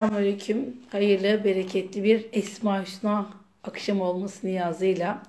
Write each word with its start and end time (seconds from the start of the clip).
Selamünaleyküm. 0.00 0.76
Hayırlı, 0.92 1.44
bereketli 1.44 2.04
bir 2.04 2.26
Esma 2.32 2.82
Hüsna 2.82 3.30
akşam 3.64 4.00
olması 4.00 4.46
niyazıyla. 4.46 5.22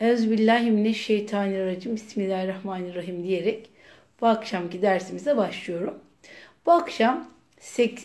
Euzubillahimineşşeytanirracim. 0.00 1.96
Bismillahirrahmanirrahim 1.96 3.24
diyerek 3.24 3.70
bu 4.20 4.26
akşamki 4.26 4.82
dersimize 4.82 5.36
başlıyorum. 5.36 5.94
Bu 6.66 6.72
akşam 6.72 7.28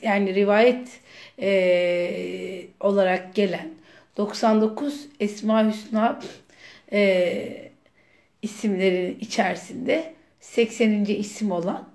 yani 0.01 0.35
rivayet 0.35 0.99
e, 1.39 2.65
olarak 2.79 3.35
gelen 3.35 3.69
99 4.17 5.07
Esma 5.19 5.69
Hüsna 5.69 6.19
e, 6.91 7.71
isimlerin 8.41 9.17
içerisinde 9.19 10.13
80. 10.39 11.05
isim 11.05 11.51
olan 11.51 11.89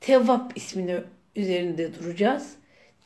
Tevvap 0.00 0.56
ismini 0.56 0.96
üzerinde 1.36 1.94
duracağız. 1.94 2.59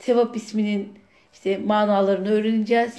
Tevap 0.04 0.36
isminin 0.36 0.98
işte 1.32 1.58
manalarını 1.58 2.30
öğreneceğiz. 2.30 2.94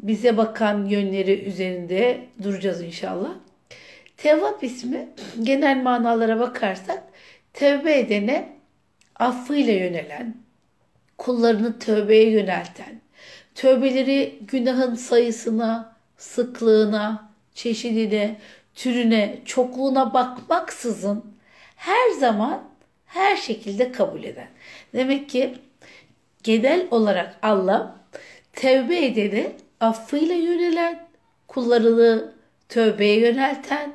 Bize 0.00 0.36
bakan 0.36 0.86
yönleri 0.86 1.44
üzerinde 1.44 2.20
duracağız 2.42 2.82
inşallah. 2.82 3.30
Tevvap 4.16 4.64
ismi 4.64 5.08
genel 5.42 5.82
manalara 5.82 6.40
bakarsak 6.40 7.02
tevbe 7.52 7.98
edene 7.98 8.48
affıyla 9.16 9.72
yönelen, 9.72 10.36
kullarını 11.18 11.78
tövbeye 11.78 12.30
yönelten, 12.30 13.00
tövbeleri 13.54 14.38
günahın 14.40 14.94
sayısına, 14.94 15.96
sıklığına, 16.16 17.30
çeşidine, 17.54 18.36
türüne, 18.74 19.38
çokluğuna 19.44 20.14
bakmaksızın 20.14 21.24
her 21.76 22.10
zaman 22.10 22.64
her 23.06 23.36
şekilde 23.36 23.92
kabul 23.92 24.24
eden. 24.24 24.48
Demek 24.94 25.30
ki 25.30 25.54
genel 26.44 26.86
olarak 26.90 27.36
Allah 27.42 27.96
tevbe 28.52 29.04
edeni 29.04 29.52
affıyla 29.80 30.34
yönelen, 30.34 31.06
kullarını 31.48 32.32
tövbeye 32.68 33.20
yönelten, 33.20 33.92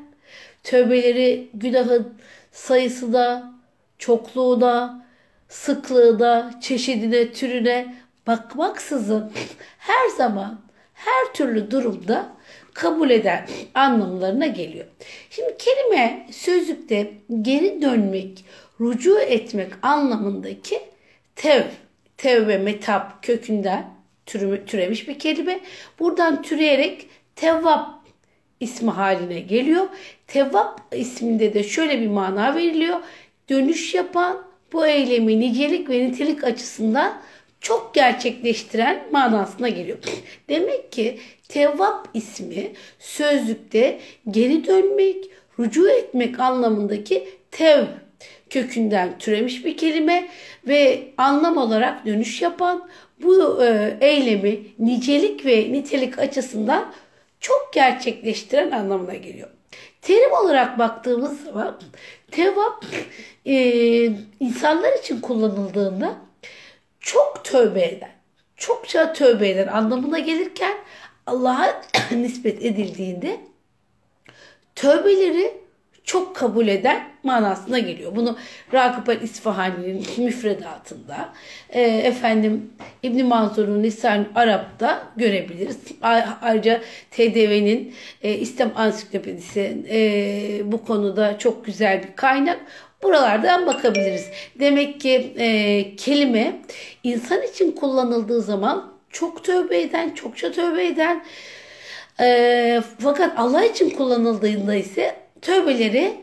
tövbeleri 0.63 1.49
günahın 1.53 2.13
sayısına, 2.51 3.53
çokluğuna, 3.97 5.05
sıklığına, 5.49 6.59
çeşidine, 6.61 7.31
türüne 7.31 7.95
bakmaksızın 8.27 9.31
her 9.77 10.09
zaman, 10.17 10.59
her 10.93 11.33
türlü 11.33 11.71
durumda 11.71 12.29
kabul 12.73 13.09
eden 13.09 13.47
anlamlarına 13.73 14.47
geliyor. 14.47 14.85
Şimdi 15.29 15.57
kelime 15.57 16.27
sözlükte 16.31 17.13
geri 17.41 17.81
dönmek, 17.81 18.45
rucu 18.79 19.19
etmek 19.19 19.71
anlamındaki 19.81 20.81
tev, 21.35 21.63
tevbe 22.19 22.57
metap 22.57 23.23
kökünden 23.23 23.89
türemiş 24.65 25.07
bir 25.07 25.19
kelime. 25.19 25.59
Buradan 25.99 26.41
türeyerek 26.41 27.07
tevvap 27.35 27.89
ismi 28.59 28.91
haline 28.91 29.39
geliyor. 29.39 29.87
Tevvap 30.27 30.81
isminde 30.95 31.53
de 31.53 31.63
şöyle 31.63 32.01
bir 32.01 32.07
mana 32.07 32.55
veriliyor. 32.55 32.99
Dönüş 33.49 33.93
yapan 33.93 34.41
bu 34.73 34.87
eylemi 34.87 35.39
nicelik 35.39 35.89
ve 35.89 35.99
nitelik 35.99 36.43
açısından 36.43 37.21
çok 37.61 37.93
gerçekleştiren 37.93 39.03
manasına 39.11 39.69
geliyor. 39.69 39.97
Demek 40.49 40.91
ki 40.91 41.19
Tevvap 41.47 42.07
ismi 42.13 42.71
sözlükte 42.99 43.99
geri 44.29 44.67
dönmek, 44.67 45.25
rucu 45.59 45.89
etmek 45.89 46.39
anlamındaki 46.39 47.27
tev 47.51 47.85
kökünden 48.49 49.17
türemiş 49.17 49.65
bir 49.65 49.77
kelime 49.77 50.29
ve 50.67 51.03
anlam 51.17 51.57
olarak 51.57 52.05
dönüş 52.05 52.41
yapan 52.41 52.89
bu 53.23 53.63
e, 53.63 53.97
eylemi 54.01 54.59
nicelik 54.79 55.45
ve 55.45 55.71
nitelik 55.71 56.19
açısından 56.19 56.93
çok 57.39 57.73
gerçekleştiren 57.73 58.71
anlamına 58.71 59.13
geliyor. 59.13 59.49
Terim 60.01 60.31
olarak 60.31 60.79
baktığımız 60.79 61.43
zaman 61.43 61.79
tevap 62.31 62.85
e, 63.45 63.55
insanlar 64.39 64.99
için 64.99 65.21
kullanıldığında 65.21 66.17
çok 66.99 67.45
tövbe 67.45 67.85
eden, 67.85 68.11
çokça 68.55 69.13
tövbe 69.13 69.49
eden 69.49 69.67
anlamına 69.67 70.19
gelirken 70.19 70.77
Allah'a 71.25 71.81
nispet 72.11 72.65
edildiğinde 72.65 73.39
tövbeleri 74.75 75.53
çok 76.09 76.35
kabul 76.35 76.67
eden 76.67 77.03
manasına 77.23 77.79
geliyor. 77.79 78.15
Bunu 78.15 78.37
Rakıp 78.73 79.09
el 79.09 79.21
İsfahani'nin 79.21 80.05
müfredatında, 80.17 81.29
e, 81.69 81.81
efendim 81.81 82.73
İbn 83.03 83.25
Manzur'un 83.25 83.83
Lisan 83.83 84.27
Arap'ta 84.35 85.03
görebiliriz. 85.17 85.77
Ayrıca 86.41 86.81
TDV'nin 87.11 87.93
e, 88.23 88.33
İslam 88.33 88.71
Ansiklopedisi 88.75 89.77
e, 89.89 90.71
bu 90.71 90.85
konuda 90.85 91.37
çok 91.37 91.65
güzel 91.65 92.03
bir 92.03 92.15
kaynak. 92.15 92.59
Buralardan 93.03 93.67
bakabiliriz. 93.67 94.29
Demek 94.59 95.01
ki 95.01 95.33
e, 95.37 95.95
kelime 95.95 96.61
insan 97.03 97.41
için 97.41 97.71
kullanıldığı 97.71 98.41
zaman 98.41 98.93
çok 99.09 99.43
tövbe 99.43 99.81
eden, 99.81 100.09
çokça 100.09 100.51
tövbe 100.51 100.87
eden 100.87 101.23
e, 102.19 102.81
fakat 102.99 103.39
Allah 103.39 103.65
için 103.65 103.89
kullanıldığında 103.89 104.75
ise 104.75 105.28
tövbeleri 105.41 106.15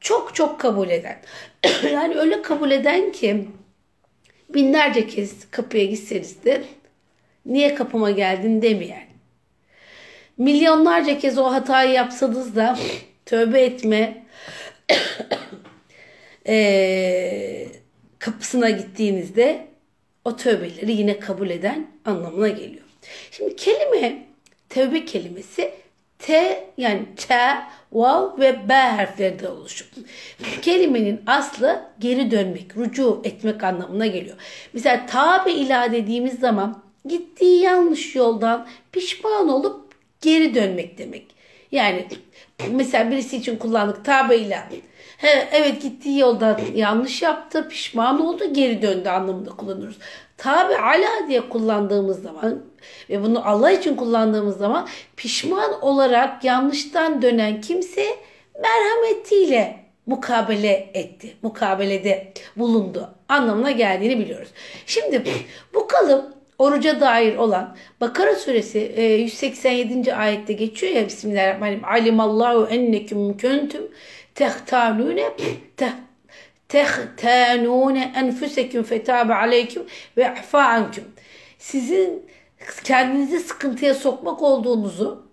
çok 0.00 0.34
çok 0.34 0.60
kabul 0.60 0.88
eden. 0.88 1.18
yani 1.92 2.14
öyle 2.14 2.42
kabul 2.42 2.70
eden 2.70 3.12
ki 3.12 3.48
binlerce 4.54 5.06
kez 5.06 5.50
kapıya 5.50 5.84
gitseniz 5.84 6.44
de 6.44 6.64
niye 7.46 7.74
kapıma 7.74 8.10
geldin 8.10 8.62
demeyen. 8.62 9.08
Milyonlarca 10.38 11.18
kez 11.18 11.38
o 11.38 11.44
hatayı 11.44 11.92
yapsanız 11.92 12.56
da 12.56 12.78
tövbe 13.26 13.60
etme 13.60 14.24
kapısına 18.18 18.70
gittiğinizde 18.70 19.66
o 20.24 20.36
tövbeleri 20.36 20.92
yine 20.92 21.18
kabul 21.18 21.50
eden 21.50 21.86
anlamına 22.04 22.48
geliyor. 22.48 22.84
Şimdi 23.30 23.56
kelime, 23.56 24.26
tövbe 24.68 25.04
kelimesi 25.04 25.70
T 26.18 26.64
yani 26.76 27.02
T, 27.16 27.34
Vav 27.92 28.38
ve 28.38 28.68
B 28.68 28.74
harflerinden 28.74 29.46
oluşur. 29.46 29.86
Kelimenin 30.62 31.20
aslı 31.26 31.82
geri 31.98 32.30
dönmek, 32.30 32.76
rucu 32.76 33.20
etmek 33.24 33.64
anlamına 33.64 34.06
geliyor. 34.06 34.36
Mesela 34.72 35.06
tabi 35.06 35.52
ilah 35.52 35.92
dediğimiz 35.92 36.40
zaman 36.40 36.82
gittiği 37.08 37.62
yanlış 37.62 38.14
yoldan 38.14 38.66
pişman 38.92 39.48
olup 39.48 39.94
geri 40.20 40.54
dönmek 40.54 40.98
demek. 40.98 41.26
Yani 41.72 42.06
mesela 42.70 43.10
birisi 43.10 43.36
için 43.36 43.56
kullandık 43.56 44.04
tabi 44.04 44.34
ilah. 44.34 44.70
He, 45.18 45.48
evet 45.52 45.82
gittiği 45.82 46.18
yolda 46.18 46.60
yanlış 46.74 47.22
yaptı, 47.22 47.68
pişman 47.68 48.26
oldu, 48.26 48.52
geri 48.52 48.82
döndü 48.82 49.08
anlamında 49.08 49.50
kullanıyoruz. 49.50 49.98
Tabi 50.38 50.76
ala 50.76 51.28
diye 51.28 51.48
kullandığımız 51.48 52.22
zaman 52.22 52.62
ve 53.10 53.22
bunu 53.22 53.48
Allah 53.48 53.70
için 53.70 53.96
kullandığımız 53.96 54.58
zaman 54.58 54.88
pişman 55.16 55.82
olarak 55.82 56.44
yanlıştan 56.44 57.22
dönen 57.22 57.60
kimse 57.60 58.06
merhametiyle 58.62 59.84
mukabele 60.06 60.90
etti. 60.94 61.36
Mukabelede 61.42 62.32
bulundu 62.56 63.10
anlamına 63.28 63.70
geldiğini 63.70 64.18
biliyoruz. 64.18 64.48
Şimdi 64.86 65.22
bu 65.74 65.86
kalıp 65.86 66.24
oruca 66.58 67.00
dair 67.00 67.36
olan 67.36 67.76
Bakara 68.00 68.34
suresi 68.34 68.78
187. 69.20 70.14
ayette 70.14 70.52
geçiyor 70.52 70.92
ya 70.92 71.06
Bismillahirrahmanirrahim. 71.06 71.84
Alimallahu 71.84 72.66
enneküm 72.66 73.38
kuntum 73.38 73.82
tehtanune 74.34 75.24
teh 76.68 76.88
tehtanune 77.16 78.12
enfusekum 78.16 78.82
fetabe 78.82 79.34
aleyküm 79.34 79.82
ve 80.16 80.30
afa 80.30 80.62
anküm. 80.62 81.04
Sizin 81.58 82.26
kendinizi 82.84 83.40
sıkıntıya 83.40 83.94
sokmak 83.94 84.42
olduğunuzu 84.42 85.28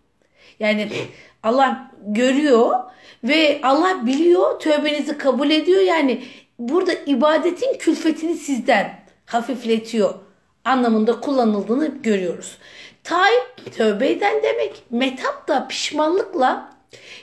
yani 0.59 0.91
Allah 1.43 1.91
görüyor 2.01 2.79
ve 3.23 3.59
Allah 3.63 4.05
biliyor 4.05 4.59
tövbenizi 4.59 5.17
kabul 5.17 5.49
ediyor 5.49 5.81
yani 5.81 6.23
burada 6.59 6.93
ibadetin 6.93 7.77
külfetini 7.77 8.35
sizden 8.35 8.99
hafifletiyor 9.25 10.13
anlamında 10.65 11.19
kullanıldığını 11.19 11.87
görüyoruz. 11.87 12.57
Taib 13.03 13.73
tövbe 13.77 14.09
eden 14.09 14.43
demek. 14.43 14.83
Metap 14.89 15.47
da 15.47 15.67
pişmanlıkla 15.67 16.69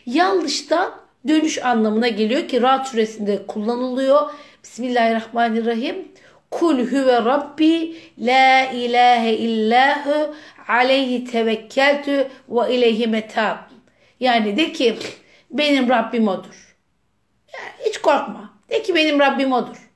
yanlıştan 0.07 1.02
dönüş 1.29 1.65
anlamına 1.65 2.09
geliyor 2.09 2.49
ki 2.49 2.63
Ra'd 2.63 2.85
suresinde 2.85 3.47
kullanılıyor. 3.47 4.31
Bismillahirrahmanirrahim. 4.63 6.09
Kul 6.51 6.79
huve 6.79 7.25
rabbi 7.25 7.97
la 8.19 8.71
ilahe 8.73 9.33
illahu 9.33 10.35
aleyhi 10.69 11.25
tevekkeltü 11.25 12.29
ve 12.49 12.75
ileyhi 12.75 13.07
metab. 13.07 13.57
Yani 14.21 14.57
de 14.57 14.73
ki 14.73 14.97
benim 15.51 15.89
Rabbim 15.89 16.29
odur. 16.29 16.77
Yani 17.55 17.89
hiç 17.89 17.99
korkma. 17.99 18.55
De 18.71 18.83
ki 18.83 18.95
benim 18.95 19.21
Rabbim 19.21 19.53
odur. 19.53 19.91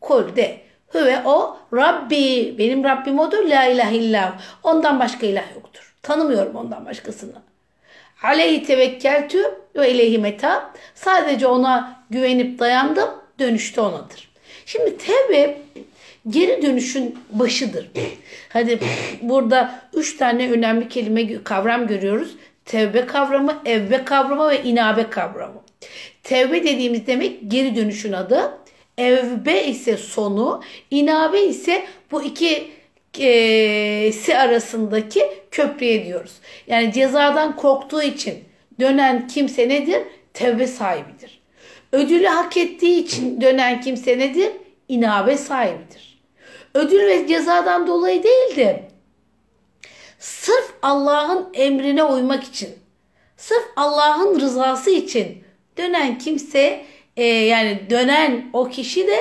Kul 0.00 0.36
de. 0.36 0.60
Hüve 0.94 1.22
o 1.24 1.58
Rabbi. 1.72 2.54
Benim 2.58 2.84
Rabbim 2.84 3.18
odur. 3.18 3.44
La 3.44 3.64
ilahe 3.64 3.96
illallah. 3.96 4.40
Ondan 4.62 5.00
başka 5.00 5.26
ilah 5.26 5.54
yoktur. 5.54 5.94
Tanımıyorum 6.02 6.56
ondan 6.56 6.86
başkasını. 6.86 7.42
Aleyhi 8.22 8.64
tevekkeltü 8.64 9.63
ve 9.76 9.90
ileyhi 9.90 10.18
meta. 10.18 10.72
Sadece 10.94 11.46
ona 11.46 12.04
güvenip 12.10 12.58
dayandım. 12.58 13.08
Dönüşte 13.38 13.80
onadır. 13.80 14.28
Şimdi 14.66 14.96
tevbe 14.98 15.58
geri 16.28 16.62
dönüşün 16.62 17.18
başıdır. 17.30 17.90
Hadi 18.48 18.78
burada 19.22 19.80
üç 19.94 20.16
tane 20.16 20.50
önemli 20.50 20.88
kelime 20.88 21.44
kavram 21.44 21.86
görüyoruz. 21.86 22.36
Tevbe 22.64 23.06
kavramı, 23.06 23.62
evbe 23.64 24.04
kavramı 24.04 24.48
ve 24.48 24.62
inabe 24.62 25.10
kavramı. 25.10 25.62
Tevbe 26.22 26.64
dediğimiz 26.64 27.06
demek 27.06 27.50
geri 27.50 27.76
dönüşün 27.76 28.12
adı. 28.12 28.58
Evbe 28.98 29.64
ise 29.64 29.96
sonu, 29.96 30.62
inabe 30.90 31.40
ise 31.40 31.84
bu 32.10 32.22
iki 32.22 32.70
e, 33.18 34.12
si 34.12 34.36
arasındaki 34.36 35.22
köprüye 35.50 36.06
diyoruz. 36.06 36.32
Yani 36.66 36.92
cezadan 36.92 37.56
korktuğu 37.56 38.02
için 38.02 38.34
dönen 38.80 39.28
kimse 39.28 39.68
nedir? 39.68 40.02
Tevbe 40.34 40.66
sahibidir. 40.66 41.40
Ödülü 41.92 42.26
hak 42.26 42.56
ettiği 42.56 43.04
için 43.04 43.40
dönen 43.40 43.80
kimse 43.80 44.18
nedir? 44.18 44.52
İnabe 44.88 45.36
sahibidir. 45.36 46.22
Ödül 46.74 47.06
ve 47.06 47.26
cezadan 47.26 47.86
dolayı 47.86 48.22
değil 48.22 48.56
de 48.56 48.88
sırf 50.18 50.74
Allah'ın 50.82 51.50
emrine 51.54 52.04
uymak 52.04 52.44
için, 52.44 52.68
sırf 53.36 53.64
Allah'ın 53.76 54.40
rızası 54.40 54.90
için 54.90 55.44
dönen 55.76 56.18
kimse 56.18 56.84
e, 57.16 57.24
yani 57.24 57.90
dönen 57.90 58.50
o 58.52 58.68
kişi 58.68 59.06
de 59.06 59.18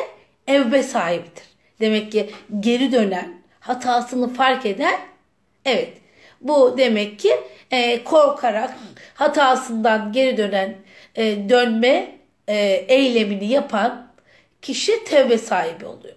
evbe 0.47 0.83
sahibidir. 0.83 1.43
Demek 1.79 2.11
ki 2.11 2.29
geri 2.59 2.91
dönen, 2.91 3.33
hatasını 3.59 4.33
fark 4.33 4.65
eden 4.65 4.99
evet 5.65 5.93
bu 6.41 6.77
demek 6.77 7.19
ki 7.19 7.35
e, 7.73 8.03
korkarak 8.03 8.73
hatasından 9.15 10.11
geri 10.11 10.37
dönen 10.37 10.75
e, 11.15 11.49
dönme 11.49 12.17
e, 12.47 12.55
eylemini 12.87 13.51
yapan 13.51 14.11
kişi 14.61 15.03
tevbe 15.03 15.37
sahibi 15.37 15.85
oluyor. 15.85 16.15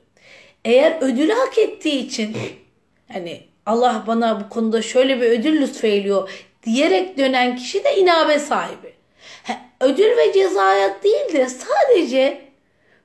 Eğer 0.64 0.96
ödülü 1.00 1.32
hak 1.32 1.58
ettiği 1.58 2.06
için 2.06 2.36
hani 3.12 3.42
Allah 3.66 4.04
bana 4.06 4.40
bu 4.40 4.48
konuda 4.48 4.82
şöyle 4.82 5.20
bir 5.20 5.26
ödül 5.26 5.60
lütfeyliyor 5.60 6.30
diyerek 6.62 7.18
dönen 7.18 7.56
kişi 7.56 7.84
de 7.84 7.96
inabe 7.96 8.38
sahibi. 8.38 8.94
ödül 9.80 10.16
ve 10.16 10.32
cezaya 10.34 11.02
değil 11.02 11.32
de 11.32 11.48
sadece 11.48 12.40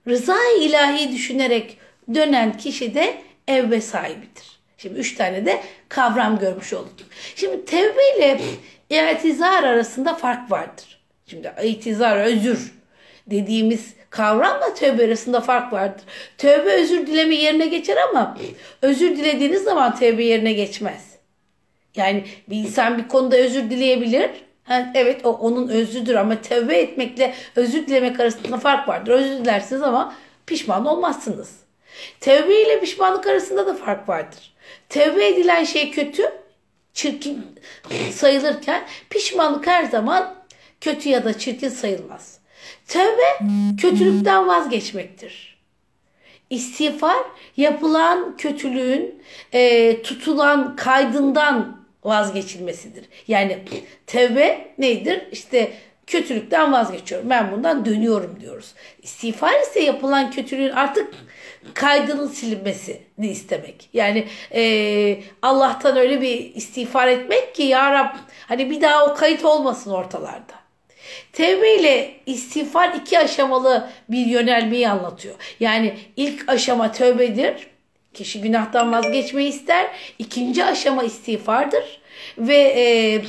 rıza 0.08 0.38
ilahi 0.60 1.12
düşünerek 1.12 1.78
dönen 2.14 2.58
kişi 2.58 2.96
de 2.96 3.22
evbe 3.48 3.82
sahibidir. 3.82 4.51
Şimdi 4.82 5.00
üç 5.00 5.16
tane 5.16 5.46
de 5.46 5.62
kavram 5.90 6.40
görmüş 6.40 6.74
olduk. 6.74 6.96
Şimdi 7.36 7.66
tevbe 7.66 8.18
ile 8.18 8.40
itizar 8.90 9.64
arasında 9.64 10.16
fark 10.16 10.52
vardır. 10.52 11.02
Şimdi 11.28 11.54
itizar 11.64 12.18
özür 12.18 12.74
dediğimiz 13.28 13.94
kavramla 14.10 14.74
tövbe 14.74 15.06
arasında 15.06 15.42
fark 15.42 15.74
vardır. 15.74 16.04
Tövbe 16.38 16.74
özür 16.74 17.08
dileme 17.08 17.36
yerine 17.36 17.68
geçer 17.68 17.98
ama 18.10 18.38
özür 18.82 19.10
dilediğiniz 19.18 19.64
zaman 19.64 19.96
tövbe 19.96 20.24
yerine 20.24 20.54
geçmez. 20.54 21.12
Yani 21.96 22.24
bir 22.50 22.56
insan 22.56 22.98
bir 22.98 23.08
konuda 23.08 23.38
özür 23.38 23.70
dileyebilir. 23.70 24.30
Ha, 24.64 24.92
evet 24.96 25.26
o 25.26 25.30
onun 25.30 25.68
özrüdür 25.68 26.16
ama 26.16 26.42
tövbe 26.42 26.78
etmekle 26.78 27.34
özür 27.56 27.88
dilemek 27.88 28.20
arasında 28.20 28.58
fark 28.58 28.88
vardır. 28.88 29.12
Özür 29.12 29.38
dilersiniz 29.38 29.82
ama 29.82 30.16
pişman 30.46 30.86
olmazsınız. 30.86 31.56
Tevbe 32.20 32.62
ile 32.62 32.80
pişmanlık 32.80 33.28
arasında 33.28 33.68
da 33.68 33.74
fark 33.74 34.10
vardır. 34.10 34.51
Tevbe 34.90 35.28
edilen 35.28 35.64
şey 35.64 35.92
kötü, 35.92 36.24
çirkin 36.94 37.46
sayılırken 38.12 38.84
pişmanlık 39.10 39.68
her 39.68 39.84
zaman 39.84 40.36
kötü 40.82 41.10
ya 41.10 41.26
da 41.26 41.38
çirkin 41.38 41.70
sayılmaz. 41.70 42.40
Tevbe 42.88 43.38
kötülükten 43.82 44.48
vazgeçmektir. 44.48 45.58
İstiğfar 46.50 47.18
yapılan 47.58 48.38
kötülüğün 48.38 49.24
e, 49.54 50.02
tutulan 50.02 50.76
kaydından 50.76 51.82
vazgeçilmesidir. 52.04 53.06
Yani 53.28 53.60
tevbe 54.08 54.74
nedir? 54.78 55.28
İşte 55.32 55.74
kötülükten 56.12 56.74
vazgeçiyorum. 56.74 57.30
Ben 57.30 57.52
bundan 57.52 57.86
dönüyorum 57.86 58.38
diyoruz. 58.42 58.74
İstiğfar 59.02 59.62
ise 59.62 59.80
yapılan 59.80 60.32
kötülüğün 60.32 60.70
artık 60.70 61.14
kaydının 61.74 62.28
silinmesini 62.28 63.02
istemek. 63.18 63.90
Yani 63.94 64.28
e, 64.54 65.24
Allah'tan 65.42 65.98
öyle 65.98 66.22
bir 66.22 66.56
istiğfar 66.56 67.08
etmek 67.08 67.56
ki 67.56 67.64
ya 67.64 67.92
Rab 67.92 68.16
hani 68.48 68.70
bir 68.70 68.82
daha 68.82 69.06
o 69.06 69.16
kayıt 69.16 69.46
olmasın 69.46 69.92
ortalarda. 69.92 70.62
Tevbe 71.34 71.76
ile 71.76 72.12
istiğfar 72.26 72.94
iki 72.94 73.20
aşamalı 73.20 73.90
bir 74.10 74.26
yönelmeyi 74.26 74.90
anlatıyor. 74.90 75.36
Yani 75.60 75.94
ilk 76.16 76.50
aşama 76.50 76.92
tövbedir. 76.92 77.68
Kişi 78.14 78.42
günahtan 78.42 78.92
vazgeçmeyi 78.92 79.50
ister. 79.50 79.88
İkinci 80.20 80.66
aşama 80.66 81.04
istiğfardır. 81.04 82.02
Ve 82.38 82.58
e, 82.58 83.22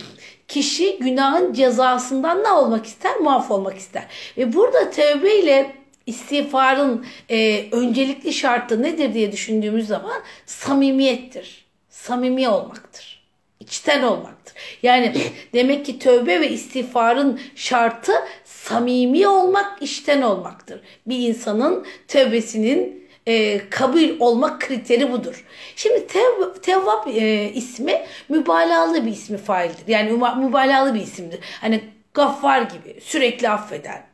kişi 0.52 0.98
günahın 0.98 1.52
cezasından 1.52 2.44
ne 2.44 2.48
olmak 2.48 2.86
ister? 2.86 3.16
Muaf 3.16 3.50
olmak 3.50 3.78
ister. 3.78 4.06
Ve 4.38 4.52
burada 4.52 4.90
tövbe 4.90 5.34
ile 5.34 5.76
istiğfarın 6.06 7.06
e, 7.30 7.68
öncelikli 7.72 8.32
şartı 8.32 8.82
nedir 8.82 9.14
diye 9.14 9.32
düşündüğümüz 9.32 9.86
zaman 9.86 10.22
samimiyettir. 10.46 11.64
Samimi 11.90 12.48
olmaktır. 12.48 13.22
İçten 13.60 14.02
olmaktır. 14.02 14.54
Yani 14.82 15.14
demek 15.54 15.86
ki 15.86 15.98
tövbe 15.98 16.40
ve 16.40 16.50
istiğfarın 16.50 17.40
şartı 17.54 18.12
samimi 18.44 19.28
olmak, 19.28 19.82
içten 19.82 20.22
olmaktır. 20.22 20.80
Bir 21.06 21.28
insanın 21.28 21.86
tövbesinin 22.08 23.01
e, 23.26 23.68
kabul 23.70 24.20
olmak 24.20 24.60
kriteri 24.60 25.12
budur. 25.12 25.44
Şimdi 25.76 26.06
tev, 26.06 26.54
Tevvab 26.62 27.06
e, 27.06 27.50
ismi 27.54 28.02
mübalağalı 28.28 29.06
bir 29.06 29.10
ismi 29.10 29.38
faildir. 29.38 29.88
Yani 29.88 30.12
mübalağalı 30.12 30.94
bir 30.94 31.00
isimdir. 31.00 31.40
Hani 31.60 31.84
gaffar 32.14 32.62
gibi 32.62 33.00
sürekli 33.00 33.48
affeden. 33.48 34.06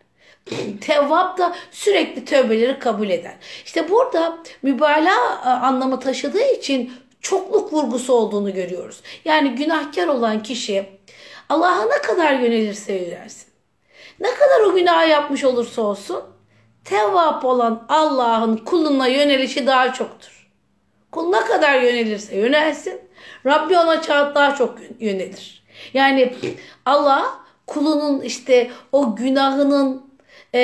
Tevvab 0.81 1.39
da 1.39 1.57
sürekli 1.71 2.25
tövbeleri 2.25 2.79
kabul 2.79 3.11
eden. 3.11 3.37
İşte 3.65 3.91
burada 3.91 4.39
mübalağa 4.63 5.41
e, 5.45 5.49
anlamı 5.49 6.01
taşıdığı 6.01 6.53
için 6.53 6.93
çokluk 7.21 7.73
vurgusu 7.73 8.13
olduğunu 8.13 8.55
görüyoruz. 8.55 9.01
Yani 9.25 9.55
günahkar 9.55 10.07
olan 10.07 10.43
kişi 10.43 10.87
Allah'a 11.49 11.85
ne 11.85 12.03
kadar 12.03 12.33
yönelirse 12.33 12.93
yönelsin. 12.93 13.49
Ne 14.21 14.31
kadar 14.31 14.61
o 14.61 14.75
günah 14.75 15.09
yapmış 15.09 15.45
olursa 15.45 15.83
olsun 15.83 16.23
tevvap 16.89 17.45
olan 17.45 17.87
Allah'ın 17.89 18.57
kuluna 18.57 19.07
yönelişi 19.07 19.67
daha 19.67 19.93
çoktur. 19.93 20.49
Kul 21.13 21.31
ne 21.31 21.41
kadar 21.41 21.81
yönelirse 21.81 22.37
yönelsin 22.37 23.01
Rabbi 23.47 23.79
ona 23.79 24.03
çağat 24.03 24.35
daha 24.35 24.55
çok 24.55 24.79
yönelir. 25.01 25.63
Yani 25.95 26.35
Allah 26.87 27.41
kulunun 27.67 28.21
işte 28.21 28.71
o 28.93 29.17
günahının 29.17 30.09
e, 30.55 30.61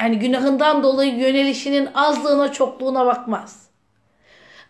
yani 0.00 0.18
günahından 0.18 0.82
dolayı 0.82 1.14
yönelişinin 1.14 1.88
azlığına 1.94 2.52
çokluğuna 2.52 3.06
bakmaz. 3.06 3.70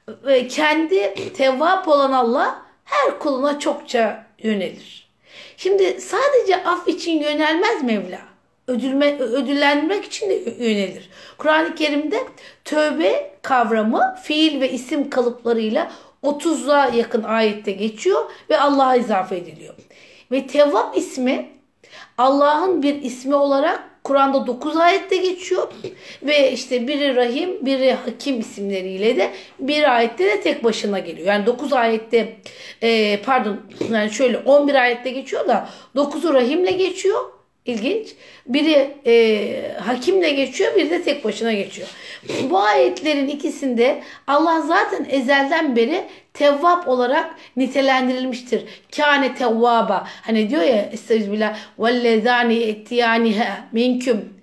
Ve 0.08 0.48
kendi 0.48 1.32
tevvap 1.32 1.88
olan 1.88 2.12
Allah 2.12 2.62
her 2.84 3.18
kuluna 3.18 3.58
çokça 3.58 4.26
yönelir. 4.42 5.10
Şimdi 5.56 6.00
sadece 6.00 6.64
af 6.64 6.88
için 6.88 7.20
yönelmez 7.20 7.82
Mevla 7.82 8.30
ödülme, 8.66 9.18
ödüllendirmek 9.18 10.04
için 10.04 10.30
de 10.30 10.34
yönelir. 10.58 11.10
Kur'an-ı 11.38 11.74
Kerim'de 11.74 12.18
tövbe 12.64 13.30
kavramı 13.42 14.16
fiil 14.22 14.60
ve 14.60 14.72
isim 14.72 15.10
kalıplarıyla 15.10 15.92
30'a 16.22 16.96
yakın 16.96 17.22
ayette 17.22 17.72
geçiyor 17.72 18.30
ve 18.50 18.60
Allah'a 18.60 18.96
izafe 18.96 19.36
ediliyor. 19.36 19.74
Ve 20.32 20.46
Tevvab 20.46 20.96
ismi 20.96 21.48
Allah'ın 22.18 22.82
bir 22.82 23.02
ismi 23.02 23.34
olarak 23.34 23.90
Kur'an'da 24.04 24.46
9 24.46 24.76
ayette 24.76 25.16
geçiyor 25.16 25.68
ve 26.22 26.52
işte 26.52 26.88
biri 26.88 27.16
Rahim, 27.16 27.66
biri 27.66 27.92
Hakim 27.92 28.40
isimleriyle 28.40 29.16
de 29.16 29.30
bir 29.58 29.96
ayette 29.96 30.24
de 30.24 30.40
tek 30.40 30.64
başına 30.64 30.98
geliyor. 30.98 31.28
Yani 31.28 31.46
9 31.46 31.72
ayette 31.72 32.36
e, 32.82 33.22
pardon 33.22 33.60
yani 33.92 34.10
şöyle 34.10 34.38
11 34.38 34.74
ayette 34.74 35.10
geçiyor 35.10 35.48
da 35.48 35.68
9'u 35.96 36.34
Rahim'le 36.34 36.78
geçiyor 36.78 37.20
İlginç. 37.64 38.08
Biri 38.46 38.94
e, 39.06 39.78
hakimle 39.78 40.30
geçiyor, 40.30 40.76
biri 40.76 40.90
de 40.90 41.02
tek 41.02 41.24
başına 41.24 41.52
geçiyor. 41.52 41.88
Bu 42.50 42.58
ayetlerin 42.58 43.28
ikisinde 43.28 44.02
Allah 44.26 44.60
zaten 44.60 45.06
ezelden 45.10 45.76
beri 45.76 46.04
tevvap 46.34 46.88
olarak 46.88 47.34
nitelendirilmiştir. 47.56 48.64
Kâne 48.96 49.34
tevvaba. 49.34 50.08
Hani 50.22 50.50
diyor 50.50 50.62
ya 50.62 50.82
estağfirullah 50.92 51.58
vellezâni 51.78 52.58
ettiyânihe 52.58 53.48
minküm 53.72 54.34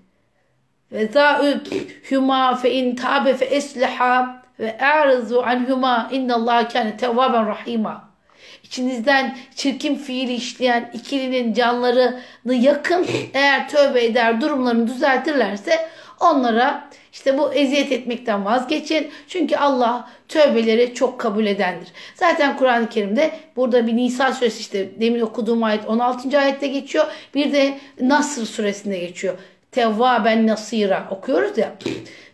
ve 0.92 1.08
zâ'ü 1.08 1.64
hümâ 2.12 2.56
fe 2.56 2.72
in 2.72 2.96
tâbe 2.96 3.34
fe 3.34 3.46
esleha 3.46 4.44
ve 4.60 4.78
a'rızu 4.78 5.42
anhümâ 5.42 6.10
innallâhe 6.12 6.68
kâne 6.68 6.98
tevvâben 6.98 7.48
rahîmâ. 7.48 8.07
İçinizden 8.68 9.38
çirkin 9.56 9.96
fiil 9.96 10.30
işleyen 10.30 10.92
ikilinin 10.94 11.54
canlarını 11.54 12.54
yakın 12.54 13.08
eğer 13.34 13.70
tövbe 13.70 14.06
eder 14.06 14.42
durumlarını 14.42 14.88
düzeltirlerse 14.88 15.90
onlara 16.20 16.90
işte 17.14 17.38
bu 17.38 17.54
eziyet 17.54 17.92
etmekten 17.92 18.46
vazgeçin. 18.46 19.12
Çünkü 19.28 19.56
Allah 19.56 20.10
tövbeleri 20.28 20.94
çok 20.94 21.20
kabul 21.20 21.46
edendir. 21.46 21.88
Zaten 22.16 22.58
Kur'an-ı 22.58 22.90
Kerim'de 22.90 23.32
burada 23.56 23.88
bir 23.88 23.96
Nisa 23.96 24.34
suresi 24.34 24.60
işte 24.60 24.90
demin 25.00 25.22
okuduğum 25.22 25.64
ayet 25.64 25.88
16. 25.88 26.40
ayette 26.40 26.68
geçiyor. 26.68 27.06
Bir 27.36 27.54
de 27.54 27.78
Nasr 28.02 28.46
suresinde 28.46 28.98
geçiyor. 28.98 29.34
Tevvaben 29.72 30.48
Nasira 30.48 31.08
okuyoruz 31.12 31.58
ya 31.58 31.76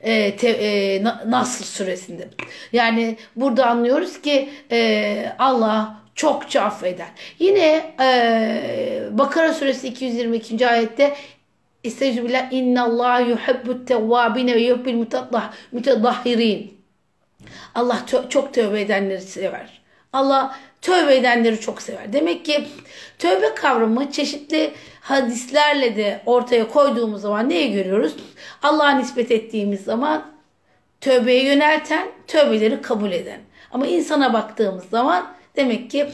e, 0.02 0.36
te, 0.36 0.50
e, 0.50 1.04
Nasr 1.28 1.64
suresinde. 1.64 2.28
Yani 2.74 3.18
burada 3.36 3.66
anlıyoruz 3.66 4.22
ki 4.22 4.50
e, 4.72 5.26
Allah 5.40 6.03
çokça 6.16 6.62
affeder. 6.62 7.08
Yine 7.40 7.96
e, 8.00 9.10
Bakara 9.12 9.54
suresi 9.54 9.88
222. 9.88 10.68
ayette 10.68 11.16
Estağfirullah 11.84 12.52
inna 12.52 12.84
Allah 12.84 13.20
yuhibbut 13.20 13.88
tevvabine 13.88 14.56
ve 14.56 14.62
yuhibbil 14.62 15.06
mutadahhirin. 15.72 16.78
Allah 17.76 18.00
çok 18.30 18.54
tövbe 18.54 18.82
edenleri 18.82 19.22
sever. 19.22 19.82
Allah 20.14 20.56
tövbe 20.82 21.16
edenleri 21.16 21.60
çok 21.60 21.82
sever. 21.82 22.14
Demek 22.14 22.46
ki 22.46 22.68
tövbe 23.20 23.56
kavramı 23.56 24.12
çeşitli 24.12 24.72
hadislerle 25.02 25.96
de 25.96 26.22
ortaya 26.26 26.68
koyduğumuz 26.68 27.22
zaman 27.22 27.50
neyi 27.50 27.74
görüyoruz? 27.74 28.16
Allah'a 28.64 28.92
nispet 28.92 29.32
ettiğimiz 29.32 29.84
zaman 29.84 30.26
tövbeye 31.02 31.44
yönelten, 31.44 32.08
tövbeleri 32.28 32.82
kabul 32.82 33.12
eden. 33.12 33.40
Ama 33.72 33.88
insana 33.88 34.34
baktığımız 34.34 34.90
zaman 34.90 35.34
demek 35.56 35.92
ki 35.92 36.08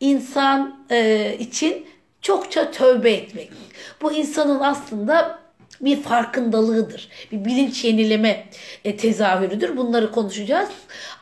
insan 0.00 0.84
e, 0.90 1.34
için 1.38 1.86
çokça 2.22 2.70
tövbe 2.70 3.12
etmek. 3.12 3.50
Bu 4.02 4.12
insanın 4.12 4.60
aslında 4.60 5.38
bir 5.80 6.02
farkındalığıdır. 6.02 7.08
Bir 7.32 7.44
bilinç 7.44 7.84
yenileme 7.84 8.44
e, 8.84 8.96
tezahürüdür. 8.96 9.76
Bunları 9.76 10.12
konuşacağız. 10.12 10.68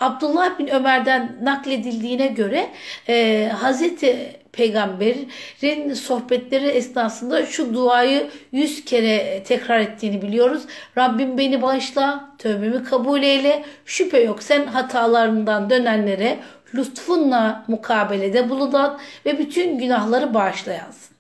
Abdullah 0.01 0.59
bin 0.59 0.67
Ömer'den 0.67 1.37
nakledildiğine 1.43 2.27
göre 2.27 2.71
e, 3.09 3.49
Hazreti 3.55 4.37
Peygamber'in 4.53 5.95
sohbetleri 5.95 6.67
esnasında 6.67 7.47
şu 7.47 7.75
duayı 7.75 8.31
yüz 8.53 8.85
kere 8.85 9.43
tekrar 9.47 9.81
ettiğini 9.81 10.23
biliyoruz. 10.23 10.63
Rabbim 10.99 11.39
beni 11.39 11.63
bağışla, 11.63 12.31
tövbemi 12.39 12.85
kabul 12.85 13.23
eyle. 13.23 13.65
Şüphe 13.85 14.21
yok 14.21 14.43
sen 14.43 14.67
hatalarından 14.67 15.71
dönenlere 15.71 16.39
lütfunla 16.75 17.65
mukabelede 17.69 18.51
bulunan 18.51 18.99
ve 19.27 19.39
bütün 19.39 19.79
günahları 19.79 20.35
bağışlayansın. 20.35 21.17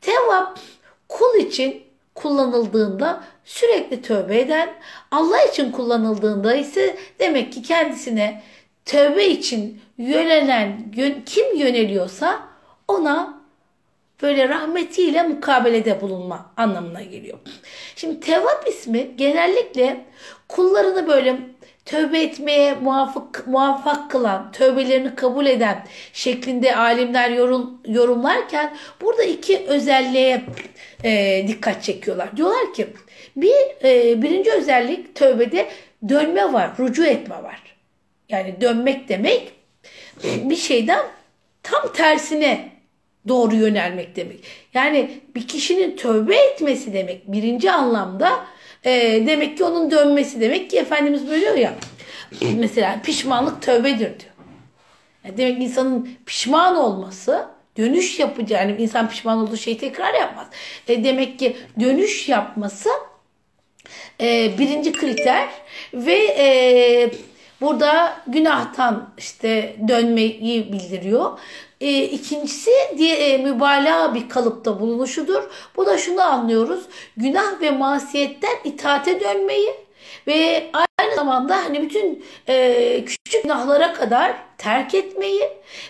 Tevvap 0.00 0.58
kul 1.08 1.40
için 1.40 1.82
kullanıldığında 2.14 3.24
sürekli 3.44 4.02
tövbe 4.02 4.40
eden, 4.40 4.70
Allah 5.10 5.42
için 5.42 5.72
kullanıldığında 5.72 6.54
ise 6.54 6.96
demek 7.18 7.52
ki 7.52 7.62
kendisine 7.62 8.42
tövbe 8.84 9.26
için 9.26 9.80
yönelen 9.98 10.92
kim 11.26 11.56
yöneliyorsa 11.56 12.40
ona 12.88 13.38
böyle 14.22 14.48
rahmetiyle 14.48 15.22
mukabelede 15.22 16.00
bulunma 16.00 16.52
anlamına 16.56 17.02
geliyor. 17.02 17.38
Şimdi 17.96 18.20
Tevvap 18.20 18.68
ismi 18.68 19.16
genellikle 19.16 20.04
kullarını 20.48 21.08
böyle 21.08 21.38
tövbe 21.88 22.22
etmeye 22.22 22.74
muvaffak, 22.74 23.46
muvaffak 23.46 24.10
kılan, 24.10 24.52
tövbelerini 24.52 25.14
kabul 25.14 25.46
eden 25.46 25.84
şeklinde 26.12 26.76
alimler 26.76 27.30
yorum, 27.30 27.80
yorumlarken 27.86 28.76
burada 29.00 29.22
iki 29.22 29.58
özelliğe 29.58 30.42
e, 31.04 31.44
dikkat 31.48 31.82
çekiyorlar. 31.82 32.36
Diyorlar 32.36 32.74
ki 32.74 32.86
bir 33.36 33.84
e, 33.84 34.22
birinci 34.22 34.52
özellik 34.52 35.14
tövbede 35.14 35.68
dönme 36.08 36.52
var, 36.52 36.70
rucu 36.78 37.04
etme 37.04 37.42
var. 37.42 37.62
Yani 38.28 38.60
dönmek 38.60 39.08
demek 39.08 39.52
bir 40.24 40.56
şeyden 40.56 41.06
tam 41.62 41.92
tersine 41.92 42.68
doğru 43.28 43.54
yönelmek 43.54 44.16
demek. 44.16 44.40
Yani 44.74 45.20
bir 45.34 45.48
kişinin 45.48 45.96
tövbe 45.96 46.36
etmesi 46.36 46.92
demek 46.92 47.32
birinci 47.32 47.72
anlamda 47.72 48.46
e, 48.88 49.26
demek 49.26 49.58
ki 49.58 49.64
onun 49.64 49.90
dönmesi 49.90 50.40
demek 50.40 50.70
ki 50.70 50.78
Efendimiz 50.78 51.28
buyuruyor 51.28 51.54
ya 51.54 51.74
mesela 52.56 53.00
pişmanlık 53.02 53.62
tövbedir 53.62 53.98
diyor. 53.98 54.32
Yani 55.24 55.36
demek 55.36 55.58
ki 55.58 55.64
insanın 55.64 56.10
pişman 56.26 56.76
olması 56.76 57.48
dönüş 57.76 58.18
yapacağı 58.18 58.68
yani 58.68 58.82
insan 58.82 59.08
pişman 59.08 59.38
olduğu 59.38 59.56
şeyi 59.56 59.78
tekrar 59.78 60.14
yapmaz. 60.14 60.46
E, 60.88 61.04
demek 61.04 61.38
ki 61.38 61.56
dönüş 61.80 62.28
yapması 62.28 62.88
e, 64.20 64.58
birinci 64.58 64.92
kriter 64.92 65.48
ve 65.94 66.14
e, 66.14 67.10
burada 67.60 68.16
günahtan 68.26 69.10
işte 69.18 69.76
dönmeyi 69.88 70.72
bildiriyor. 70.72 71.38
E, 71.80 72.02
ikincisi 72.02 72.70
diye, 72.98 73.16
e, 73.16 73.38
mübalağa 73.38 74.14
bir 74.14 74.28
kalıpta 74.28 74.80
bulunuşudur. 74.80 75.42
Bu 75.76 75.86
da 75.86 75.98
şunu 75.98 76.22
anlıyoruz. 76.22 76.84
Günah 77.16 77.60
ve 77.60 77.70
masiyetten 77.70 78.56
itaate 78.64 79.20
dönmeyi 79.20 79.74
ve 80.26 80.70
aynı 80.72 81.14
zamanda 81.14 81.56
hani 81.56 81.82
bütün 81.82 82.24
e, 82.48 83.04
küçük 83.04 83.42
günahlara 83.42 83.92
kadar 83.92 84.36
terk 84.58 84.94
etmeyi 84.94 85.42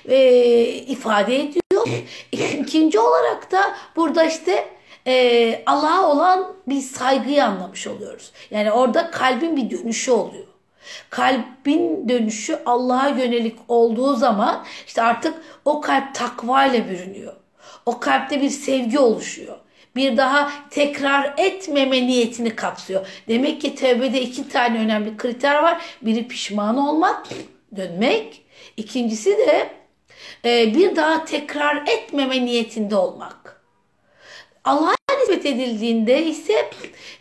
e, 0.09 0.19
ifade 0.67 1.37
ediyor. 1.37 1.89
İkinci 2.33 2.99
olarak 2.99 3.53
da 3.53 3.75
burada 3.97 4.25
işte 4.25 4.69
e, 5.07 5.63
Allah'a 5.67 6.11
olan 6.11 6.57
bir 6.69 6.81
saygıyı 6.81 7.45
anlamış 7.45 7.87
oluyoruz. 7.87 8.33
Yani 8.51 8.73
orada 8.73 9.11
kalbin 9.11 9.57
bir 9.57 9.71
dönüşü 9.71 10.11
oluyor. 10.11 10.48
Kalbin 11.11 12.09
dönüşü 12.09 12.59
Allah'a 12.67 13.09
yönelik 13.09 13.57
olduğu 13.69 14.17
zaman 14.17 14.65
işte 14.87 15.03
artık 15.03 15.35
o 15.65 15.81
kalp 15.81 16.15
takva 16.15 16.65
ile 16.65 16.89
bürünüyor. 16.91 17.33
O 17.87 18.01
kalpte 18.01 18.41
bir 18.41 18.51
sevgi 18.51 18.99
oluşuyor. 18.99 19.57
Bir 19.97 20.17
daha 20.17 20.53
tekrar 20.71 21.35
etmeme 21.37 22.07
niyetini 22.07 22.57
kapsıyor. 22.57 23.07
Demek 23.29 23.61
ki 23.61 23.75
tevbede 23.75 24.21
iki 24.21 24.49
tane 24.49 24.79
önemli 24.79 25.17
kriter 25.17 25.63
var. 25.63 25.83
Biri 26.03 26.29
pişman 26.29 26.77
olmak, 26.77 27.27
dönmek. 27.77 28.43
İkincisi 28.77 29.31
de 29.31 29.71
e, 30.45 30.75
bir 30.75 30.97
daha 30.97 31.25
tekrar 31.25 31.77
etmeme 31.87 32.45
niyetinde 32.45 32.97
olmak. 32.97 33.63
Allah'a 34.65 34.98
nispet 35.29 35.47
edildiğinde 35.47 36.25
ise 36.25 36.71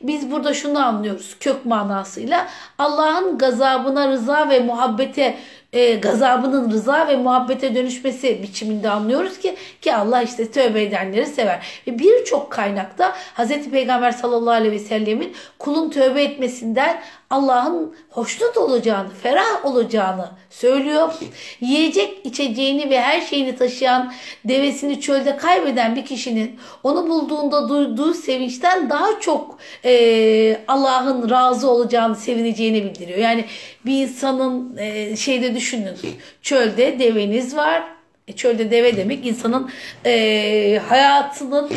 biz 0.01 0.31
burada 0.31 0.53
şunu 0.53 0.85
anlıyoruz 0.85 1.35
kök 1.39 1.65
manasıyla. 1.65 2.47
Allah'ın 2.77 3.37
gazabına 3.37 4.07
rıza 4.07 4.49
ve 4.49 4.59
muhabbete 4.59 5.37
e, 5.77 5.95
gazabının 5.95 6.71
rıza 6.71 7.07
ve 7.07 7.15
muhabbete 7.15 7.75
dönüşmesi 7.75 8.43
biçiminde 8.43 8.89
anlıyoruz 8.89 9.39
ki 9.39 9.55
ki 9.81 9.95
Allah 9.95 10.21
işte 10.21 10.51
tövbe 10.51 10.83
edenleri 10.83 11.25
sever. 11.25 11.59
Ve 11.87 11.99
birçok 11.99 12.51
kaynakta 12.51 13.15
Hz. 13.35 13.69
Peygamber 13.71 14.11
sallallahu 14.11 14.53
aleyhi 14.53 14.73
ve 14.73 14.79
sellemin 14.79 15.33
kulun 15.59 15.89
tövbe 15.89 16.23
etmesinden 16.23 17.01
Allah'ın 17.29 17.95
hoşnut 18.09 18.57
olacağını, 18.57 19.09
ferah 19.09 19.65
olacağını 19.65 20.29
söylüyor. 20.49 21.13
Yiyecek 21.61 22.25
içeceğini 22.25 22.89
ve 22.89 23.01
her 23.01 23.21
şeyini 23.21 23.55
taşıyan 23.55 24.13
devesini 24.45 25.01
çölde 25.01 25.37
kaybeden 25.37 25.95
bir 25.95 26.05
kişinin 26.05 26.59
onu 26.83 27.09
bulduğunda 27.09 27.69
duyduğu 27.69 28.13
sevinçten 28.13 28.89
daha 28.89 29.19
çok 29.19 29.57
e, 29.85 30.59
Allah'ın 30.67 31.29
razı 31.29 31.69
olacağını, 31.69 32.15
sevineceğini 32.15 32.83
bildiriyor. 32.83 33.19
Yani 33.19 33.45
bir 33.85 34.01
insanın 34.01 34.77
e, 34.77 35.15
şeyde 35.15 35.55
düşünün 35.67 35.95
çölde 36.41 36.99
deveniz 36.99 37.55
var. 37.55 37.83
E, 38.27 38.33
çölde 38.33 38.71
deve 38.71 38.97
demek 38.97 39.25
insanın 39.25 39.71
e, 40.05 40.81
hayatının 40.87 41.71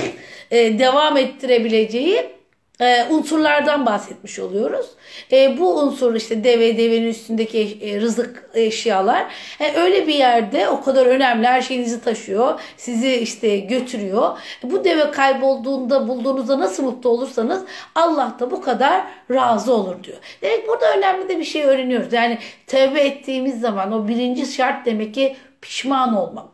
e, 0.51 0.79
devam 0.79 1.17
ettirebileceği 1.17 2.40
e, 2.81 3.07
unsurlardan 3.11 3.87
bahsetmiş 3.87 4.39
oluyoruz. 4.39 4.87
E, 5.33 5.59
bu 5.59 5.81
unsur 5.81 6.15
işte 6.15 6.45
deve, 6.45 6.77
devenin 6.77 7.09
üstündeki 7.09 7.79
e, 7.83 8.01
rızık 8.01 8.51
eşyalar. 8.55 9.27
E, 9.61 9.77
öyle 9.77 10.07
bir 10.07 10.15
yerde 10.15 10.69
o 10.69 10.83
kadar 10.83 11.07
önemli 11.07 11.47
her 11.47 11.63
şeyinizi 11.63 12.01
taşıyor. 12.01 12.61
Sizi 12.77 13.15
işte 13.15 13.59
götürüyor. 13.59 14.39
Bu 14.63 14.85
deve 14.85 15.11
kaybolduğunda 15.11 16.09
bulduğunuzda 16.09 16.61
nasıl 16.61 16.83
mutlu 16.83 17.11
olursanız 17.11 17.65
Allah 17.95 18.37
da 18.41 18.51
bu 18.51 18.61
kadar 18.61 19.03
razı 19.31 19.75
olur 19.75 20.05
diyor. 20.05 20.19
Demek 20.43 20.69
burada 20.69 20.97
önemli 20.97 21.29
de 21.29 21.39
bir 21.39 21.45
şey 21.45 21.65
öğreniyoruz. 21.65 22.13
Yani 22.13 22.39
tevbe 22.67 23.01
ettiğimiz 23.01 23.61
zaman 23.61 23.93
o 23.93 24.09
birinci 24.09 24.47
şart 24.47 24.87
demek 24.87 25.15
ki 25.15 25.37
pişman 25.61 26.17
olmak 26.17 26.47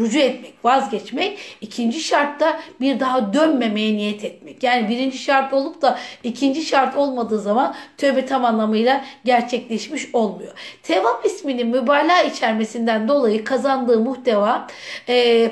rücu 0.00 0.18
etmek, 0.18 0.54
vazgeçmek. 0.64 1.38
İkinci 1.60 2.00
şartta 2.00 2.60
bir 2.80 3.00
daha 3.00 3.32
dönmemeye 3.32 3.94
niyet 3.94 4.24
etmek. 4.24 4.62
Yani 4.62 4.88
birinci 4.88 5.18
şart 5.18 5.52
olup 5.52 5.82
da 5.82 5.98
ikinci 6.22 6.62
şart 6.62 6.96
olmadığı 6.96 7.38
zaman 7.38 7.74
tövbe 7.98 8.26
tam 8.26 8.44
anlamıyla 8.44 9.04
gerçekleşmiş 9.24 10.08
olmuyor. 10.12 10.52
Tevap 10.82 11.26
isminin 11.26 11.66
mübalağa 11.66 12.22
içermesinden 12.22 13.08
dolayı 13.08 13.44
kazandığı 13.44 14.00
muhteva 14.00 14.66
e, 15.08 15.50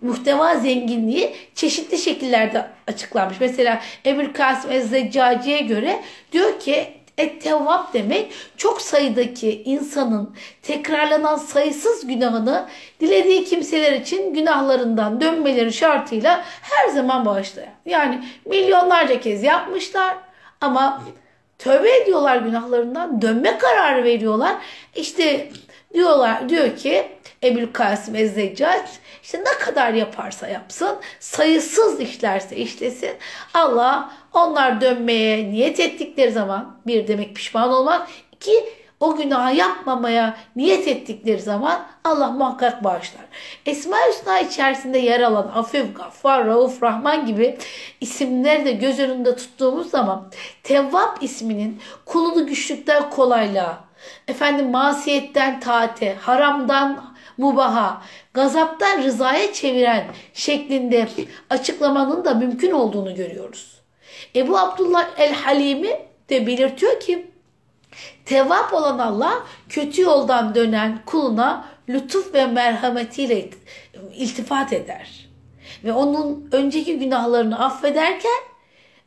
muhteva 0.00 0.54
zenginliği 0.54 1.32
çeşitli 1.54 1.98
şekillerde 1.98 2.66
açıklanmış. 2.86 3.40
Mesela 3.40 3.80
Ebul 4.06 4.32
Kasım 4.32 4.72
Ez-Zeccaci'ye 4.72 5.60
göre 5.60 6.00
diyor 6.32 6.60
ki 6.60 6.86
Et-Tevvab 7.18 7.94
demek 7.94 8.32
çok 8.56 8.82
sayıdaki 8.82 9.62
insanın 9.62 10.34
tekrarlanan 10.62 11.36
sayısız 11.36 12.06
günahını 12.06 12.66
dilediği 13.00 13.44
kimseler 13.44 13.92
için 13.92 14.34
günahlarından 14.34 15.20
dönmeleri 15.20 15.72
şartıyla 15.72 16.44
her 16.62 16.88
zaman 16.88 17.26
bağışlayan. 17.26 17.74
Yani 17.86 18.24
milyonlarca 18.46 19.20
kez 19.20 19.42
yapmışlar 19.42 20.16
ama 20.60 21.02
tövbe 21.58 21.96
ediyorlar 21.96 22.36
günahlarından, 22.36 23.22
dönme 23.22 23.58
kararı 23.58 24.04
veriyorlar. 24.04 24.56
İşte 24.94 25.48
diyorlar 25.94 26.48
diyor 26.48 26.76
ki 26.76 27.08
Ebul 27.44 27.72
Kasım 27.72 28.14
Ezzeccac 28.14 28.88
işte 29.22 29.38
ne 29.40 29.64
kadar 29.64 29.92
yaparsa 29.92 30.48
yapsın, 30.48 30.96
sayısız 31.20 32.00
işlerse 32.00 32.56
işlesin. 32.56 33.16
Allah 33.54 34.12
onlar 34.36 34.80
dönmeye 34.80 35.50
niyet 35.50 35.80
ettikleri 35.80 36.32
zaman 36.32 36.76
bir 36.86 37.08
demek 37.08 37.36
pişman 37.36 37.72
olmak, 37.72 38.08
iki 38.32 38.52
o 39.00 39.16
günahı 39.16 39.54
yapmamaya 39.54 40.36
niyet 40.56 40.88
ettikleri 40.88 41.42
zaman 41.42 41.86
Allah 42.04 42.30
muhakkak 42.30 42.84
bağışlar. 42.84 43.24
Esma-i 43.66 44.08
Hüsna 44.08 44.40
içerisinde 44.40 44.98
yer 44.98 45.20
alan 45.20 45.50
Afif, 45.54 45.96
Gaffar, 45.96 46.46
Rauf, 46.46 46.82
Rahman 46.82 47.26
gibi 47.26 47.58
isimleri 48.00 48.64
de 48.64 48.72
göz 48.72 48.98
önünde 48.98 49.36
tuttuğumuz 49.36 49.90
zaman 49.90 50.30
Tevvab 50.62 51.22
isminin 51.22 51.80
kulunu 52.04 52.46
güçlükten 52.46 53.10
kolaylığa, 53.10 53.84
efendim 54.28 54.70
masiyetten 54.70 55.60
taate, 55.60 56.14
haramdan 56.20 57.16
mubaha, 57.38 58.02
gazaptan 58.34 59.02
rızaya 59.02 59.52
çeviren 59.52 60.04
şeklinde 60.34 61.08
açıklamanın 61.50 62.24
da 62.24 62.34
mümkün 62.34 62.70
olduğunu 62.70 63.14
görüyoruz. 63.14 63.75
Ebu 64.36 64.58
Abdullah 64.58 65.08
el-Halimi 65.18 66.00
de 66.30 66.46
belirtiyor 66.46 67.00
ki 67.00 67.30
Tevap 68.24 68.74
olan 68.74 68.98
Allah 68.98 69.46
kötü 69.68 70.02
yoldan 70.02 70.54
dönen 70.54 71.02
kuluna 71.06 71.68
lütuf 71.88 72.34
ve 72.34 72.46
merhametiyle 72.46 73.50
iltifat 74.14 74.72
eder. 74.72 75.28
Ve 75.84 75.92
onun 75.92 76.48
önceki 76.52 76.98
günahlarını 76.98 77.64
affederken 77.64 78.40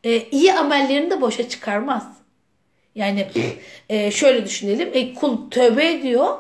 e, 0.04 0.22
iyi 0.22 0.54
amellerini 0.54 1.10
de 1.10 1.22
boşa 1.22 1.50
çıkarmaz. 1.50 2.08
Yani 2.96 3.28
e, 3.90 4.12
şöyle 4.12 4.46
düşünelim. 4.46 4.90
E, 4.94 5.14
kul 5.14 5.50
tövbe 5.50 5.92
ediyor, 5.92 6.38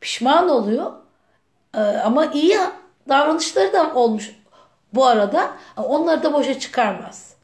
pişman 0.00 0.48
oluyor. 0.48 0.92
E, 1.74 1.80
ama 1.80 2.26
iyi 2.26 2.58
davranışları 3.08 3.72
da 3.72 3.94
olmuş 3.94 4.30
bu 4.92 5.06
arada. 5.06 5.56
Onları 5.76 6.22
da 6.22 6.32
boşa 6.32 6.58
çıkarmaz. 6.58 7.34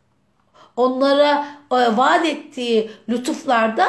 Onlara 0.77 1.47
e, 1.73 1.77
vaat 1.97 2.27
ettiği 2.27 2.91
lütuflarda 3.09 3.87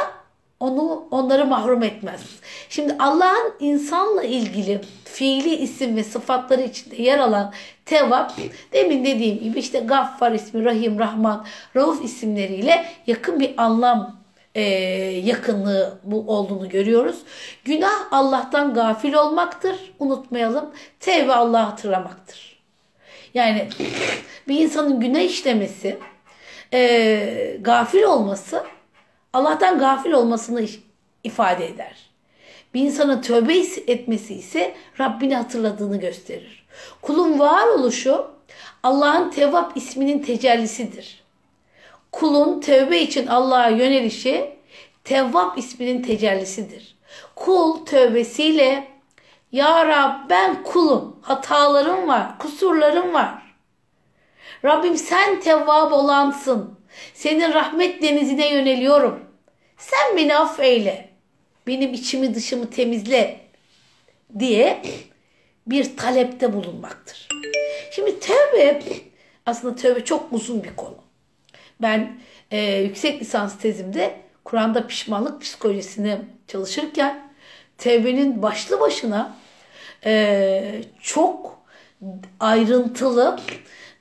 onu 0.60 1.08
onları 1.12 1.46
mahrum 1.46 1.84
etmez. 1.84 2.22
Şimdi 2.70 2.96
Allah'ın 3.00 3.54
insanla 3.60 4.24
ilgili 4.24 4.82
fiili 5.06 5.56
isim 5.56 5.96
ve 5.96 6.04
sıfatları 6.04 6.62
içinde 6.62 7.02
yer 7.02 7.20
alan 7.20 7.54
tevap 7.86 8.34
demin 8.74 9.06
dediğim 9.06 9.40
gibi 9.40 9.60
işte 9.60 9.80
Gaffar 9.80 10.32
ismi, 10.32 10.66
Rahim, 10.66 11.00
Rahman, 11.00 11.46
Rauf 11.76 12.06
isimleriyle 12.06 12.86
yakın 13.08 13.40
bir 13.40 13.54
anlam 13.58 14.18
e, 14.56 14.62
yakınlığı 15.26 16.00
bu 16.04 16.24
olduğunu 16.28 16.70
görüyoruz. 16.70 17.18
Günah 17.66 18.12
Allah'tan 18.12 18.74
gafil 18.74 19.14
olmaktır. 19.14 19.76
Unutmayalım. 20.00 20.72
Tevbe 21.00 21.34
Allah'ı 21.34 21.64
hatırlamaktır. 21.64 22.58
Yani 23.34 23.68
bir 24.48 24.60
insanın 24.60 25.00
günah 25.00 25.20
işlemesi, 25.20 25.98
e, 26.74 27.58
gafil 27.62 28.04
olması 28.04 28.64
Allah'tan 29.34 29.80
gafil 29.80 30.12
olmasını 30.12 30.66
ifade 31.24 31.68
eder. 31.68 32.10
Bir 32.74 32.82
insanın 32.82 33.22
tövbe 33.22 33.58
etmesi 33.88 34.34
ise 34.34 34.76
Rabbini 35.00 35.36
hatırladığını 35.36 36.00
gösterir. 36.00 36.68
Kulun 37.02 37.40
varoluşu 37.40 38.28
Allah'ın 38.84 39.30
Tevvap 39.30 39.78
isminin 39.78 40.20
tecellisidir. 40.20 41.24
Kulun 42.12 42.62
tövbe 42.62 43.00
için 43.00 43.28
Allah'a 43.28 43.70
yönelişi 43.70 44.58
Tevvap 45.04 45.58
isminin 45.58 46.02
tecellisidir. 46.02 46.98
Kul 47.36 47.86
tövbesiyle 47.86 48.88
Ya 49.52 49.86
Rab 49.88 50.30
ben 50.30 50.64
kulum, 50.64 51.20
hatalarım 51.22 52.08
var, 52.08 52.40
kusurlarım 52.40 53.14
var. 53.14 53.47
Rabbim 54.68 54.98
sen 54.98 55.40
tevvab 55.40 55.92
olansın. 55.92 56.80
Senin 57.14 57.54
rahmet 57.54 58.02
denizine 58.02 58.54
yöneliyorum. 58.54 59.20
Sen 59.78 60.18
beni 60.18 60.38
affeyle. 60.38 61.10
Benim 61.68 61.94
içimi 61.94 62.36
dışımı 62.36 62.70
temizle 62.70 63.40
diye 64.40 64.82
bir 65.68 65.98
talepte 65.98 66.54
bulunmaktır. 66.54 67.28
Şimdi 67.92 68.20
tövbe 68.20 68.82
aslında 69.46 69.76
tövbe 69.76 70.06
çok 70.06 70.34
uzun 70.34 70.64
bir 70.64 70.76
konu. 70.76 70.98
Ben 71.82 72.20
e, 72.52 72.62
yüksek 72.62 73.22
lisans 73.22 73.58
tezimde 73.58 74.22
Kur'an'da 74.44 74.88
pişmanlık 74.88 75.42
psikolojisini 75.42 76.18
çalışırken 76.48 77.32
tevbenin 77.78 78.42
başlı 78.42 78.80
başına 78.80 79.36
e, 80.06 80.82
çok 81.02 81.62
ayrıntılı 82.40 83.40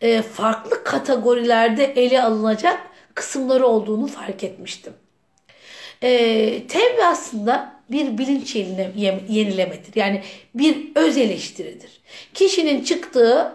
e, 0.01 0.23
farklı 0.23 0.85
kategorilerde 0.85 1.85
ele 1.85 2.23
alınacak 2.23 2.81
kısımları 3.15 3.67
olduğunu 3.67 4.07
fark 4.07 4.45
etmiştim. 4.45 4.93
E, 6.03 6.67
tevbe 6.67 7.05
aslında 7.05 7.77
bir 7.91 8.19
bilinç 8.19 8.57
yenilemedir. 9.29 9.95
Yani 9.95 10.23
bir 10.55 10.77
öz 10.95 11.17
eleştiridir. 11.17 12.01
Kişinin 12.35 12.85
çıktığı 12.85 13.53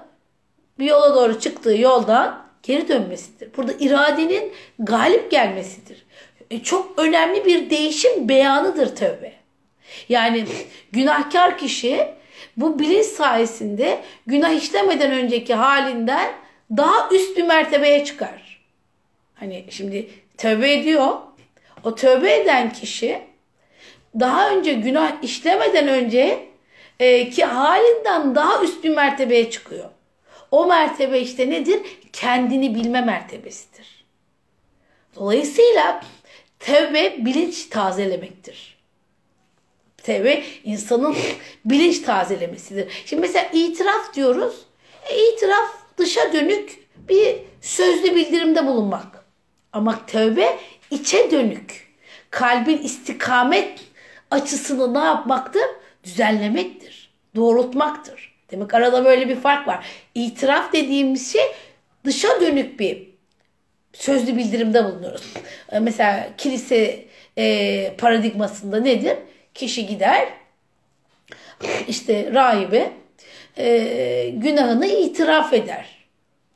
bir 0.80 0.86
yola 0.86 1.16
doğru 1.16 1.40
çıktığı 1.40 1.78
yoldan 1.78 2.46
geri 2.64 2.88
dönmesidir. 2.88 3.50
Burada 3.58 3.74
iradenin 3.80 4.54
galip 4.80 5.32
gelmesidir. 5.32 6.06
E, 6.52 6.64
çok 6.64 7.00
önemli 7.00 7.46
bir 7.46 7.70
değişim 7.70 8.30
beyanıdır 8.30 8.96
tövbe. 8.96 9.34
Yani 10.10 10.46
günahkar 10.92 11.58
kişi 11.58 12.08
bu 12.58 12.80
bilinç 12.80 13.06
sayesinde 13.06 14.02
günah 14.28 14.52
işlemeden 14.52 15.12
önceki 15.12 15.54
halinden 15.54 16.32
daha 16.78 17.10
üst 17.12 17.38
bir 17.38 17.44
mertebeye 17.44 18.06
çıkar. 18.06 18.62
Hani 19.34 19.66
şimdi 19.70 20.10
tövbe 20.38 20.74
ediyor. 20.74 21.16
O 21.84 21.96
tövbe 21.96 22.36
eden 22.36 22.74
kişi 22.74 23.22
daha 24.20 24.50
önce 24.50 24.74
günah 24.74 25.24
işlemeden 25.24 25.88
önce 25.88 26.48
e, 27.00 27.30
ki 27.30 27.46
halinden 27.46 28.36
daha 28.36 28.64
üst 28.64 28.84
bir 28.84 28.90
mertebeye 28.90 29.50
çıkıyor. 29.50 29.90
O 30.52 30.66
mertebe 30.66 31.20
işte 31.20 31.50
nedir? 31.50 31.82
Kendini 32.14 32.76
bilme 32.76 33.02
mertebesidir. 33.02 34.06
Dolayısıyla 35.16 36.04
tevbe 36.60 37.26
bilinç 37.26 37.66
tazelemektir. 37.66 38.71
Tevbe 40.04 40.44
insanın 40.64 41.16
bilinç 41.66 42.00
tazelemesidir. 42.00 43.04
Şimdi 43.06 43.22
mesela 43.22 43.50
itiraf 43.54 44.14
diyoruz. 44.14 44.56
E, 45.10 45.34
itiraf 45.34 45.70
dışa 45.98 46.34
dönük 46.34 46.80
bir 47.10 47.36
sözlü 47.62 48.16
bildirimde 48.16 48.68
bulunmak. 48.68 49.26
Ama 49.74 50.06
tövbe 50.06 50.58
içe 50.92 51.32
dönük. 51.32 51.92
Kalbin 52.30 52.78
istikamet 52.78 53.80
açısını 54.32 54.94
ne 54.94 55.06
yapmaktır? 55.06 55.64
Düzenlemektir. 56.04 57.12
Doğrultmaktır. 57.36 58.32
Demek 58.52 58.74
arada 58.74 59.06
böyle 59.06 59.30
bir 59.30 59.36
fark 59.36 59.68
var. 59.68 59.86
İtiraf 60.16 60.74
dediğimiz 60.74 61.34
şey 61.34 61.42
dışa 62.06 62.42
dönük 62.42 62.80
bir 62.80 63.12
sözlü 63.94 64.38
bildirimde 64.38 64.86
bulunuyoruz. 64.86 65.34
E, 65.72 65.80
mesela 65.80 66.30
kilise 66.38 67.06
e, 67.38 67.96
paradigmasında 67.98 68.80
nedir? 68.80 69.18
Kişi 69.54 69.88
gider 69.88 70.28
işte 71.88 72.34
rahibe 72.34 72.92
e, 73.58 74.30
günahını 74.34 74.86
itiraf 74.86 75.54
eder. 75.54 75.86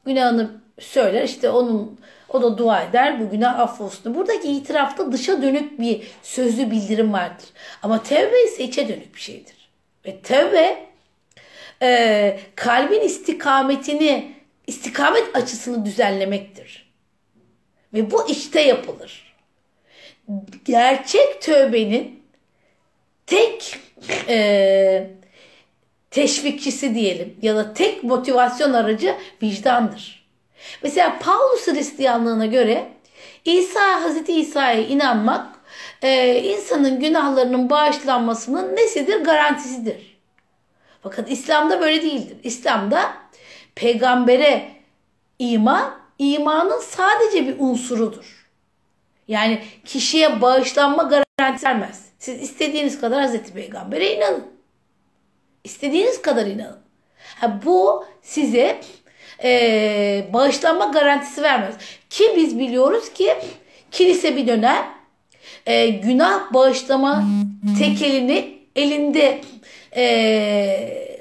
Günahını 0.05 0.51
söyler 0.79 1.23
işte 1.23 1.49
onun 1.49 1.99
o 2.29 2.41
da 2.41 2.58
dua 2.58 2.84
eder 2.84 3.19
bu 3.19 3.29
günah 3.29 3.60
affolsun. 3.60 4.15
Buradaki 4.15 4.51
itirafta 4.51 5.12
dışa 5.12 5.41
dönük 5.41 5.79
bir 5.79 6.03
sözlü 6.23 6.71
bildirim 6.71 7.13
vardır. 7.13 7.45
Ama 7.84 8.03
tevbe 8.03 8.43
ise 8.43 8.63
içe 8.63 8.88
dönük 8.88 9.15
bir 9.15 9.21
şeydir. 9.21 9.69
Ve 10.05 10.19
tevbe 10.19 10.86
e, 11.81 12.39
kalbin 12.55 13.01
istikametini, 13.01 14.36
istikamet 14.67 15.36
açısını 15.36 15.86
düzenlemektir. 15.86 16.91
Ve 17.93 18.12
bu 18.12 18.29
işte 18.29 18.62
yapılır. 18.62 19.36
Gerçek 20.65 21.41
tövbenin 21.41 22.14
tek 23.28 23.80
e, 24.28 25.10
teşvikçisi 26.12 26.96
diyelim 26.96 27.38
ya 27.42 27.56
da 27.56 27.74
tek 27.74 28.04
motivasyon 28.04 28.74
aracı 28.74 29.16
vicdandır. 29.44 30.26
Mesela 30.84 31.20
Paulus 31.20 31.68
Hristiyanlığına 31.68 32.46
göre 32.46 32.88
İsa, 33.46 34.04
Hazreti 34.04 34.34
İsa'ya 34.34 34.88
inanmak 34.88 35.56
e, 36.02 36.42
insanın 36.44 37.00
günahlarının 37.00 37.70
bağışlanmasının 37.70 38.76
nesidir? 38.76 39.24
Garantisidir. 39.24 40.18
Fakat 41.04 41.32
İslam'da 41.32 41.82
böyle 41.82 42.02
değildir. 42.02 42.38
İslam'da 42.44 43.14
peygambere 43.76 44.72
iman, 45.40 45.94
imanın 46.20 46.80
sadece 46.80 47.48
bir 47.48 47.56
unsurudur. 47.60 48.50
Yani 49.28 49.64
kişiye 49.86 50.42
bağışlanma 50.42 51.04
garantisi 51.04 51.66
vermez. 51.66 52.05
Siz 52.26 52.42
istediğiniz 52.42 53.02
kadar 53.02 53.22
Hazreti 53.22 53.54
Peygamber'e 53.54 54.16
inanın. 54.16 54.48
İstediğiniz 55.64 56.22
kadar 56.22 56.46
inanın. 56.46 56.80
Ha, 57.36 57.60
bu 57.66 58.06
size 58.22 58.82
e, 59.44 60.28
bağışlanma 60.34 60.86
garantisi 60.86 61.42
vermez. 61.42 61.76
Ki 62.10 62.24
biz 62.36 62.60
biliyoruz 62.60 63.14
ki 63.14 63.36
kilise 63.92 64.38
bir 64.38 64.48
dönem 64.48 64.86
e, 65.66 65.88
günah 65.88 66.54
bağışlama 66.54 67.24
tekelini 67.80 68.58
elinde 68.76 69.42
e, 69.96 71.14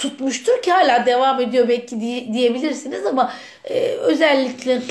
tutmuştur 0.00 0.62
ki 0.62 0.72
hala 0.72 1.06
devam 1.06 1.40
ediyor 1.40 1.68
belki 1.68 2.00
diye, 2.00 2.32
diyebilirsiniz 2.32 3.06
ama 3.06 3.32
e, 3.64 3.80
özellikle 3.88 4.82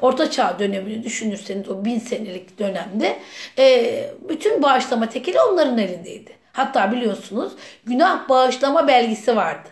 Orta 0.00 0.30
Çağ 0.30 0.58
dönemini 0.58 1.04
düşünürseniz 1.04 1.68
o 1.68 1.84
bin 1.84 1.98
senelik 1.98 2.58
dönemde 2.58 3.16
e, 3.58 4.04
bütün 4.28 4.62
bağışlama 4.62 5.08
tekeli 5.08 5.40
onların 5.40 5.78
elindeydi. 5.78 6.30
Hatta 6.52 6.92
biliyorsunuz 6.92 7.52
günah 7.84 8.28
bağışlama 8.28 8.88
belgesi 8.88 9.36
vardı. 9.36 9.68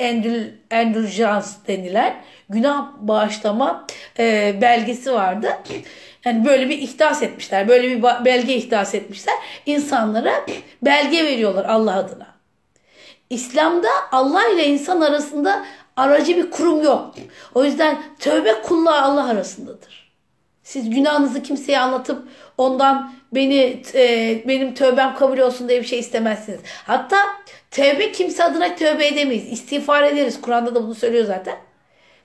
Endül, 0.00 0.48
endülcans 0.70 1.56
denilen 1.68 2.22
günah 2.48 2.92
bağışlama 2.98 3.86
e, 4.18 4.54
belgesi 4.60 5.12
vardı. 5.12 5.48
Yani 6.24 6.44
böyle 6.44 6.68
bir 6.68 6.78
ihdas 6.78 7.22
etmişler. 7.22 7.68
Böyle 7.68 7.88
bir 7.88 8.02
belge 8.24 8.54
ihdas 8.54 8.94
etmişler. 8.94 9.34
İnsanlara 9.66 10.46
belge 10.82 11.24
veriyorlar 11.24 11.64
Allah 11.64 11.96
adına. 11.96 12.33
İslam'da 13.34 13.88
Allah 14.12 14.48
ile 14.48 14.66
insan 14.66 15.00
arasında 15.00 15.64
aracı 15.96 16.36
bir 16.36 16.50
kurum 16.50 16.82
yok. 16.82 17.14
O 17.54 17.64
yüzden 17.64 18.02
tövbe 18.18 18.62
kulla 18.62 19.02
Allah 19.02 19.24
arasındadır. 19.24 20.04
Siz 20.62 20.90
günahınızı 20.90 21.42
kimseye 21.42 21.78
anlatıp 21.78 22.28
ondan 22.58 23.12
beni 23.32 23.82
e, 23.94 24.42
benim 24.48 24.74
tövbem 24.74 25.14
kabul 25.14 25.38
olsun 25.38 25.68
diye 25.68 25.80
bir 25.80 25.86
şey 25.86 25.98
istemezsiniz. 25.98 26.60
Hatta 26.86 27.16
tövbe 27.70 28.12
kimse 28.12 28.44
adına 28.44 28.76
tövbe 28.76 29.06
edemeyiz. 29.06 29.52
İstiğfar 29.52 30.02
ederiz. 30.02 30.40
Kur'an'da 30.40 30.74
da 30.74 30.82
bunu 30.82 30.94
söylüyor 30.94 31.24
zaten. 31.24 31.56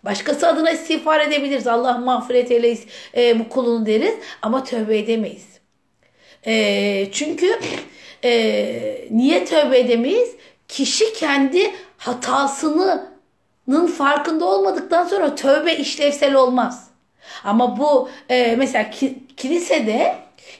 Başkası 0.03 0.47
adına 0.47 0.71
istiğfar 0.71 1.19
edebiliriz. 1.19 1.67
Allah 1.67 1.97
mağfiret 1.97 2.51
eyle 2.51 2.77
e, 3.17 3.39
bu 3.39 3.49
kulunu 3.49 3.85
deriz. 3.85 4.13
Ama 4.41 4.63
tövbe 4.63 4.97
edemeyiz. 4.97 5.47
E, 6.45 7.11
çünkü 7.11 7.59
e, 8.23 9.07
niye 9.11 9.45
tövbe 9.45 9.79
edemeyiz? 9.79 10.35
Kişi 10.69 11.13
kendi 11.13 11.71
hatasının 11.97 13.87
farkında 13.97 14.45
olmadıktan 14.45 15.07
sonra 15.07 15.35
tövbe 15.35 15.75
işlevsel 15.75 16.33
olmaz. 16.33 16.89
Ama 17.43 17.79
bu 17.79 18.09
e, 18.29 18.55
mesela 18.55 18.89
ki, 18.89 19.19
kilisede 19.37 20.15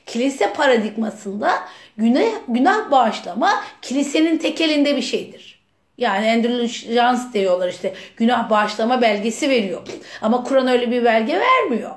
kilise 0.06 0.54
paradigmasında 0.54 1.52
günah, 1.98 2.32
günah 2.48 2.92
bağışlama 2.92 3.64
kilisenin 3.82 4.38
tekelinde 4.38 4.96
bir 4.98 5.02
şeydir. 5.02 5.60
Yani 5.98 6.26
endülüjans 6.26 7.34
diyorlar 7.34 7.70
işte 7.70 7.94
günah 8.18 8.50
bağışlama 8.50 9.02
belgesi 9.02 9.50
veriyor. 9.50 9.82
Ama 10.22 10.44
Kur'an 10.44 10.68
öyle 10.68 10.92
bir 10.92 11.06
belge 11.06 11.40
vermiyor. 11.40 11.92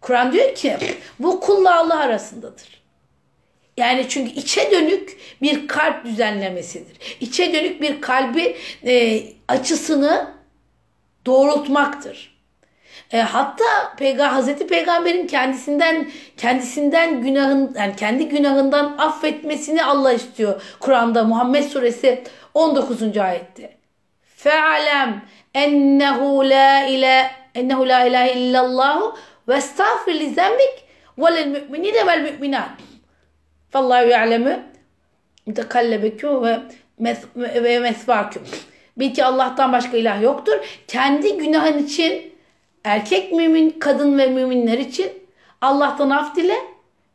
Kur'an 0.00 0.32
diyor 0.32 0.54
ki 0.54 0.76
bu 1.18 1.40
kulla 1.40 1.78
Allah 1.78 1.98
arasındadır. 1.98 2.81
Yani 3.76 4.06
çünkü 4.08 4.32
içe 4.32 4.70
dönük 4.70 5.16
bir 5.42 5.68
kalp 5.68 6.04
düzenlemesidir. 6.04 7.16
İçe 7.20 7.52
dönük 7.52 7.80
bir 7.80 8.00
kalbi 8.00 8.56
e, 8.86 9.22
açısını 9.48 10.30
doğrultmaktır. 11.26 12.32
E, 13.12 13.20
hatta 13.20 13.64
Peyga 13.96 14.32
Hazreti 14.32 14.66
Peygamber'in 14.66 15.26
kendisinden 15.26 16.10
kendisinden 16.36 17.22
günahın 17.22 17.74
yani 17.78 17.96
kendi 17.96 18.28
günahından 18.28 18.98
affetmesini 18.98 19.84
Allah 19.84 20.12
istiyor. 20.12 20.62
Kur'an'da 20.80 21.24
Muhammed 21.24 21.64
suresi 21.64 22.24
19. 22.54 23.16
ayette. 23.16 23.76
Fe'alem 24.36 25.22
ennehu 25.54 26.50
la 26.50 26.84
ile 26.84 27.30
ennehu 27.54 27.88
la 27.88 28.04
ilahe 28.04 28.32
illallah 28.32 29.02
ve 29.48 29.54
estağfir 29.54 30.20
li 30.20 30.30
zembik 30.30 30.84
ve 31.18 31.36
lil 31.36 31.46
müminine 31.46 32.06
vel 32.06 32.20
müminat. 32.20 32.70
Fallahu 33.72 34.08
ya'lemu 34.08 34.60
mutekallebeküm 35.46 36.42
ve 36.42 36.60
ve 37.36 37.78
mesvaküm. 37.78 38.42
Bil 38.96 39.26
Allah'tan 39.26 39.72
başka 39.72 39.96
ilah 39.96 40.22
yoktur. 40.22 40.52
Kendi 40.88 41.36
günahın 41.36 41.78
için 41.78 42.32
erkek 42.84 43.32
mümin, 43.32 43.70
kadın 43.70 44.18
ve 44.18 44.26
müminler 44.26 44.78
için 44.78 45.12
Allah'tan 45.60 46.10
af 46.10 46.36
dile. 46.36 46.56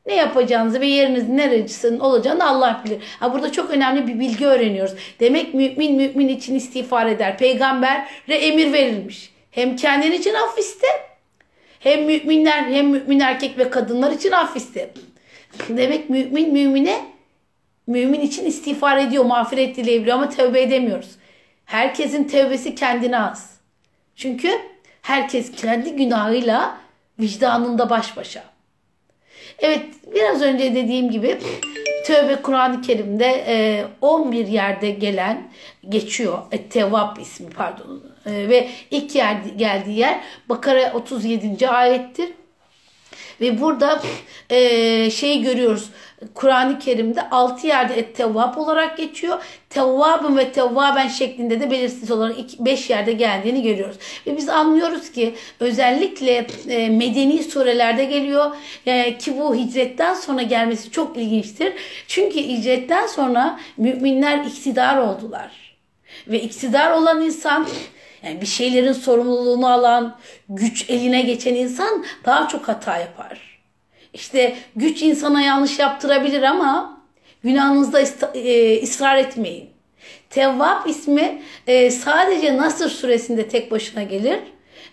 Ne 0.06 0.16
yapacağınızı 0.16 0.82
ve 0.82 0.88
yeriniz 0.88 1.30
neresinin 1.30 2.00
olacağını 2.00 2.50
Allah 2.50 2.82
bilir. 2.86 2.98
Ha 3.20 3.34
burada 3.34 3.52
çok 3.52 3.70
önemli 3.70 4.08
bir 4.08 4.20
bilgi 4.20 4.48
öğreniyoruz. 4.48 4.96
Demek 5.20 5.54
mümin 5.54 5.96
mümin 5.96 6.28
için 6.28 6.56
istiğfar 6.56 7.06
eder. 7.06 7.38
Peygambere 7.38 8.06
emir 8.28 8.74
verilmiş. 8.74 9.32
Hem 9.52 9.76
kendin 9.76 10.12
için 10.12 10.34
af 10.34 10.58
iste. 10.58 10.88
Hem 11.80 12.04
müminler 12.04 12.64
hem 12.64 12.88
mümin 12.88 13.20
erkek 13.20 13.58
ve 13.58 13.70
kadınlar 13.70 14.12
için 14.12 14.32
af 14.32 14.56
iste. 14.56 14.90
Demek 15.70 16.10
mümin 16.10 16.54
mümine 16.54 17.06
mümin 17.88 18.22
için 18.22 18.46
istiğfar 18.46 18.98
ediyor, 18.98 19.26
mağfiret 19.26 19.76
dileyebiliyor 19.76 20.18
ama 20.18 20.30
tövbe 20.30 20.62
edemiyoruz. 20.62 21.10
Herkesin 21.66 22.24
tövbesi 22.28 22.76
kendine 22.76 23.20
az. 23.20 23.58
Çünkü 24.16 24.52
herkes 25.02 25.52
kendi 25.52 25.96
günahıyla 25.96 26.78
vicdanında 27.20 27.90
baş 27.90 28.18
başa. 28.18 28.44
Evet 29.60 29.86
biraz 30.16 30.42
önce 30.42 30.76
dediğim 30.76 31.12
gibi 31.12 31.38
tövbe 32.06 32.36
Kur'an-ı 32.36 32.82
Kerim'de 32.82 33.86
11 34.02 34.48
yerde 34.48 34.92
gelen 34.92 35.52
geçiyor. 35.90 36.40
Tevvab 36.70 37.18
ismi 37.18 37.50
pardon. 37.50 38.04
Ve 38.26 38.70
ilk 38.92 39.16
yer 39.16 39.36
geldiği 39.58 40.00
yer 40.00 40.20
Bakara 40.50 40.94
37. 40.94 41.70
ayettir. 41.70 42.30
Ve 43.42 43.62
burada 43.62 44.02
e, 44.50 45.12
şeyi 45.12 45.42
görüyoruz. 45.42 45.90
Kur'an-ı 46.34 46.80
Kerim'de 46.80 47.30
6 47.30 47.68
yerde 47.68 47.94
et-tevvab 47.94 48.58
olarak 48.58 48.98
geçiyor. 48.98 49.44
Tevvabın 49.70 50.38
ve 50.38 50.52
tevvaben 50.52 51.08
şeklinde 51.08 51.60
de 51.60 51.72
belirsiz 51.72 52.12
olarak 52.12 52.36
5 52.60 52.90
yerde 52.90 53.14
geldiğini 53.14 53.64
görüyoruz. 53.64 53.98
Ve 54.28 54.38
biz 54.38 54.50
anlıyoruz 54.50 55.12
ki 55.12 55.36
özellikle 55.60 56.48
e, 56.70 56.90
medeni 56.90 57.44
surelerde 57.44 58.06
geliyor 58.06 58.56
e, 58.86 59.18
ki 59.18 59.38
bu 59.38 59.56
hicretten 59.56 60.14
sonra 60.14 60.42
gelmesi 60.42 60.92
çok 60.92 61.18
ilginçtir. 61.18 61.74
Çünkü 62.08 62.40
hicretten 62.40 63.08
sonra 63.08 63.60
müminler 63.78 64.46
iktidar 64.46 64.98
oldular. 64.98 65.52
Ve 66.28 66.42
iktidar 66.42 66.92
olan 66.92 67.22
insan 67.22 67.68
yani 68.24 68.42
bir 68.42 68.46
şeylerin 68.46 68.94
sorumluluğunu 68.94 69.68
alan, 69.68 70.18
güç 70.50 70.90
eline 70.90 71.22
geçen 71.22 71.56
insan 71.56 72.06
daha 72.26 72.48
çok 72.48 72.68
hata 72.68 72.98
yapar. 72.98 73.60
İşte 74.14 74.56
güç 74.76 75.02
insana 75.02 75.42
yanlış 75.42 75.80
yaptırabilir 75.80 76.44
ama 76.44 77.02
günahınızda 77.44 78.02
e, 78.34 78.84
ısrar 78.84 79.18
etmeyin. 79.18 79.70
Tevvab 80.30 80.86
ismi 80.86 81.42
e, 81.68 81.92
sadece 81.92 82.58
Nasır 82.58 82.90
suresinde 82.90 83.48
tek 83.48 83.72
başına 83.72 84.04
gelir. 84.04 84.40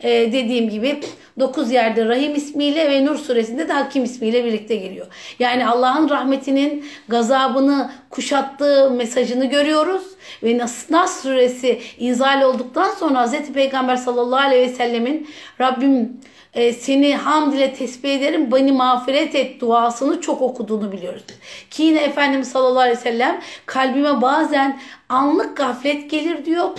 E, 0.05 0.33
dediğim 0.33 0.71
gibi 0.71 1.01
9 1.38 1.71
yerde 1.71 2.05
Rahim 2.05 2.35
ismiyle 2.35 2.90
ve 2.90 3.05
Nur 3.05 3.17
suresinde 3.17 3.69
de 3.69 3.73
Hakim 3.73 4.05
ismiyle 4.05 4.45
birlikte 4.45 4.77
geliyor. 4.77 5.07
Yani 5.38 5.67
Allah'ın 5.67 6.09
rahmetinin 6.09 6.85
gazabını 7.09 7.90
kuşattığı 8.11 8.90
mesajını 8.90 9.45
görüyoruz. 9.45 10.03
Ve 10.43 10.59
Nas, 10.90 11.23
suresi 11.23 11.81
inzal 11.99 12.43
olduktan 12.43 12.90
sonra 12.90 13.27
Hz. 13.27 13.53
Peygamber 13.53 13.97
sallallahu 13.97 14.40
aleyhi 14.40 14.71
ve 14.71 14.75
sellemin 14.75 15.29
Rabbim 15.61 16.21
e, 16.55 16.73
seni 16.73 17.17
hamd 17.17 17.53
ile 17.53 17.75
tesbih 17.75 18.14
ederim 18.14 18.53
beni 18.53 18.73
mağfiret 18.73 19.35
et 19.35 19.61
duasını 19.61 20.21
çok 20.21 20.43
okuduğunu 20.43 20.93
biliyoruz. 20.93 21.25
Ki 21.71 21.83
yine 21.83 22.01
Efendimiz 22.01 22.49
sallallahu 22.49 22.81
aleyhi 22.81 22.99
ve 22.99 23.03
sellem 23.03 23.40
kalbime 23.67 24.23
bazen 24.23 24.81
anlık 25.09 25.57
gaflet 25.57 26.11
gelir 26.11 26.45
diyor. 26.45 26.71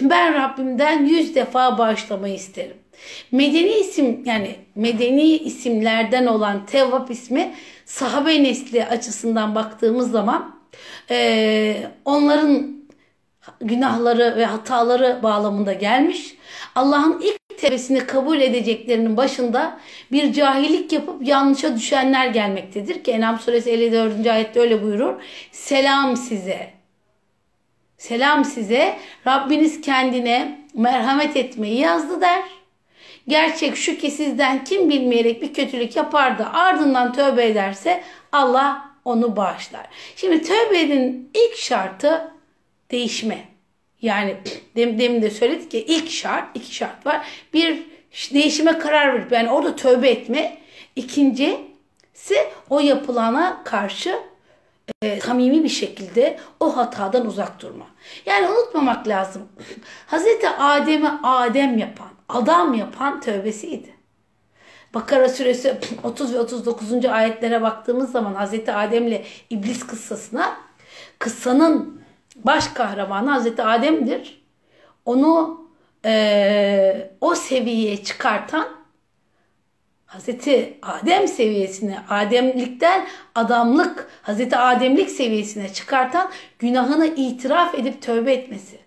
Ben 0.00 0.34
Rabbimden 0.34 1.04
yüz 1.04 1.34
defa 1.34 1.78
bağışlamayı 1.78 2.34
isterim. 2.34 2.76
Medeni 3.32 3.70
isim 3.70 4.24
yani 4.24 4.56
medeni 4.74 5.22
isimlerden 5.22 6.26
olan 6.26 6.66
Tevvap 6.66 7.10
ismi 7.10 7.54
sahabe 7.84 8.42
nesli 8.42 8.84
açısından 8.84 9.54
baktığımız 9.54 10.10
zaman 10.10 10.56
e, 11.10 11.76
onların 12.04 12.78
günahları 13.60 14.36
ve 14.36 14.44
hataları 14.44 15.20
bağlamında 15.22 15.72
gelmiş. 15.72 16.34
Allah'ın 16.74 17.20
ilk 17.20 17.58
tevbesini 17.58 18.06
kabul 18.06 18.40
edeceklerinin 18.40 19.16
başında 19.16 19.78
bir 20.12 20.32
cahillik 20.32 20.92
yapıp 20.92 21.26
yanlışa 21.26 21.76
düşenler 21.76 22.26
gelmektedir. 22.26 23.04
Ki 23.04 23.10
Enam 23.10 23.38
suresi 23.38 23.70
54. 23.70 24.26
ayette 24.26 24.60
öyle 24.60 24.82
buyurur. 24.82 25.14
Selam 25.52 26.16
size. 26.16 26.77
Selam 27.98 28.44
size. 28.44 28.98
Rabbiniz 29.26 29.80
kendine 29.80 30.58
merhamet 30.74 31.36
etmeyi 31.36 31.78
yazdı 31.78 32.20
der. 32.20 32.42
Gerçek 33.28 33.76
şu 33.76 33.98
ki 33.98 34.10
sizden 34.10 34.64
kim 34.64 34.90
bilmeyerek 34.90 35.42
bir 35.42 35.54
kötülük 35.54 35.96
yapar 35.96 36.38
da 36.38 36.54
ardından 36.54 37.12
tövbe 37.12 37.46
ederse 37.46 38.02
Allah 38.32 38.90
onu 39.04 39.36
bağışlar. 39.36 39.86
Şimdi 40.16 40.42
tövbenin 40.42 41.30
ilk 41.34 41.56
şartı 41.56 42.32
değişme. 42.90 43.38
Yani 44.02 44.36
dem, 44.76 44.98
demin 44.98 45.22
de 45.22 45.30
söyledik 45.30 45.70
ki 45.70 45.78
ilk 45.78 46.10
şart, 46.10 46.56
iki 46.56 46.74
şart 46.74 47.06
var. 47.06 47.26
Bir 47.54 47.82
değişime 48.34 48.78
karar 48.78 49.14
verip 49.14 49.32
yani 49.32 49.50
orada 49.50 49.76
tövbe 49.76 50.10
etme. 50.10 50.58
İkincisi 50.96 52.36
o 52.70 52.80
yapılana 52.80 53.64
karşı 53.64 54.18
e, 55.02 55.20
samimi 55.20 55.64
bir 55.64 55.68
şekilde 55.68 56.38
o 56.60 56.76
hatadan 56.76 57.26
uzak 57.26 57.60
durma. 57.62 57.86
Yani 58.26 58.48
unutmamak 58.48 59.08
lazım. 59.08 59.42
Hazreti 60.06 60.48
Adem'i 60.48 61.10
Adem 61.22 61.78
yapan, 61.78 62.08
adam 62.28 62.74
yapan 62.74 63.20
tövbesiydi. 63.20 63.98
Bakara 64.94 65.28
suresi 65.28 65.78
30 66.02 66.34
ve 66.34 66.40
39. 66.40 67.04
ayetlere 67.04 67.62
baktığımız 67.62 68.12
zaman 68.12 68.34
Hazreti 68.34 68.72
Adem'le 68.72 69.22
iblis 69.50 69.86
kıssasına 69.86 70.56
kıssanın 71.18 72.02
baş 72.36 72.68
kahramanı 72.68 73.30
Hazreti 73.30 73.62
Adem'dir. 73.62 74.42
Onu 75.04 75.60
e, 76.04 77.10
o 77.20 77.34
seviyeye 77.34 78.04
çıkartan 78.04 78.77
Hazreti 80.08 80.78
Adem 80.82 81.28
seviyesine, 81.28 81.98
Ademlikten 82.08 83.06
adamlık, 83.34 84.10
Hazreti 84.22 84.56
Ademlik 84.56 85.10
seviyesine 85.10 85.72
çıkartan 85.72 86.30
günahını 86.58 87.06
itiraf 87.06 87.74
edip 87.74 88.02
tövbe 88.02 88.32
etmesi. 88.32 88.78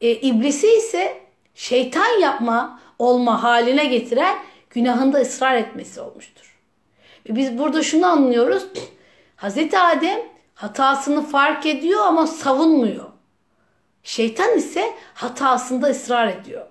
E, 0.00 0.12
iblisi 0.12 0.66
ise 0.66 1.20
şeytan 1.54 2.20
yapma 2.20 2.80
olma 2.98 3.42
haline 3.42 3.84
getiren 3.84 4.38
günahında 4.70 5.18
ısrar 5.18 5.54
etmesi 5.54 6.00
olmuştur. 6.00 6.58
Ve 7.28 7.36
biz 7.36 7.58
burada 7.58 7.82
şunu 7.82 8.06
anlıyoruz. 8.06 8.66
Hazreti 9.36 9.78
Adem 9.78 10.20
hatasını 10.54 11.22
fark 11.26 11.66
ediyor 11.66 12.00
ama 12.06 12.26
savunmuyor. 12.26 13.04
Şeytan 14.02 14.58
ise 14.58 14.94
hatasında 15.14 15.86
ısrar 15.86 16.28
ediyor. 16.28 16.66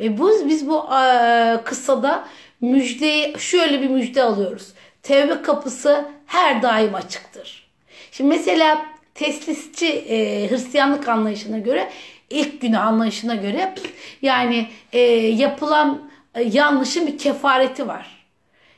Ve 0.00 0.18
bu, 0.18 0.30
biz 0.48 0.68
bu 0.68 0.94
e, 0.94 1.60
kıssada 1.64 2.24
müjdeyi 2.64 3.34
şöyle 3.38 3.82
bir 3.82 3.88
müjde 3.88 4.22
alıyoruz. 4.22 4.72
Tevbe 5.02 5.42
kapısı 5.42 6.04
her 6.26 6.62
daim 6.62 6.94
açıktır. 6.94 7.68
Şimdi 8.12 8.28
mesela 8.28 8.86
teslisçi 9.14 9.86
e, 9.86 10.48
Hristiyanlık 10.50 11.08
anlayışına 11.08 11.58
göre 11.58 11.90
ilk 12.30 12.60
günah 12.60 12.86
anlayışına 12.86 13.34
göre 13.34 13.74
yani 14.22 14.66
e, 14.92 15.00
yapılan 15.16 16.10
e, 16.34 16.42
yanlışın 16.42 17.06
bir 17.06 17.18
kefareti 17.18 17.88
var. 17.88 18.26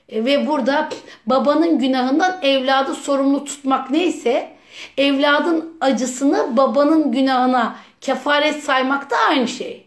E, 0.09 0.25
ve 0.25 0.47
burada 0.47 0.89
babanın 1.27 1.79
günahından 1.79 2.39
evladı 2.43 2.95
sorumlu 2.95 3.45
tutmak 3.45 3.91
neyse 3.91 4.57
evladın 4.99 5.77
acısını 5.81 6.57
babanın 6.57 7.13
günahına 7.13 7.77
kefaret 8.01 8.65
saymak 8.65 9.11
da 9.11 9.17
aynı 9.29 9.49
şey. 9.49 9.87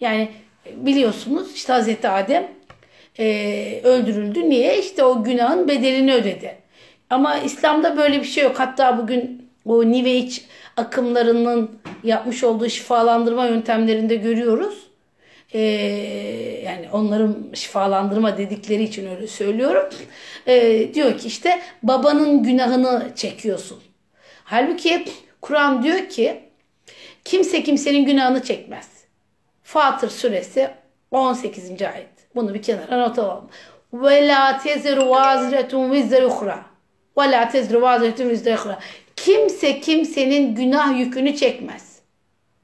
Yani 0.00 0.28
biliyorsunuz 0.66 1.54
işte 1.54 1.72
Hazreti 1.72 2.08
Adem 2.08 2.48
e, 3.20 3.80
öldürüldü. 3.84 4.50
Niye? 4.50 4.78
İşte 4.78 5.04
o 5.04 5.24
günahın 5.24 5.68
bedelini 5.68 6.14
ödedi. 6.14 6.56
Ama 7.10 7.38
İslam'da 7.38 7.96
böyle 7.96 8.20
bir 8.20 8.26
şey 8.26 8.44
yok. 8.44 8.60
Hatta 8.60 8.98
bugün 8.98 9.50
o 9.64 9.92
New 9.92 10.10
Age 10.10 10.32
akımlarının 10.76 11.70
yapmış 12.04 12.44
olduğu 12.44 12.68
şifalandırma 12.68 13.46
yöntemlerinde 13.46 14.16
görüyoruz. 14.16 14.90
Ee, 15.54 15.60
yani 16.64 16.88
onların 16.92 17.36
şifalandırma 17.54 18.38
dedikleri 18.38 18.82
için 18.82 19.10
öyle 19.10 19.26
söylüyorum. 19.26 19.88
Ee, 20.46 20.94
diyor 20.94 21.18
ki 21.18 21.28
işte 21.28 21.60
babanın 21.82 22.42
günahını 22.42 23.10
çekiyorsun. 23.16 23.78
Halbuki 24.44 25.04
Kur'an 25.40 25.82
diyor 25.82 26.08
ki 26.08 26.40
kimse 27.24 27.62
kimsenin 27.62 28.04
günahını 28.04 28.42
çekmez. 28.42 28.88
Fatır 29.62 30.10
suresi 30.10 30.70
18. 31.10 31.82
ayet. 31.82 32.19
Bunu 32.34 32.54
bir 32.54 32.62
kenara 32.62 33.08
not 33.08 33.18
alalım. 33.18 33.48
Ve 33.92 34.28
la 34.28 34.58
teziru 34.58 35.10
vaziretun 35.10 35.92
vizre 35.92 36.26
uhra. 36.26 36.64
Ve 37.18 37.30
la 37.30 37.48
teziru 37.48 37.82
vaziretun 37.82 38.28
vizre 38.28 38.54
uhra. 38.54 38.78
Kimse 39.16 39.80
kimsenin 39.80 40.54
günah 40.54 40.98
yükünü 40.98 41.36
çekmez. 41.36 42.00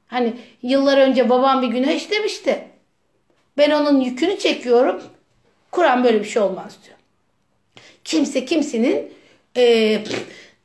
Hani 0.07 0.33
yıllar 0.63 0.99
önce 0.99 1.29
babam 1.29 1.63
bir 1.63 1.69
günah 1.69 1.91
işlemişti. 1.91 2.69
Ben 3.59 3.71
onun 3.71 4.01
yükünü 4.01 4.39
çekiyorum. 4.39 5.03
Kur'an 5.71 6.05
böyle 6.05 6.21
bir 6.21 6.29
şey 6.29 6.43
olmaz 6.43 6.79
diyor. 6.85 6.97
Kimse 8.05 8.45
kimsenin 8.45 9.13
e, 9.57 9.99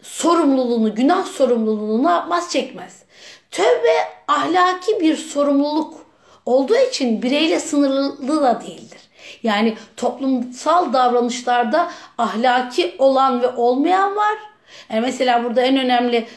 sorumluluğunu, 0.01 0.95
günah 0.95 1.25
sorumluluğunu 1.25 2.03
ne 2.03 2.11
yapmaz 2.11 2.51
çekmez. 2.51 3.03
Tövbe 3.51 3.95
ahlaki 4.27 4.99
bir 4.99 5.15
sorumluluk 5.15 6.05
olduğu 6.45 6.77
için 6.89 7.21
bireyle 7.21 7.59
sınırlı 7.59 8.41
da 8.41 8.61
değildir. 8.61 8.99
Yani 9.43 9.77
toplumsal 9.97 10.93
davranışlarda 10.93 11.91
ahlaki 12.17 12.95
olan 12.97 13.41
ve 13.41 13.47
olmayan 13.47 14.15
var. 14.15 14.37
Yani 14.89 15.01
mesela 15.01 15.43
burada 15.43 15.61
en 15.61 15.77
önemli 15.77 16.27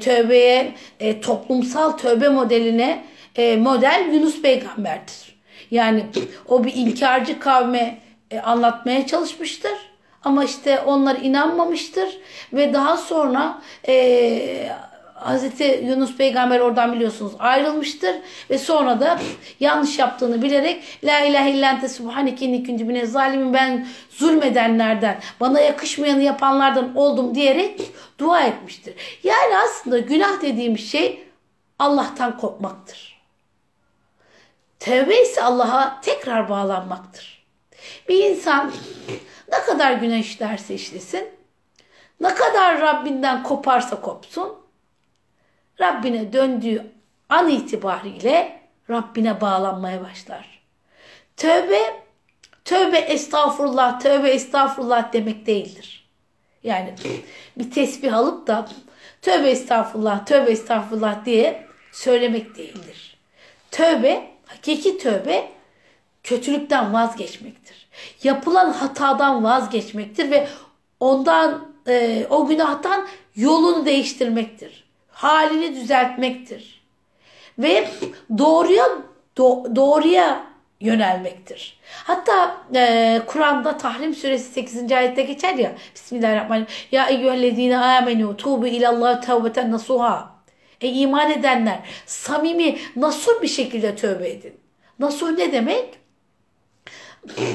tövbeye, 0.00 0.74
e, 1.00 1.20
toplumsal 1.20 1.90
tövbe 1.90 2.28
modeline 2.28 3.04
e, 3.36 3.56
model 3.56 4.08
Yunus 4.12 4.42
peygamberdir. 4.42 5.34
Yani 5.70 6.06
o 6.48 6.64
bir 6.64 6.74
inkarcı 6.74 7.38
kavme 7.38 7.98
e, 8.30 8.40
anlatmaya 8.40 9.06
çalışmıştır. 9.06 9.72
Ama 10.24 10.44
işte 10.44 10.80
onlar 10.80 11.16
inanmamıştır 11.16 12.18
ve 12.52 12.74
daha 12.74 12.96
sonra 12.96 13.62
e, 13.88 14.68
Hazreti 15.24 15.84
Yunus 15.84 16.16
peygamber 16.16 16.60
oradan 16.60 16.92
biliyorsunuz 16.92 17.32
ayrılmıştır 17.38 18.16
ve 18.50 18.58
sonra 18.58 19.00
da 19.00 19.18
yanlış 19.60 19.98
yaptığını 19.98 20.42
bilerek 20.42 20.98
La 21.04 21.20
ilahe 21.20 21.50
illente 21.50 21.88
subhaneke 21.88 22.46
inni 22.46 22.88
bine 22.88 23.06
zalimin 23.06 23.54
ben 23.54 23.86
zulmedenlerden 24.10 25.20
bana 25.40 25.60
yakışmayanı 25.60 26.22
yapanlardan 26.22 26.96
oldum 26.96 27.34
diyerek 27.34 27.80
dua 28.18 28.40
etmiştir. 28.40 28.94
Yani 29.22 29.56
aslında 29.64 29.98
günah 29.98 30.42
dediğim 30.42 30.78
şey 30.78 31.24
Allah'tan 31.78 32.38
korkmaktır. 32.38 33.20
Tevbe 34.78 35.22
ise 35.22 35.42
Allah'a 35.42 36.00
tekrar 36.00 36.48
bağlanmaktır. 36.48 37.44
Bir 38.08 38.24
insan 38.24 38.72
ne 39.52 39.60
kadar 39.60 39.92
günah 39.92 40.18
işlerse 40.18 40.74
işlesin, 40.74 41.28
ne 42.20 42.34
kadar 42.34 42.80
Rabbinden 42.80 43.42
koparsa 43.42 44.00
kopsun, 44.00 44.63
Rabbine 45.80 46.32
döndüğü 46.32 46.86
an 47.28 47.48
itibariyle 47.48 48.60
Rabbine 48.90 49.40
bağlanmaya 49.40 50.04
başlar. 50.04 50.62
Tövbe, 51.36 52.02
tövbe 52.64 52.98
estağfurullah, 52.98 54.00
tövbe 54.00 54.30
estağfurullah 54.30 55.12
demek 55.12 55.46
değildir. 55.46 56.08
Yani 56.62 56.94
bir 57.56 57.70
tesbih 57.70 58.14
alıp 58.14 58.46
da 58.46 58.68
tövbe 59.22 59.50
estağfurullah, 59.50 60.26
tövbe 60.26 60.50
estağfurullah 60.50 61.24
diye 61.24 61.66
söylemek 61.92 62.56
değildir. 62.56 63.16
Tövbe, 63.70 64.30
hakiki 64.46 64.98
tövbe 64.98 65.48
kötülükten 66.22 66.92
vazgeçmektir. 66.92 67.88
Yapılan 68.22 68.72
hatadan 68.72 69.44
vazgeçmektir 69.44 70.30
ve 70.30 70.48
ondan 71.00 71.74
e, 71.88 72.26
o 72.30 72.46
günahtan 72.46 73.06
yolunu 73.36 73.86
değiştirmektir 73.86 74.83
halini 75.14 75.74
düzeltmektir. 75.74 76.84
Ve 77.58 77.88
doğruya 78.38 78.84
do, 79.38 79.76
doğruya 79.76 80.46
yönelmektir. 80.80 81.78
Hatta 82.04 82.56
e, 82.74 83.22
Kur'an'da 83.26 83.78
Tahrim 83.78 84.14
suresi 84.14 84.52
8. 84.52 84.92
ayette 84.92 85.22
geçer 85.22 85.54
ya 85.54 85.72
Bismillahirrahmanirrahim. 85.94 86.74
Ya 86.92 87.06
eyyühellezine 87.06 87.78
amenu 87.78 88.36
tuğbu 88.36 88.66
ilallah 88.66 89.22
tevbeten 89.22 89.72
nasuha. 89.72 90.34
Ey 90.80 91.02
iman 91.02 91.30
edenler 91.30 91.78
samimi 92.06 92.78
nasuh 92.96 93.42
bir 93.42 93.48
şekilde 93.48 93.96
tövbe 93.96 94.30
edin. 94.30 94.54
Nasuh 94.98 95.30
ne 95.30 95.52
demek? 95.52 95.98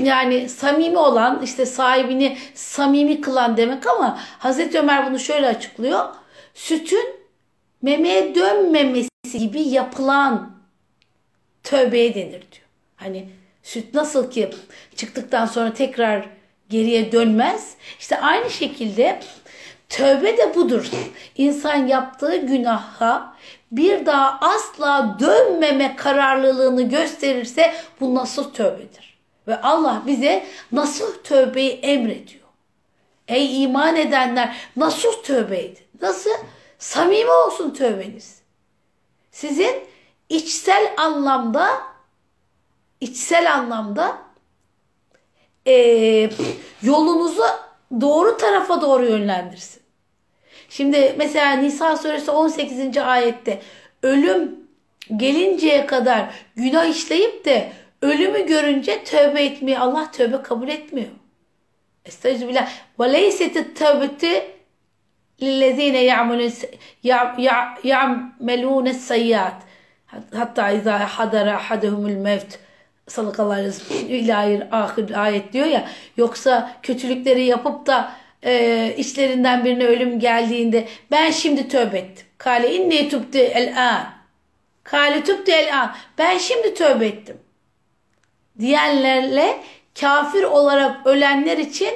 Yani 0.03 0.49
samimi 0.49 0.97
olan 0.97 1.41
işte 1.43 1.65
sahibini 1.65 2.37
samimi 2.53 3.21
kılan 3.21 3.57
demek 3.57 3.87
ama 3.87 4.19
Hazreti 4.39 4.79
Ömer 4.79 5.07
bunu 5.07 5.19
şöyle 5.19 5.47
açıklıyor. 5.47 6.05
Sütün 6.53 7.18
memeye 7.81 8.35
dönmemesi 8.35 9.09
gibi 9.39 9.61
yapılan 9.61 10.51
tövbeye 11.63 12.15
denir 12.15 12.31
diyor. 12.31 12.67
Hani 12.95 13.29
süt 13.63 13.93
nasıl 13.93 14.31
ki 14.31 14.49
çıktıktan 14.95 15.45
sonra 15.45 15.73
tekrar 15.73 16.25
geriye 16.69 17.11
dönmez. 17.11 17.73
İşte 17.99 18.19
aynı 18.21 18.49
şekilde 18.49 19.19
tövbe 19.89 20.37
de 20.37 20.55
budur. 20.55 20.89
İnsan 21.37 21.87
yaptığı 21.87 22.35
günaha 22.35 23.35
bir 23.71 24.05
daha 24.05 24.39
asla 24.41 25.17
dönmeme 25.19 25.95
kararlılığını 25.95 26.89
gösterirse 26.89 27.73
bu 27.99 28.15
nasıl 28.15 28.53
tövbedir. 28.53 29.19
Ve 29.47 29.61
Allah 29.61 30.01
bize 30.07 30.45
nasıl 30.71 31.13
tövbeyi 31.23 31.71
emrediyor. 31.71 32.43
Ey 33.27 33.63
iman 33.63 33.95
edenler 33.95 34.55
nasıl 34.75 35.23
tövbe 35.23 35.59
edin? 35.59 35.83
Nasıl? 36.01 36.31
Samimi 36.79 37.31
olsun 37.31 37.73
tövbeniz. 37.73 38.41
Sizin 39.31 39.75
içsel 40.29 40.93
anlamda 40.97 41.69
içsel 43.01 43.53
anlamda 43.53 44.17
e, 45.67 45.73
yolunuzu 46.81 47.43
doğru 48.01 48.37
tarafa 48.37 48.81
doğru 48.81 49.05
yönlendirsin. 49.05 49.81
Şimdi 50.69 51.15
mesela 51.17 51.51
Nisa 51.51 51.97
suresi 51.97 52.31
18. 52.31 52.97
ayette 52.97 53.61
ölüm 54.03 54.59
gelinceye 55.17 55.85
kadar 55.85 56.29
günah 56.55 56.85
işleyip 56.85 57.45
de 57.45 57.71
ölümü 58.01 58.45
görünce 58.45 59.03
tövbe 59.03 59.43
etmiyor. 59.43 59.79
Allah 59.81 60.11
tövbe 60.11 60.41
kabul 60.41 60.67
etmiyor. 60.67 61.09
Estağfirullah. 62.05 62.71
Ve 62.99 63.13
leysetit 63.13 63.77
tövbeti 63.77 64.58
lillezine 65.41 66.03
ya'melûne 67.83 68.93
seyyat. 68.93 69.55
Hatta 70.35 70.71
izâ 70.71 70.99
hadara 70.99 71.55
ahaduhumul 71.55 72.17
mevt. 72.17 72.59
Sallallahu 73.07 73.51
aleyhi 73.51 73.67
ve 73.67 73.71
sellem 73.71 74.67
ahir 74.71 75.23
ayet 75.23 75.53
diyor 75.53 75.65
ya. 75.65 75.87
Yoksa 76.17 76.71
kötülükleri 76.83 77.43
yapıp 77.43 77.85
da 77.85 78.11
e, 78.45 78.93
işlerinden 78.97 79.65
birine 79.65 79.85
ölüm 79.85 80.19
geldiğinde 80.19 80.87
ben 81.11 81.31
şimdi 81.31 81.67
tövbe 81.67 81.97
ettim. 81.97 82.25
Kale 82.37 82.75
inni 82.75 83.09
tübdü 83.09 83.37
el 83.37 83.89
an. 83.89 84.05
Kale 84.83 85.23
tübdü 85.23 85.51
el 85.51 85.79
an. 85.79 85.95
Ben 86.17 86.37
şimdi 86.37 86.73
tövbe 86.73 87.05
ettim. 87.05 87.37
Diyenlerle 88.59 89.59
kafir 90.01 90.43
olarak 90.43 91.07
ölenler 91.07 91.57
için 91.57 91.93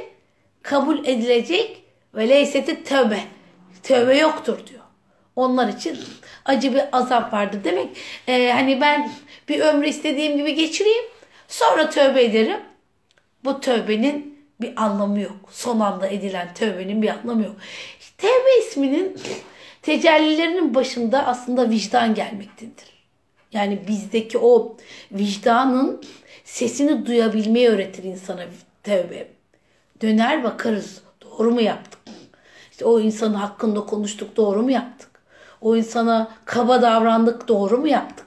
kabul 0.62 1.06
edilecek 1.06 1.83
ve 2.16 2.30
leyseti 2.30 2.84
tövbe. 2.84 3.20
Tövbe 3.84 4.18
yoktur 4.18 4.68
diyor. 4.68 4.84
Onlar 5.36 5.68
için 5.68 6.00
acı 6.46 6.74
bir 6.74 6.84
azap 6.92 7.34
vardır. 7.34 7.60
Demek 7.64 7.98
e, 8.28 8.52
hani 8.52 8.82
ben 8.82 9.12
bir 9.50 9.60
ömrü 9.60 9.88
istediğim 9.88 10.38
gibi 10.38 10.56
geçireyim 10.56 11.04
sonra 11.48 11.90
tövbe 11.90 12.24
ederim. 12.24 12.60
Bu 13.44 13.60
tövbenin 13.60 14.40
bir 14.62 14.84
anlamı 14.84 15.20
yok. 15.20 15.50
Son 15.52 15.80
anda 15.80 16.08
edilen 16.08 16.54
tövbenin 16.54 17.02
bir 17.02 17.10
anlamı 17.10 17.44
yok. 17.44 17.56
Tevbe 18.18 18.60
isminin 18.68 19.18
tecellilerinin 19.82 20.76
başında 20.76 21.26
aslında 21.28 21.70
vicdan 21.70 22.16
gelmektedir. 22.16 22.94
Yani 23.52 23.88
bizdeki 23.88 24.38
o 24.38 24.78
vicdanın 25.12 26.04
sesini 26.44 27.06
duyabilmeyi 27.06 27.70
öğretir 27.70 28.04
insana 28.04 28.46
tevbe. 28.84 29.28
Döner 30.02 30.44
bakarız 30.44 31.02
doğru 31.22 31.52
mu 31.52 31.62
yaptık? 31.62 32.03
İşte 32.74 32.86
o 32.86 33.00
insanın 33.00 33.34
hakkında 33.34 33.86
konuştuk 33.86 34.38
doğru 34.38 34.64
mu 34.64 34.72
yaptık? 34.72 35.10
O 35.62 35.76
insana 35.76 36.32
kaba 36.46 36.82
davrandık 36.82 37.48
doğru 37.48 37.78
mu 37.78 37.88
yaptık? 37.88 38.26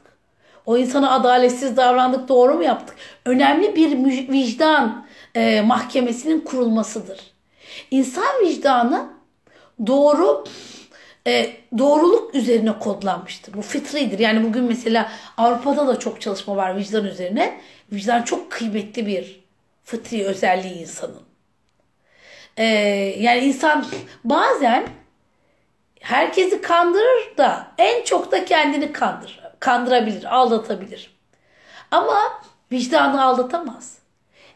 O 0.67 0.77
insana 0.77 1.11
adaletsiz 1.11 1.77
davrandık 1.77 2.29
doğru 2.29 2.55
mu 2.55 2.63
yaptık? 2.63 2.97
Önemli 3.25 3.77
bir 3.77 4.05
vicdan 4.33 5.07
e, 5.35 5.61
mahkemesinin 5.61 6.41
kurulmasıdır. 6.41 7.21
İnsan 7.91 8.41
vicdanı 8.43 9.07
doğru 9.87 10.45
e, 11.27 11.57
doğruluk 11.79 12.35
üzerine 12.35 12.79
kodlanmıştır. 12.79 13.55
Bu 13.55 13.63
fitridir. 13.63 14.19
Yani 14.19 14.45
bugün 14.45 14.65
mesela 14.65 15.11
Avrupa'da 15.37 15.87
da 15.87 15.99
çok 15.99 16.21
çalışma 16.21 16.57
var 16.57 16.77
vicdan 16.77 17.05
üzerine. 17.05 17.61
Vicdan 17.93 18.23
çok 18.23 18.53
kıymetli 18.53 19.07
bir 19.07 19.45
fıtri 19.85 20.25
özelliği 20.25 20.75
insanın. 20.75 21.26
E, 22.57 22.65
yani 23.19 23.39
insan 23.39 23.87
bazen 24.25 24.87
herkesi 26.01 26.61
kandırır 26.61 27.37
da 27.37 27.73
en 27.79 28.05
çok 28.05 28.33
da 28.33 28.45
kendini 28.45 28.93
kandırır. 28.93 29.41
Kandırabilir, 29.61 30.37
aldatabilir. 30.37 31.17
Ama 31.91 32.43
vicdanı 32.73 33.25
aldatamaz. 33.25 33.99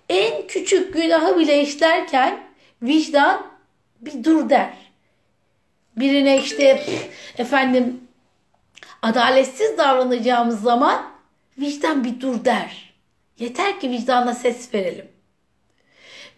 En 0.08 0.46
küçük 0.46 0.94
günahı 0.94 1.38
bile 1.38 1.62
işlerken 1.62 2.40
vicdan 2.82 3.46
bir 4.00 4.24
dur 4.24 4.48
der. 4.48 4.74
Birine 5.96 6.38
işte 6.38 6.84
efendim 7.38 8.00
adaletsiz 9.02 9.78
davranacağımız 9.78 10.62
zaman 10.62 11.10
vicdan 11.58 12.04
bir 12.04 12.20
dur 12.20 12.44
der. 12.44 12.94
Yeter 13.38 13.80
ki 13.80 13.90
vicdanla 13.90 14.34
ses 14.34 14.74
verelim. 14.74 15.08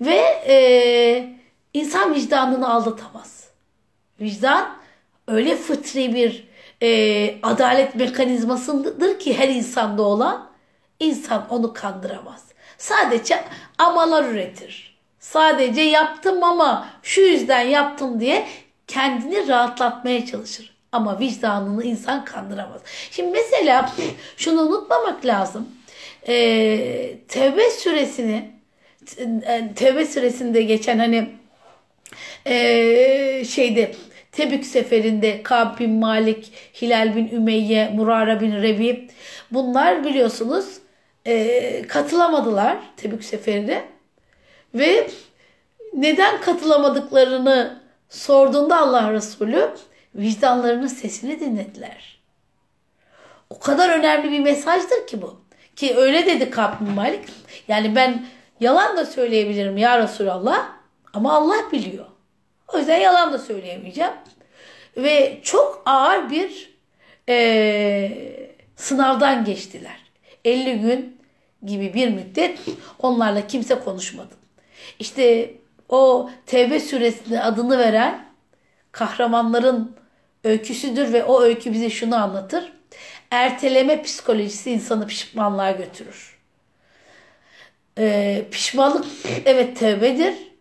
Ve 0.01 0.21
e, 0.47 1.32
insan 1.93 2.15
vicdanını 2.15 2.75
aldatamaz. 2.75 3.45
Vicdan 4.21 4.77
öyle 5.29 5.57
fıtri 5.57 6.15
bir 6.15 6.49
e, 6.83 7.41
adalet 7.43 7.95
mekanizmasıdır 7.95 9.19
ki 9.19 9.39
her 9.39 9.49
insanda 9.49 10.03
olan 10.03 10.51
insan 11.01 11.47
onu 11.51 11.73
kandıramaz. 11.73 12.45
Sadece 12.79 13.45
amalar 13.79 14.25
üretir. 14.25 14.99
Sadece 15.21 15.81
yaptım 15.81 16.45
ama 16.45 16.89
şu 17.03 17.21
yüzden 17.21 17.61
yaptım 17.61 18.21
diye 18.21 18.47
kendini 18.87 19.49
rahatlatmaya 19.49 20.27
çalışır. 20.27 20.75
Ama 20.93 21.19
vicdanını 21.19 21.85
insan 21.85 22.25
kandıramaz. 22.25 22.81
Şimdi 23.11 23.31
mesela 23.31 23.93
şunu 24.37 24.61
unutmamak 24.61 25.27
lazım. 25.27 25.69
Ee, 26.29 27.19
tevbe 27.29 27.71
süresini 27.71 28.51
tevbe 29.77 30.07
süresinde 30.07 30.63
geçen 30.63 30.99
hani 30.99 31.42
e, 32.47 33.45
şeyde 33.45 33.93
Tebük 34.33 34.67
seferinde 34.67 35.43
Kab 35.43 35.79
bin 35.79 35.91
Malik, 35.91 36.53
Hilal 36.83 37.17
bin 37.17 37.29
Ümeyye, 37.29 37.91
Murara 37.95 38.41
bin 38.41 38.63
Rebi 38.63 39.09
bunlar 39.51 40.05
biliyorsunuz 40.05 40.79
e, 41.27 41.83
katılamadılar 41.89 42.77
Tebük 42.97 43.25
seferine 43.25 43.85
ve 44.75 45.11
neden 45.93 46.41
katılamadıklarını 46.41 47.81
sorduğunda 48.09 48.79
Allah 48.79 49.13
Resulü 49.13 49.71
vicdanlarının 50.15 50.87
sesini 50.87 51.41
dinlediler. 51.41 52.19
O 53.51 53.59
kadar 53.59 53.99
önemli 53.99 54.33
bir 54.33 54.41
mesajdır 54.41 55.07
ki 55.07 55.23
bu. 55.23 55.41
Ki 55.77 55.95
öyle 55.97 56.27
dedi 56.27 56.51
Kab 56.51 56.81
bin 56.81 56.91
Malik. 56.91 57.25
Yani 57.69 57.97
ben 57.97 58.27
yalan 58.61 58.97
da 58.97 59.07
söyleyebilirim 59.07 59.77
ya 59.77 59.99
Resulallah 59.99 60.82
ama 61.13 61.33
Allah 61.33 61.73
biliyor. 61.73 62.07
O 62.69 62.79
yüzden 62.79 62.99
yalan 62.99 63.33
da 63.33 63.39
söyleyemeyeceğim. 63.39 64.13
Ve 64.97 65.41
çok 65.43 65.83
ağır 65.87 66.31
bir 66.31 66.73
e, 67.29 68.49
sınavdan 68.77 69.45
geçtiler. 69.45 69.97
50 70.45 70.81
gün 70.81 71.21
gibi 71.63 71.95
bir 71.95 72.09
müddet 72.09 72.59
onlarla 72.99 73.47
kimse 73.47 73.79
konuşmadı. 73.79 74.35
İşte 74.99 75.55
o 75.89 76.31
Tevbe 76.47 76.81
suresinde 76.81 77.43
adını 77.43 77.79
veren 77.79 78.27
kahramanların 78.93 79.97
öyküsüdür 80.45 81.13
ve 81.13 81.25
o 81.25 81.43
öykü 81.43 81.73
bize 81.73 81.91
şunu 81.91 82.17
anlatır. 82.17 82.73
Erteleme 83.31 84.03
psikolojisi 84.03 84.71
insanı 84.71 85.07
pişmanlığa 85.07 85.71
götürür. 85.71 86.39
Ee, 87.99 88.45
pişmanlık 88.51 89.05
evet 89.45 89.77
tevbedir 89.77 90.52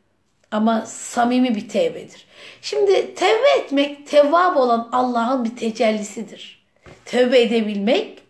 ama 0.52 0.82
samimi 0.86 1.56
bir 1.56 1.70
tevbedir. 1.70 2.26
Şimdi 2.62 3.16
tevbe 3.16 3.50
etmek 3.60 4.08
tevvab 4.08 4.56
olan 4.56 4.90
Allah'ın 4.92 5.46
bir 5.46 5.56
tecellisidir. 5.56 6.62
Tevbe 7.06 7.42
edebilmek 7.42 8.22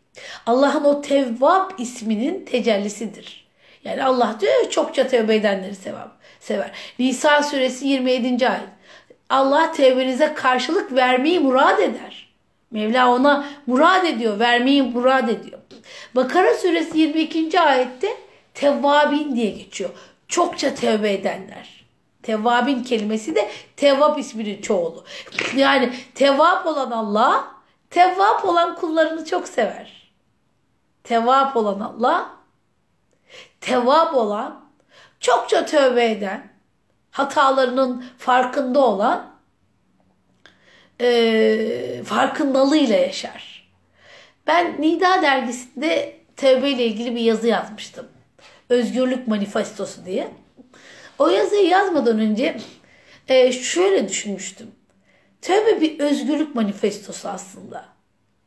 Allah'ın 0.46 0.84
o 0.84 1.02
Tevvab 1.02 1.72
isminin 1.78 2.46
tecellisidir. 2.46 3.48
Yani 3.84 4.04
Allah 4.04 4.38
diyor 4.40 4.70
çokça 4.70 5.08
tövbe 5.08 5.36
edenleri 5.36 5.76
sevap, 5.76 6.12
sever. 6.40 6.72
Nisa 7.00 7.44
suresi 7.44 7.88
27. 7.88 8.50
ayet. 8.50 8.62
Allah 9.30 9.72
tevbenize 9.72 10.34
karşılık 10.34 10.96
vermeyi 10.96 11.40
murad 11.40 11.80
eder. 11.80 12.32
Mevla 12.72 13.12
ona 13.12 13.46
murad 13.68 14.06
ediyor, 14.06 14.40
vermeyi 14.40 14.84
murad 14.84 15.30
ediyor. 15.30 15.60
Bakara 16.16 16.54
suresi 16.54 17.00
22. 17.00 17.60
ayette 17.60 18.08
Tevvabin 18.54 19.36
diye 19.36 19.50
geçiyor. 19.50 19.90
Çokça 20.28 20.76
tevbe 20.76 21.14
edenler. 21.14 21.81
Tevvabin 22.24 22.84
kelimesi 22.84 23.36
de 23.36 23.52
Tevvab 23.76 24.18
isminin 24.18 24.62
çoğulu. 24.62 25.04
Yani 25.56 25.94
tevvab 26.16 26.66
olan 26.66 26.92
Allah, 26.92 27.48
tevvab 27.90 28.44
olan 28.44 28.76
kullarını 28.76 29.26
çok 29.26 29.48
sever. 29.48 30.12
Tevvab 31.04 31.56
olan 31.56 31.80
Allah, 31.80 32.30
tevvab 33.62 34.16
olan, 34.16 34.66
çokça 35.20 35.66
tövbe 35.66 36.12
eden, 36.12 36.52
hatalarının 37.12 38.06
farkında 38.18 38.86
olan, 38.86 39.32
e, 41.02 42.04
farkındalığıyla 42.06 42.96
yaşar. 42.98 43.72
Ben 44.48 44.82
Nida 44.82 45.22
dergisinde 45.22 46.20
tövbe 46.36 46.70
ile 46.70 46.86
ilgili 46.86 47.16
bir 47.16 47.22
yazı 47.22 47.48
yazmıştım. 47.48 48.08
Özgürlük 48.70 49.28
Manifestosu 49.28 50.06
diye. 50.06 50.32
O 51.22 51.30
yazıyı 51.30 51.68
yazmadan 51.68 52.20
önce 52.20 52.58
e, 53.28 53.52
şöyle 53.52 54.10
düşünmüştüm. 54.10 54.72
Tövbe 55.42 55.82
bir 55.82 56.00
özgürlük 56.00 56.56
manifestosu 56.56 57.30
aslında. 57.30 57.86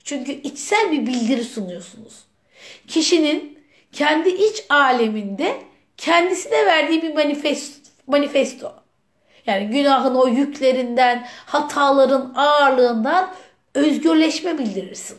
Çünkü 0.05 0.33
içsel 0.33 0.93
bir 0.93 1.07
bildiri 1.07 1.45
sunuyorsunuz. 1.45 2.25
Kişinin 2.87 3.59
kendi 3.93 4.29
iç 4.29 4.65
aleminde 4.69 5.57
kendisine 5.97 6.67
verdiği 6.67 7.03
bir 7.03 7.15
manifesto. 7.15 7.91
manifesto. 8.07 8.73
Yani 9.47 9.67
günahın 9.67 10.15
o 10.15 10.29
yüklerinden, 10.29 11.27
hataların 11.47 12.35
ağırlığından 12.37 13.35
özgürleşme 13.75 14.59
bildirirsin. 14.59 15.17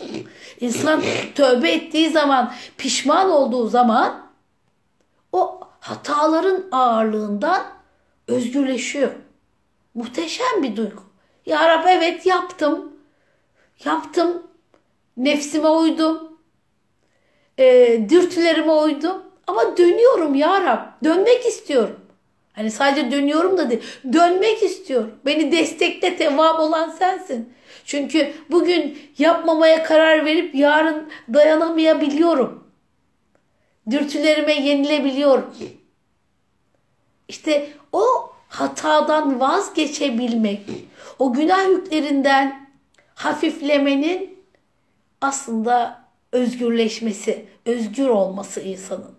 İnsan 0.59 1.03
tövbe 1.35 1.71
ettiği 1.71 2.09
zaman, 2.09 2.53
pişman 2.77 3.29
olduğu 3.29 3.67
zaman 3.67 4.31
o 5.31 5.65
hataların 5.85 6.65
ağırlığından 6.71 7.63
özgürleşiyor. 8.27 9.11
Muhteşem 9.93 10.63
bir 10.63 10.75
duygu. 10.75 11.01
Ya 11.45 11.69
Rab 11.69 11.85
evet 11.87 12.25
yaptım. 12.25 12.93
Yaptım. 13.85 14.47
Nefsime 15.17 15.69
uydum. 15.69 16.37
E, 17.57 17.99
dürtülerime 18.09 18.71
uydum. 18.71 19.21
Ama 19.47 19.77
dönüyorum 19.77 20.35
ya 20.35 20.61
Rab. 20.61 21.03
Dönmek 21.03 21.45
istiyorum. 21.45 21.99
Hani 22.53 22.71
sadece 22.71 23.11
dönüyorum 23.11 23.57
da 23.57 23.69
değil. 23.69 23.83
Dönmek 24.13 24.63
istiyorum. 24.63 25.11
Beni 25.25 25.51
destekle 25.51 26.17
tevab 26.17 26.59
olan 26.59 26.89
sensin. 26.89 27.53
Çünkü 27.85 28.33
bugün 28.51 28.97
yapmamaya 29.17 29.83
karar 29.83 30.25
verip 30.25 30.55
yarın 30.55 31.09
dayanamayabiliyorum. 31.33 32.64
Dürtülerime 33.91 34.53
yenilebiliyorum. 34.53 35.55
İşte 37.27 37.69
o 37.91 38.03
hatadan 38.49 39.39
vazgeçebilmek, 39.39 40.61
o 41.19 41.33
günah 41.33 41.69
yüklerinden 41.69 42.69
hafiflemenin 43.15 44.39
aslında 45.21 46.05
özgürleşmesi, 46.31 47.45
özgür 47.65 48.07
olması 48.07 48.61
insanın. 48.61 49.15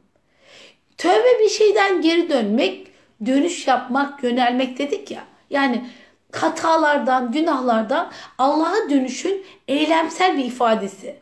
Tövbe 0.99 1.45
bir 1.45 1.49
şeyden 1.49 2.03
geri 2.03 2.31
dönmek, 2.31 2.87
dönüş 3.27 3.67
yapmak, 3.67 4.23
yönelmek 4.23 4.79
dedik 4.79 5.11
ya. 5.11 5.25
Yani 5.51 5.91
hatalardan, 6.33 7.33
günahlardan 7.33 8.12
Allah'a 8.39 8.91
dönüşün 8.91 9.45
eylemsel 9.69 10.39
bir 10.39 10.45
ifadesi. 10.45 11.17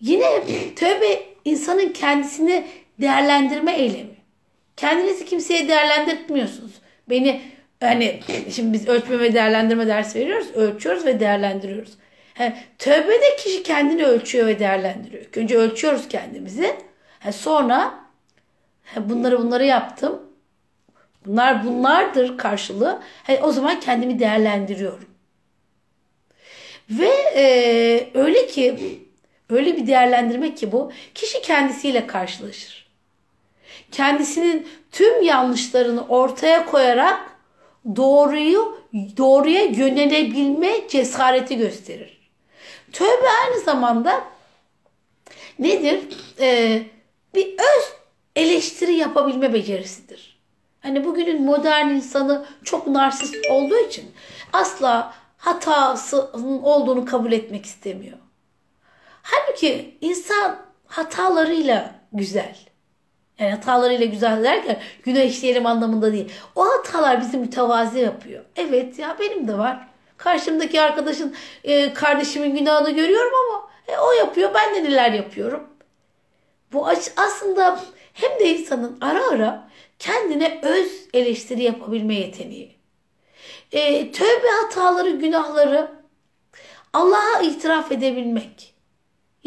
Yine 0.00 0.44
tövbe 0.76 1.24
insanın 1.48 1.92
kendisini 1.92 2.64
değerlendirme 3.00 3.72
eylemi. 3.72 4.18
Kendinizi 4.76 5.24
kimseye 5.24 5.68
değerlendirtmiyorsunuz. 5.68 6.72
Beni 7.10 7.40
hani 7.80 8.20
şimdi 8.50 8.72
biz 8.72 8.88
ölçme 8.88 9.18
ve 9.18 9.34
değerlendirme 9.34 9.86
dersi 9.86 10.18
veriyoruz. 10.18 10.54
Ölçüyoruz 10.54 11.06
ve 11.06 11.20
değerlendiriyoruz. 11.20 11.98
Yani, 12.38 12.56
tövbede 12.78 13.36
kişi 13.38 13.62
kendini 13.62 14.04
ölçüyor 14.04 14.46
ve 14.46 14.58
değerlendiriyor. 14.58 15.24
Önce 15.36 15.56
ölçüyoruz 15.56 16.08
kendimizi. 16.08 16.76
Yani 17.24 17.32
sonra 17.32 17.94
bunları 18.96 19.38
bunları 19.38 19.64
yaptım. 19.64 20.22
Bunlar 21.26 21.64
bunlardır 21.64 22.38
karşılığı. 22.38 23.02
Yani 23.28 23.40
o 23.42 23.52
zaman 23.52 23.80
kendimi 23.80 24.18
değerlendiriyorum. 24.18 25.08
Ve 26.90 27.10
e, 27.36 28.10
öyle 28.14 28.46
ki 28.46 28.78
öyle 29.50 29.76
bir 29.76 29.86
değerlendirme 29.86 30.54
ki 30.54 30.72
bu 30.72 30.92
kişi 31.14 31.42
kendisiyle 31.42 32.06
karşılaşır. 32.06 32.88
Kendisinin 33.92 34.68
tüm 34.92 35.22
yanlışlarını 35.22 36.06
ortaya 36.08 36.66
koyarak 36.66 37.20
doğruyu 37.96 38.78
doğruya 39.16 39.62
yönelebilme 39.64 40.88
cesareti 40.88 41.56
gösterir. 41.56 42.18
Tövbe 42.92 43.28
aynı 43.44 43.60
zamanda 43.64 44.24
nedir? 45.58 46.00
Ee, 46.40 46.82
bir 47.34 47.52
öz 47.52 47.92
eleştiri 48.36 48.94
yapabilme 48.94 49.52
becerisidir. 49.52 50.38
Hani 50.80 51.04
bugünün 51.04 51.42
modern 51.42 51.88
insanı 51.88 52.46
çok 52.64 52.86
narsist 52.86 53.36
olduğu 53.50 53.78
için 53.78 54.10
asla 54.52 55.14
hatasının 55.36 56.62
olduğunu 56.62 57.04
kabul 57.04 57.32
etmek 57.32 57.66
istemiyor. 57.66 58.18
Halbuki 59.30 59.98
insan 60.00 60.58
hatalarıyla 60.86 61.94
güzel. 62.12 62.56
Yani 63.38 63.50
hatalarıyla 63.50 64.06
güzel 64.06 64.44
derken 64.44 64.80
günah 65.04 65.22
işleyelim 65.22 65.66
anlamında 65.66 66.12
değil. 66.12 66.32
O 66.56 66.64
hatalar 66.64 67.20
bizi 67.20 67.38
mütevazi 67.38 67.98
yapıyor. 67.98 68.44
Evet 68.56 68.98
ya 68.98 69.16
benim 69.20 69.48
de 69.48 69.58
var. 69.58 69.88
Karşımdaki 70.16 70.80
arkadaşın, 70.80 71.34
e, 71.64 71.94
kardeşimin 71.94 72.56
günahını 72.56 72.90
görüyorum 72.90 73.32
ama 73.46 73.70
e, 73.88 73.98
o 73.98 74.12
yapıyor 74.12 74.50
ben 74.54 74.74
de 74.74 74.84
neler 74.84 75.12
yapıyorum. 75.12 75.68
Bu 76.72 76.88
aslında 77.16 77.80
hem 78.12 78.40
de 78.40 78.48
insanın 78.48 78.98
ara 79.00 79.28
ara 79.28 79.70
kendine 79.98 80.60
öz 80.62 81.08
eleştiri 81.14 81.62
yapabilme 81.62 82.14
yeteneği. 82.14 82.76
E, 83.72 84.12
tövbe 84.12 84.48
hataları, 84.62 85.10
günahları 85.10 85.90
Allah'a 86.92 87.40
itiraf 87.42 87.92
edebilmek. 87.92 88.67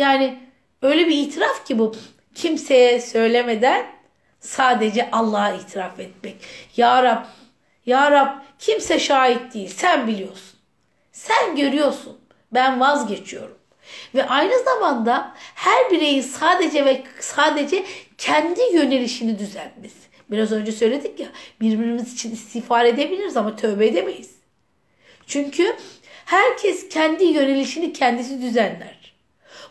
Yani 0.02 0.40
öyle 0.82 1.08
bir 1.08 1.18
itiraf 1.18 1.66
ki 1.66 1.80
bu 1.80 1.96
kimseye 2.36 3.02
söylemeden 3.02 3.86
sadece 4.40 5.12
Allah'a 5.12 5.54
itiraf 5.54 6.00
etmek. 6.00 6.36
Ya 6.78 7.04
Rab, 7.04 7.26
Ya 7.86 8.12
Rab 8.12 8.28
kimse 8.60 9.00
şahit 9.00 9.54
değil 9.54 9.70
sen 9.70 10.08
biliyorsun. 10.08 10.60
Sen 11.12 11.56
görüyorsun. 11.56 12.18
Ben 12.54 12.80
vazgeçiyorum. 12.80 13.58
Ve 14.16 14.26
aynı 14.26 14.64
zamanda 14.64 15.34
her 15.56 15.92
bireyin 15.92 16.22
sadece 16.22 16.86
ve 16.86 17.04
sadece 17.20 17.86
kendi 18.18 18.62
yönelişini 18.74 19.40
düzeltmesi. 19.40 20.08
Biraz 20.32 20.52
önce 20.52 20.72
söyledik 20.72 21.20
ya 21.20 21.28
birbirimiz 21.62 22.14
için 22.14 22.32
istiğfar 22.32 22.86
edebiliriz 22.86 23.38
ama 23.38 23.56
tövbe 23.56 23.88
edemeyiz. 23.88 24.32
Çünkü 25.28 25.76
herkes 26.26 26.90
kendi 26.90 27.24
yönelişini 27.24 27.94
kendisi 27.94 28.42
düzenler. 28.42 29.01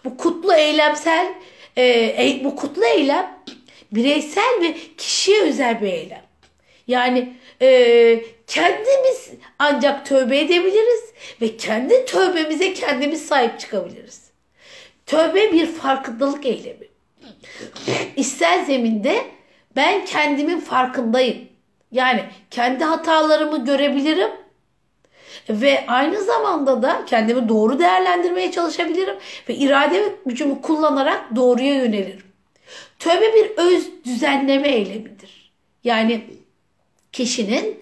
Bu 0.04 0.16
kutlu 0.16 0.54
eylemsel 0.54 1.34
e, 1.78 2.40
bu 2.44 2.56
kutlu 2.56 2.84
eylem 2.84 3.38
bireysel 3.92 4.60
ve 4.62 4.74
kişiye 4.96 5.42
özel 5.42 5.80
bir 5.80 5.92
eylem. 5.92 6.22
Yani 6.86 7.32
e, 7.62 8.24
kendimiz 8.46 9.30
ancak 9.58 10.06
tövbe 10.06 10.38
edebiliriz 10.38 11.00
ve 11.40 11.56
kendi 11.56 12.04
tövbemize 12.04 12.74
kendimiz 12.74 13.26
sahip 13.26 13.60
çıkabiliriz. 13.60 14.30
Tövbe 15.06 15.52
bir 15.52 15.66
farkındalık 15.66 16.46
eylemi. 16.46 16.88
İster 18.16 18.64
zeminde 18.64 19.24
ben 19.76 20.04
kendimin 20.04 20.60
farkındayım. 20.60 21.48
Yani 21.92 22.24
kendi 22.50 22.84
hatalarımı 22.84 23.64
görebilirim 23.64 24.30
ve 25.50 25.84
aynı 25.86 26.22
zamanda 26.22 26.82
da 26.82 27.04
kendimi 27.06 27.48
doğru 27.48 27.78
değerlendirmeye 27.78 28.52
çalışabilirim 28.52 29.16
ve 29.48 29.54
irade 29.54 30.14
gücümü 30.26 30.62
kullanarak 30.62 31.36
doğruya 31.36 31.74
yönelirim. 31.74 32.22
Tövbe 32.98 33.34
bir 33.34 33.50
öz 33.56 33.90
düzenleme 34.04 34.68
eylemidir. 34.68 35.52
Yani 35.84 36.24
kişinin 37.12 37.80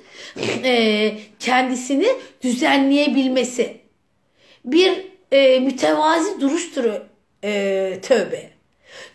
e, 0.65 1.19
kendisini 1.39 2.09
düzenleyebilmesi 2.43 3.81
bir 4.65 5.07
e, 5.33 5.61
mütevazi 5.61 6.41
duruş 6.41 6.71
türü 6.71 7.03
e, 7.45 7.99
tövbe. 8.03 8.51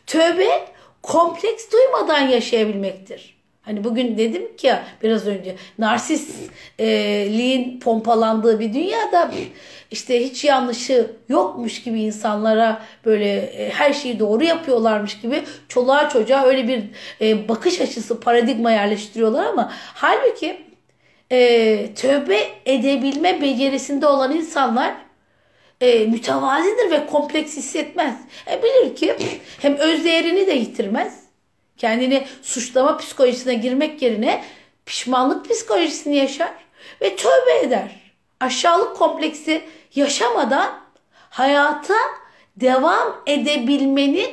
Tövbe 0.08 0.68
kompleks 1.04 1.72
duymadan 1.72 2.28
yaşayabilmektir. 2.28 3.43
Hani 3.66 3.84
bugün 3.84 4.18
dedim 4.18 4.58
ki 4.58 4.68
ya 4.68 4.84
biraz 5.04 5.28
önce 5.28 5.56
narsistliğin 5.78 7.80
pompalandığı 7.80 8.60
bir 8.60 8.74
dünyada 8.74 9.32
işte 9.92 10.26
hiç 10.26 10.44
yanlışı 10.44 11.12
yokmuş 11.30 11.84
gibi 11.84 12.02
insanlara 12.02 12.82
böyle 13.06 13.36
e, 13.36 13.70
her 13.70 13.94
şeyi 13.94 14.20
doğru 14.20 14.44
yapıyorlarmış 14.44 15.22
gibi 15.22 15.44
çoluğa 15.68 16.10
çocuğa 16.10 16.44
öyle 16.44 16.68
bir 16.68 16.84
e, 17.22 17.50
bakış 17.50 17.82
açısı 17.82 18.20
paradigma 18.20 18.72
yerleştiriyorlar 18.72 19.46
ama 19.46 19.72
halbuki 19.74 20.62
e, 21.32 21.94
tövbe 21.96 22.40
edebilme 22.66 23.42
becerisinde 23.42 24.08
olan 24.08 24.36
insanlar 24.36 24.94
e, 25.82 26.06
mütevazidir 26.06 26.92
ve 26.92 27.06
kompleks 27.06 27.58
hissetmez. 27.58 28.16
E, 28.52 28.64
bilir 28.64 28.96
ki 28.96 29.16
hem 29.62 29.76
öz 29.76 30.06
değerini 30.06 30.48
de 30.48 30.52
yitirmez. 30.52 31.23
Kendini 31.78 32.28
suçlama 32.42 32.98
psikolojisine 32.98 33.54
girmek 33.54 34.02
yerine 34.02 34.44
pişmanlık 34.86 35.50
psikolojisini 35.50 36.16
yaşar 36.16 36.54
ve 37.02 37.16
tövbe 37.16 37.60
eder. 37.64 38.14
Aşağılık 38.40 38.96
kompleksi 38.96 39.64
yaşamadan 39.96 40.80
hayata 41.30 41.98
devam 42.56 43.22
edebilmenin 43.28 44.30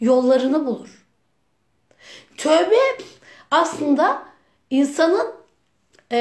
yollarını 0.00 0.66
bulur. 0.66 1.06
Tövbe 2.36 2.76
aslında 3.50 4.22
insanın 4.70 5.34
e, 6.12 6.18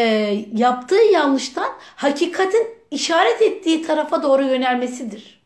yaptığı 0.56 1.04
yanlıştan 1.14 1.74
hakikatin 1.96 2.68
işaret 2.92 3.42
ettiği 3.42 3.82
tarafa 3.82 4.24
doğru 4.24 4.44
yönelmesidir. 4.44 5.42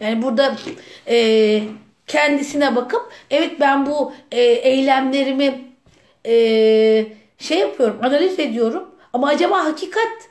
Yani 0.00 0.22
burada 0.22 0.56
e, 1.08 1.62
kendisine 2.06 2.76
bakıp 2.76 3.12
evet 3.30 3.60
ben 3.60 3.86
bu 3.86 4.12
e, 4.32 4.40
eylemlerimi 4.42 5.64
e, 6.26 6.34
şey 7.38 7.58
yapıyorum 7.58 7.98
analiz 8.02 8.38
ediyorum 8.38 8.94
ama 9.12 9.28
acaba 9.28 9.64
hakikat 9.64 10.28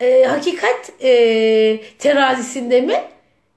e, 0.00 0.24
hakikat 0.24 0.92
e, 1.02 1.80
terazisinde 1.98 2.80
mi 2.80 3.02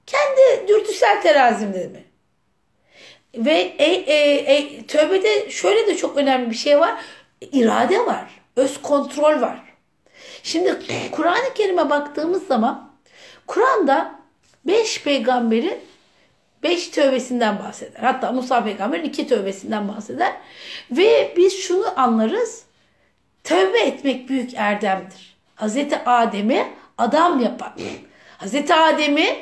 kendi 0.06 0.68
dürtüsel 0.68 1.22
terazimde 1.22 1.86
mi? 1.88 2.04
Ve 3.34 3.74
e, 3.78 3.84
e, 3.84 4.34
e, 4.54 4.86
tövbede 4.86 5.50
şöyle 5.50 5.86
de 5.86 5.96
çok 5.96 6.16
önemli 6.16 6.50
bir 6.50 6.54
şey 6.54 6.80
var. 6.80 6.94
İrade 7.52 8.06
var. 8.06 8.40
Öz 8.56 8.82
kontrol 8.82 9.40
var. 9.40 9.60
Şimdi 10.42 10.78
Kur'an-ı 11.12 11.54
Kerim'e 11.54 11.90
baktığımız 11.90 12.46
zaman 12.46 12.92
Kur'an'da 13.46 14.14
beş 14.64 15.02
peygamberin 15.02 15.80
beş 16.64 16.88
tövbesinden 16.88 17.58
bahseder. 17.58 18.00
Hatta 18.00 18.32
Musa 18.32 18.64
peygamberin 18.64 19.04
iki 19.04 19.28
tövbesinden 19.28 19.88
bahseder. 19.88 20.32
Ve 20.90 21.34
biz 21.36 21.62
şunu 21.62 22.00
anlarız. 22.00 22.64
Tövbe 23.44 23.78
etmek 23.80 24.28
büyük 24.28 24.54
erdemdir. 24.54 25.36
Hazreti 25.54 25.98
Adem'i 26.06 26.66
adam 26.98 27.40
yapar. 27.40 27.72
Hazreti 28.38 28.74
Adem'i 28.74 29.36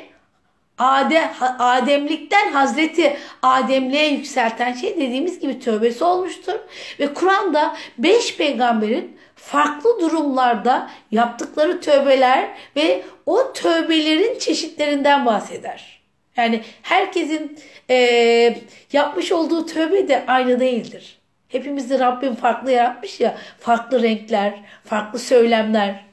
Adem, 0.77 1.31
Ademlikten 1.59 2.51
Hazreti 2.51 3.17
Ademliğe 3.41 4.07
yükselten 4.07 4.73
şey 4.73 4.95
dediğimiz 4.97 5.39
gibi 5.39 5.59
tövbesi 5.59 6.03
olmuştur. 6.03 6.53
Ve 6.99 7.13
Kur'an'da 7.13 7.75
beş 7.97 8.37
peygamberin 8.37 9.17
farklı 9.35 10.01
durumlarda 10.01 10.89
yaptıkları 11.11 11.81
tövbeler 11.81 12.49
ve 12.75 13.03
o 13.25 13.53
tövbelerin 13.53 14.39
çeşitlerinden 14.39 15.25
bahseder. 15.25 15.92
Yani 16.37 16.61
herkesin 16.81 17.59
e, 17.89 18.57
yapmış 18.93 19.31
olduğu 19.31 19.65
tövbe 19.65 20.07
de 20.07 20.23
aynı 20.27 20.59
değildir. 20.59 21.19
Hepimizi 21.47 21.99
Rabbim 21.99 22.35
farklı 22.35 22.71
yaratmış 22.71 23.19
ya. 23.19 23.37
Farklı 23.59 24.03
renkler, 24.03 24.53
farklı 24.85 25.19
söylemler, 25.19 26.05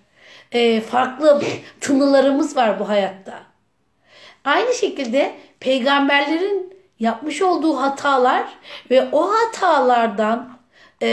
e, 0.53 0.81
farklı 0.81 1.43
tınılarımız 1.81 2.57
var 2.57 2.81
bu 2.81 2.89
hayatta. 2.89 3.43
Aynı 4.45 4.75
şekilde 4.75 5.33
peygamberlerin 5.61 6.75
yapmış 7.01 7.43
olduğu 7.43 7.77
hatalar 7.77 8.47
ve 8.91 9.09
o 9.13 9.33
hatalardan 9.33 10.59
e, 11.03 11.09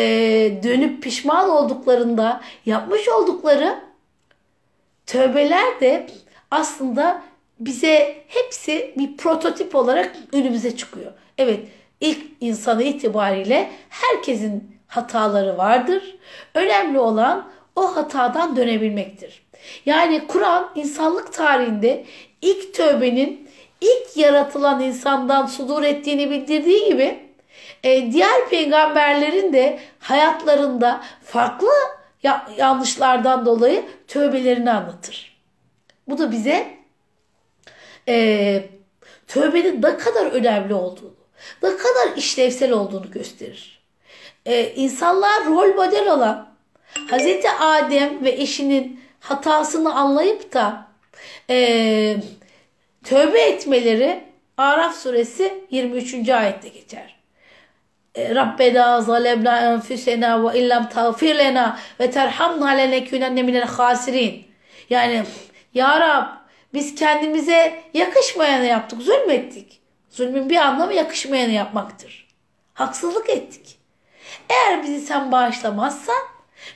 dönüp 0.64 1.04
pişman 1.04 1.50
olduklarında 1.50 2.42
yapmış 2.66 3.08
oldukları 3.08 3.80
tövbeler 5.06 5.80
de 5.82 6.08
aslında 6.52 7.22
bize 7.60 8.16
hepsi 8.28 8.94
bir 8.98 9.18
prototip 9.18 9.76
olarak 9.76 10.16
önümüze 10.34 10.78
çıkıyor. 10.78 11.12
Evet 11.38 11.60
ilk 12.02 12.26
insanı 12.42 12.84
itibariyle 12.84 13.72
herkesin 13.90 14.78
hataları 14.88 15.58
vardır. 15.58 16.18
Önemli 16.54 17.00
olan 17.00 17.50
o 17.76 17.96
hatadan 17.96 18.56
dönebilmektir. 18.56 19.48
Yani 19.86 20.28
Kur'an 20.28 20.70
insanlık 20.76 21.34
tarihinde 21.34 22.06
ilk 22.42 22.74
tövbenin 22.74 23.50
ilk 23.82 24.18
yaratılan 24.18 24.82
insandan 24.82 25.46
sudur 25.46 25.84
ettiğini 25.84 26.30
bildirdiği 26.30 26.86
gibi 26.86 27.20
e, 27.84 28.12
diğer 28.12 28.50
peygamberlerin 28.50 29.54
de 29.54 29.80
hayatlarında 30.00 31.02
farklı 31.24 31.70
yanlışlardan 32.58 33.46
dolayı 33.46 33.86
tövbelerini 34.08 34.72
anlatır. 34.72 35.38
Bu 36.08 36.18
da 36.18 36.32
bize 36.32 36.77
e, 38.08 38.64
tövbenin 39.28 39.82
ne 39.82 39.98
kadar 39.98 40.26
önemli 40.26 40.74
olduğunu, 40.74 41.16
ne 41.64 41.70
kadar 41.70 42.18
işlevsel 42.18 42.72
olduğunu 42.72 43.12
gösterir. 43.12 43.82
E, 44.46 44.74
insanlar 44.74 45.46
rol 45.46 45.76
model 45.76 46.12
olan 46.12 46.48
Hz. 47.12 47.46
Adem 47.60 48.24
ve 48.24 48.30
eşinin 48.32 49.02
hatasını 49.20 49.96
anlayıp 49.96 50.54
da 50.54 50.88
e, 51.50 52.18
tövbe 53.04 53.40
etmeleri 53.40 54.24
Araf 54.58 54.96
suresi 54.96 55.64
23. 55.72 56.30
ayette 56.30 56.68
geçer. 56.70 57.16
E, 58.16 58.36
Rabbena 58.36 59.02
zalemna 59.02 59.74
enfüsena 59.74 60.44
ve 60.44 60.60
illam 60.60 60.90
tağfir 60.90 61.36
lena 61.36 61.80
ve 62.00 62.12
terhamna 62.12 62.70
lenekûnenne 62.70 63.44
minel 63.44 63.66
hasirin. 63.66 64.48
Yani 64.90 65.24
Ya 65.74 66.00
Rab 66.00 66.47
biz 66.74 66.96
kendimize 66.96 67.84
yakışmayanı 67.94 68.66
yaptık, 68.66 69.02
zulmettik. 69.02 69.82
Zulmün 70.10 70.50
bir 70.50 70.56
anlamı 70.56 70.94
yakışmayanı 70.94 71.52
yapmaktır. 71.52 72.28
Haksızlık 72.74 73.30
ettik. 73.30 73.78
Eğer 74.50 74.84
bizi 74.84 75.00
sen 75.00 75.32
bağışlamazsan 75.32 76.24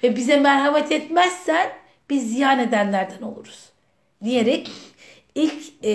ve 0.04 0.16
bize 0.16 0.38
merhamet 0.38 0.92
etmezsen 0.92 1.70
biz 2.10 2.34
ziyan 2.34 2.60
edenlerden 2.60 3.22
oluruz. 3.22 3.70
Diyerek 4.24 4.72
ilk 5.36 5.64
e, 5.84 5.94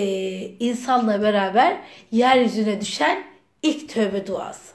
insanla 0.59 1.21
beraber 1.21 1.77
yeryüzüne 2.11 2.81
düşen 2.81 3.23
ilk 3.61 3.89
tövbe 3.89 4.27
duası. 4.27 4.73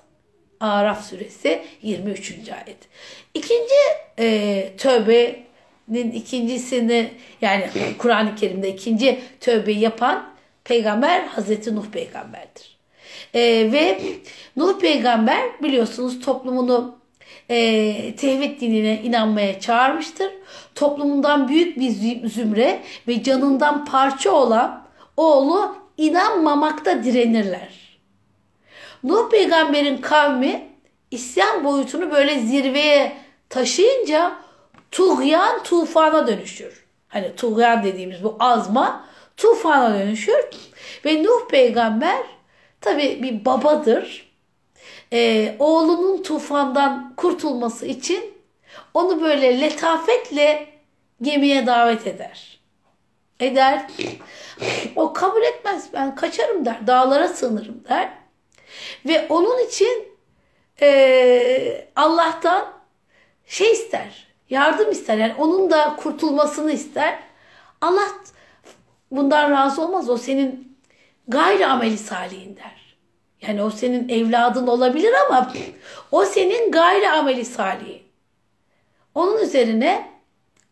Araf 0.60 1.04
suresi 1.08 1.62
23. 1.82 2.30
ayet. 2.30 2.78
İkinci 3.34 3.74
e, 4.18 4.76
tövbenin 4.78 5.51
ikincisini 5.92 7.10
yani 7.40 7.70
Kur'an-ı 7.98 8.34
Kerim'de 8.34 8.74
ikinci 8.74 9.20
tövbeyi 9.40 9.80
yapan 9.80 10.32
peygamber 10.64 11.20
Hazreti 11.20 11.76
Nuh 11.76 11.86
peygamberdir. 11.86 12.78
E, 13.34 13.40
ve 13.72 14.02
Nuh 14.56 14.80
peygamber 14.80 15.62
biliyorsunuz 15.62 16.20
toplumunu 16.20 16.98
e, 17.50 18.16
tevhid 18.16 18.60
dinine 18.60 19.02
inanmaya 19.02 19.60
çağırmıştır. 19.60 20.30
Toplumundan 20.74 21.48
büyük 21.48 21.78
bir 21.78 21.90
zümre 22.28 22.80
ve 23.08 23.22
canından 23.22 23.84
parça 23.84 24.30
olan 24.30 24.84
oğlu 25.16 25.76
inanmamakta 25.96 27.04
direnirler. 27.04 27.98
Nuh 29.04 29.30
peygamberin 29.30 29.96
kavmi 29.96 30.68
isyan 31.10 31.64
boyutunu 31.64 32.10
böyle 32.10 32.40
zirveye 32.40 33.12
taşıyınca 33.48 34.32
tuğyan 34.92 35.62
tufana 35.62 36.26
dönüşür. 36.26 36.84
Hani 37.08 37.36
tuğyan 37.36 37.84
dediğimiz 37.84 38.24
bu 38.24 38.36
azma 38.40 39.04
tufana 39.36 39.98
dönüşür. 39.98 40.44
Ve 41.04 41.22
Nuh 41.22 41.48
peygamber 41.48 42.22
tabi 42.80 43.22
bir 43.22 43.44
babadır. 43.44 44.32
Ee, 45.12 45.56
oğlunun 45.58 46.22
tufandan 46.22 47.14
kurtulması 47.16 47.86
için 47.86 48.34
onu 48.94 49.22
böyle 49.22 49.60
letafetle 49.60 50.68
gemiye 51.22 51.66
davet 51.66 52.06
eder. 52.06 52.60
Eder. 53.40 53.86
O 54.96 55.12
kabul 55.12 55.42
etmez. 55.42 55.88
Ben 55.92 56.14
kaçarım 56.14 56.64
der. 56.64 56.86
Dağlara 56.86 57.28
sığınırım 57.28 57.84
der. 57.88 58.10
Ve 59.06 59.26
onun 59.28 59.66
için 59.66 60.08
e, 60.82 61.88
Allah'tan 61.96 62.72
şey 63.46 63.72
ister. 63.72 64.31
Yardım 64.52 64.90
ister. 64.90 65.18
Yani 65.18 65.34
onun 65.38 65.70
da 65.70 65.96
kurtulmasını 65.96 66.72
ister. 66.72 67.18
Allah 67.80 68.08
bundan 69.10 69.50
razı 69.50 69.82
olmaz. 69.82 70.10
O 70.10 70.16
senin 70.16 70.78
gayri 71.28 71.66
ameli 71.66 71.98
salihin 71.98 72.56
der. 72.56 72.96
Yani 73.42 73.62
o 73.62 73.70
senin 73.70 74.08
evladın 74.08 74.66
olabilir 74.66 75.12
ama 75.26 75.52
o 76.10 76.24
senin 76.24 76.70
gayri 76.70 77.10
ameli 77.10 77.44
salihin. 77.44 78.02
Onun 79.14 79.42
üzerine 79.42 80.12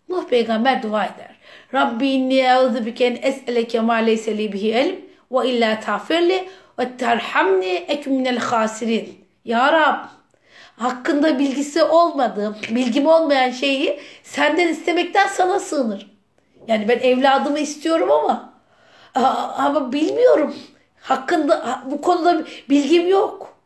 Nuh 0.09 0.29
peygamber 0.29 0.83
dua 0.83 1.05
eder. 1.05 1.37
Rabbi 1.75 2.09
inni 2.09 2.39
eûzu 2.39 2.87
biken 2.87 3.19
es'eleke 3.23 3.81
ma 3.81 3.95
leyse 3.95 4.39
li 4.39 4.53
bihi 4.53 4.69
ilm 4.69 4.97
ve 5.33 5.49
illa 5.49 5.81
tağfirli 5.81 6.49
ve 6.79 6.97
terhamni 6.97 7.75
eküm 7.75 8.13
minel 8.13 8.39
hasirin. 8.39 9.25
Ya 9.45 9.73
Rab 9.73 10.20
hakkında 10.81 11.39
bilgisi 11.39 11.83
olmadığım, 11.83 12.57
bilgim 12.71 13.07
olmayan 13.07 13.51
şeyi 13.51 14.01
senden 14.23 14.69
istemekten 14.69 15.27
sana 15.27 15.61
sığınırım. 15.61 16.09
Yani 16.69 16.89
ben 16.89 16.99
evladımı 16.99 17.59
istiyorum 17.59 18.11
ama 18.11 18.53
ama 19.59 19.93
bilmiyorum. 19.93 20.55
Hakkında 21.01 21.83
bu 21.91 22.01
konuda 22.01 22.45
bilgim 22.69 23.09
yok. 23.09 23.57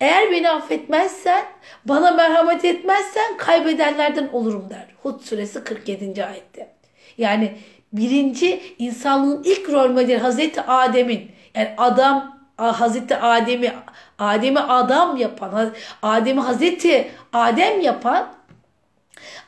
Eğer 0.00 0.30
beni 0.30 0.50
affetmezsen, 0.50 1.44
bana 1.84 2.10
merhamet 2.10 2.64
etmezsen 2.64 3.36
kaybedenlerden 3.36 4.28
olurum 4.32 4.70
der. 4.70 4.86
Hud 5.02 5.20
suresi 5.20 5.64
47. 5.64 6.24
ayette. 6.24 6.74
Yani 7.18 7.58
birinci 7.92 8.74
insanlığın 8.78 9.42
ilk 9.44 9.70
rol 9.70 9.88
modeli 9.88 10.18
Hazreti 10.18 10.62
Adem'in 10.62 11.30
yani 11.54 11.74
adam 11.78 12.40
Hazreti 12.56 13.16
Adem'i 13.16 13.72
Adem'i 14.20 14.60
adam 14.60 15.16
yapan, 15.16 15.74
Adem'i 16.02 16.40
Hazreti 16.40 17.10
Adem 17.32 17.80
yapan 17.80 18.34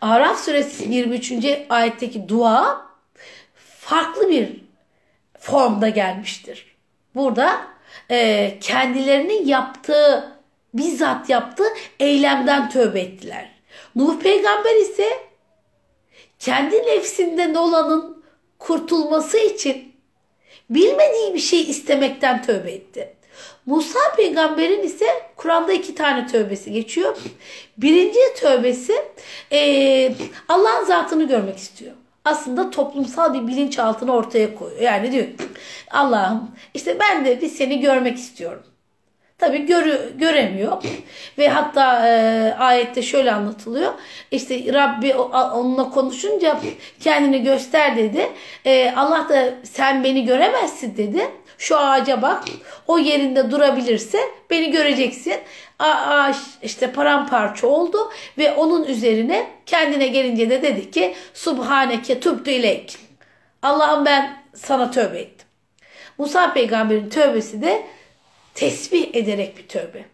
Araf 0.01 0.45
suresi 0.45 0.93
23. 0.93 1.33
ayetteki 1.69 2.29
dua 2.29 2.87
farklı 3.81 4.29
bir 4.29 4.65
formda 5.39 5.89
gelmiştir. 5.89 6.77
Burada 7.15 7.61
e, 8.11 8.59
kendilerinin 8.61 9.47
yaptığı, 9.47 10.33
bizzat 10.75 11.29
yaptığı 11.29 11.69
eylemden 12.01 12.71
tövbe 12.71 13.01
ettiler. 13.01 13.51
Nuh 13.95 14.21
peygamber 14.21 14.77
ise 14.77 15.09
kendi 16.39 16.77
nefsinden 16.77 17.55
olanın 17.55 18.25
kurtulması 18.59 19.39
için 19.39 19.93
bilmediği 20.71 21.35
bir 21.35 21.39
şey 21.39 21.71
istemekten 21.71 22.43
tövbe 22.43 22.71
etti. 22.71 23.17
Musa 23.67 23.99
peygamberin 24.17 24.83
ise 24.83 25.07
Kur'an'da 25.37 25.73
iki 25.73 25.95
tane 25.95 26.27
tövbesi 26.27 26.73
geçiyor. 26.73 27.17
Birinci 27.79 28.19
tövbesi 28.37 28.95
e, 29.53 30.15
Allah'ın 30.49 30.85
zatını 30.85 31.29
görmek 31.29 31.59
istiyor. 31.59 31.93
Aslında 32.25 32.71
toplumsal 32.71 33.35
bir 33.35 33.47
bilinçaltını 33.47 34.13
ortaya 34.13 34.55
koyuyor. 34.55 34.81
Yani 34.81 35.13
diyor 35.13 35.27
Allah'ım 35.91 36.51
işte 36.75 36.99
ben 37.01 37.25
de 37.25 37.41
bir 37.41 37.49
seni 37.49 37.81
görmek 37.81 38.19
istiyorum. 38.19 38.63
Tabi 39.43 39.67
görü, 39.67 40.13
göremiyor 40.19 40.83
ve 41.39 41.49
hatta 41.49 42.09
e, 42.09 42.55
ayette 42.59 43.03
şöyle 43.03 43.33
anlatılıyor. 43.33 43.93
İşte 44.31 44.73
Rabbi 44.73 45.15
onunla 45.15 45.91
konuşunca 45.91 46.61
kendini 47.01 47.43
göster 47.43 47.97
dedi. 47.97 48.31
E, 48.65 48.93
Allah 48.97 49.29
da 49.29 49.55
sen 49.63 50.05
beni 50.05 50.25
göremezsin 50.25 50.97
dedi. 50.97 51.31
Şu 51.63 51.79
ağaca 51.79 52.23
bak 52.23 52.45
o 52.87 52.99
yerinde 52.99 53.51
durabilirse 53.51 54.19
beni 54.51 54.71
göreceksin. 54.71 55.35
Ağaç 55.79 56.37
işte 56.63 56.93
paramparça 56.93 57.67
oldu 57.67 58.13
ve 58.39 58.53
onun 58.53 58.85
üzerine 58.85 59.47
kendine 59.67 60.07
gelince 60.07 60.51
de 60.51 60.63
dedi 60.63 60.91
ki 60.91 61.15
Subhaneke 61.35 62.21
tübdü 62.21 62.51
ileyk. 62.51 62.99
Allah'ım 63.63 64.05
ben 64.05 64.43
sana 64.55 64.91
tövbe 64.91 65.19
ettim. 65.19 65.47
Musa 66.19 66.53
peygamberin 66.53 67.09
tövbesi 67.09 67.63
de 67.63 67.83
tesbih 68.55 69.15
ederek 69.15 69.59
bir 69.59 69.69
tövbe. 69.69 70.05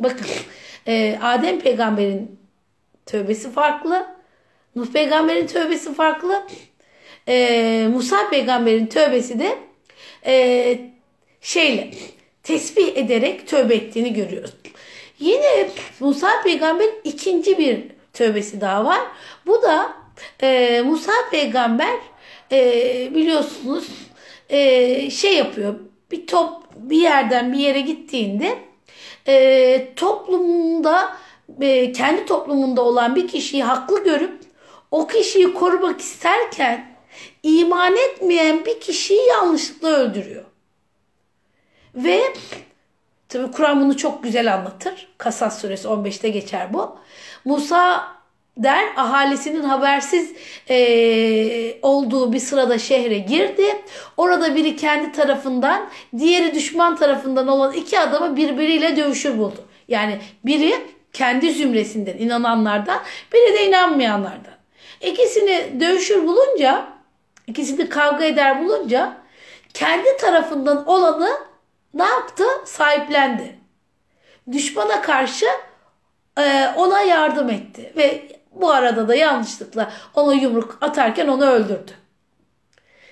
Bakın 0.00 0.26
e, 0.86 1.18
Adem 1.22 1.60
peygamberin 1.60 2.40
tövbesi 3.06 3.52
farklı. 3.52 4.06
Nuh 4.76 4.92
peygamberin 4.92 5.46
tövbesi 5.46 5.94
farklı. 5.94 6.46
E, 7.28 7.86
Musa 7.92 8.30
peygamberin 8.30 8.86
tövbesi 8.86 9.38
de 9.38 9.69
e, 10.26 10.78
şeyle 11.40 11.90
tesbih 12.42 12.96
ederek 12.96 13.48
tövbe 13.48 13.74
ettiğini 13.74 14.12
görüyoruz. 14.12 14.50
Yine 15.18 15.70
Musa 16.00 16.30
peygamberin 16.44 16.94
ikinci 17.04 17.58
bir 17.58 17.82
tövbesi 18.12 18.60
daha 18.60 18.84
var. 18.84 19.00
Bu 19.46 19.62
da 19.62 19.92
e, 20.42 20.82
Musa 20.86 21.12
peygamber 21.30 21.98
e, 22.52 23.08
biliyorsunuz 23.14 23.88
e, 24.48 25.10
şey 25.10 25.36
yapıyor. 25.36 25.74
Bir 26.10 26.26
top 26.26 26.62
bir 26.76 27.02
yerden 27.02 27.52
bir 27.52 27.58
yere 27.58 27.80
gittiğinde 27.80 28.58
e, 29.28 29.88
toplumda 29.96 31.16
e, 31.60 31.92
kendi 31.92 32.26
toplumunda 32.26 32.82
olan 32.82 33.16
bir 33.16 33.28
kişiyi 33.28 33.64
haklı 33.64 34.04
görüp 34.04 34.40
o 34.90 35.06
kişiyi 35.06 35.54
korumak 35.54 36.00
isterken 36.00 36.89
iman 37.42 37.96
etmeyen 37.96 38.64
bir 38.64 38.80
kişiyi 38.80 39.28
yanlışlıkla 39.28 39.88
öldürüyor. 39.88 40.44
Ve 41.94 42.22
tabi 43.28 43.50
Kur'an 43.50 43.80
bunu 43.80 43.96
çok 43.96 44.22
güzel 44.22 44.54
anlatır. 44.54 45.08
Kasas 45.18 45.60
suresi 45.60 45.88
15'te 45.88 46.28
geçer 46.28 46.74
bu. 46.74 46.98
Musa 47.44 48.06
der 48.56 48.84
ahalisinin 48.96 49.62
habersiz 49.62 50.32
e, 50.70 51.76
olduğu 51.82 52.32
bir 52.32 52.38
sırada 52.38 52.78
şehre 52.78 53.18
girdi. 53.18 53.82
Orada 54.16 54.54
biri 54.54 54.76
kendi 54.76 55.12
tarafından 55.12 55.90
diğeri 56.18 56.54
düşman 56.54 56.96
tarafından 56.96 57.48
olan 57.48 57.72
iki 57.72 58.00
adamı 58.00 58.36
birbiriyle 58.36 58.96
dövüşür 58.96 59.38
buldu. 59.38 59.64
Yani 59.88 60.18
biri 60.44 60.74
kendi 61.12 61.52
zümresinden 61.52 62.18
inananlardan 62.18 63.00
biri 63.32 63.54
de 63.54 63.66
inanmayanlardan. 63.66 64.54
İkisini 65.00 65.80
dövüşür 65.80 66.26
bulunca 66.26 66.99
ikisini 67.50 67.88
kavga 67.88 68.24
eder 68.24 68.64
bulunca 68.64 69.16
kendi 69.74 70.16
tarafından 70.16 70.86
olanı 70.86 71.30
ne 71.94 72.04
yaptı? 72.04 72.44
Sahiplendi. 72.64 73.58
Düşmana 74.52 75.02
karşı 75.02 75.46
e, 76.38 76.68
ona 76.76 77.00
yardım 77.00 77.50
etti 77.50 77.92
ve 77.96 78.28
bu 78.52 78.70
arada 78.70 79.08
da 79.08 79.14
yanlışlıkla 79.14 79.92
ona 80.14 80.32
yumruk 80.34 80.78
atarken 80.80 81.28
onu 81.28 81.46
öldürdü. 81.46 81.92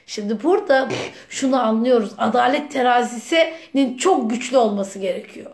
Şimdi 0.06 0.42
burada 0.42 0.88
şunu 1.28 1.62
anlıyoruz. 1.62 2.10
Adalet 2.18 2.72
terazisinin 2.72 3.96
çok 3.96 4.30
güçlü 4.30 4.56
olması 4.56 4.98
gerekiyor. 4.98 5.50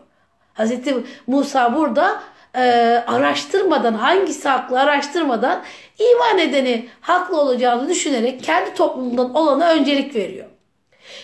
Hazreti 0.53 0.95
Musa 1.27 1.75
burada 1.75 2.23
e, 2.55 3.03
araştırmadan 3.07 3.93
hangisi 3.93 4.49
haklı 4.49 4.79
araştırmadan 4.79 5.63
iman 5.99 6.39
edeni 6.39 6.89
haklı 7.01 7.41
olacağını 7.41 7.89
düşünerek 7.89 8.43
kendi 8.43 8.73
toplumundan 8.73 9.33
olana 9.33 9.69
öncelik 9.69 10.15
veriyor. 10.15 10.47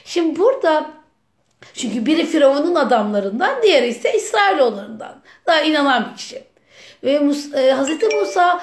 Şimdi 0.06 0.40
burada 0.40 0.86
çünkü 1.74 2.06
biri 2.06 2.26
Firavun'un 2.26 2.76
adamlarından 2.76 3.62
diğeri 3.64 3.88
ise 3.88 4.14
İsrailoğullarından 4.14 5.22
daha 5.48 5.62
inanan 5.62 6.08
bir 6.12 6.18
kişi. 6.18 6.44
Ve 7.04 7.20
Musa, 7.20 7.60
e, 7.60 7.72
Hazreti 7.72 8.16
Musa 8.16 8.62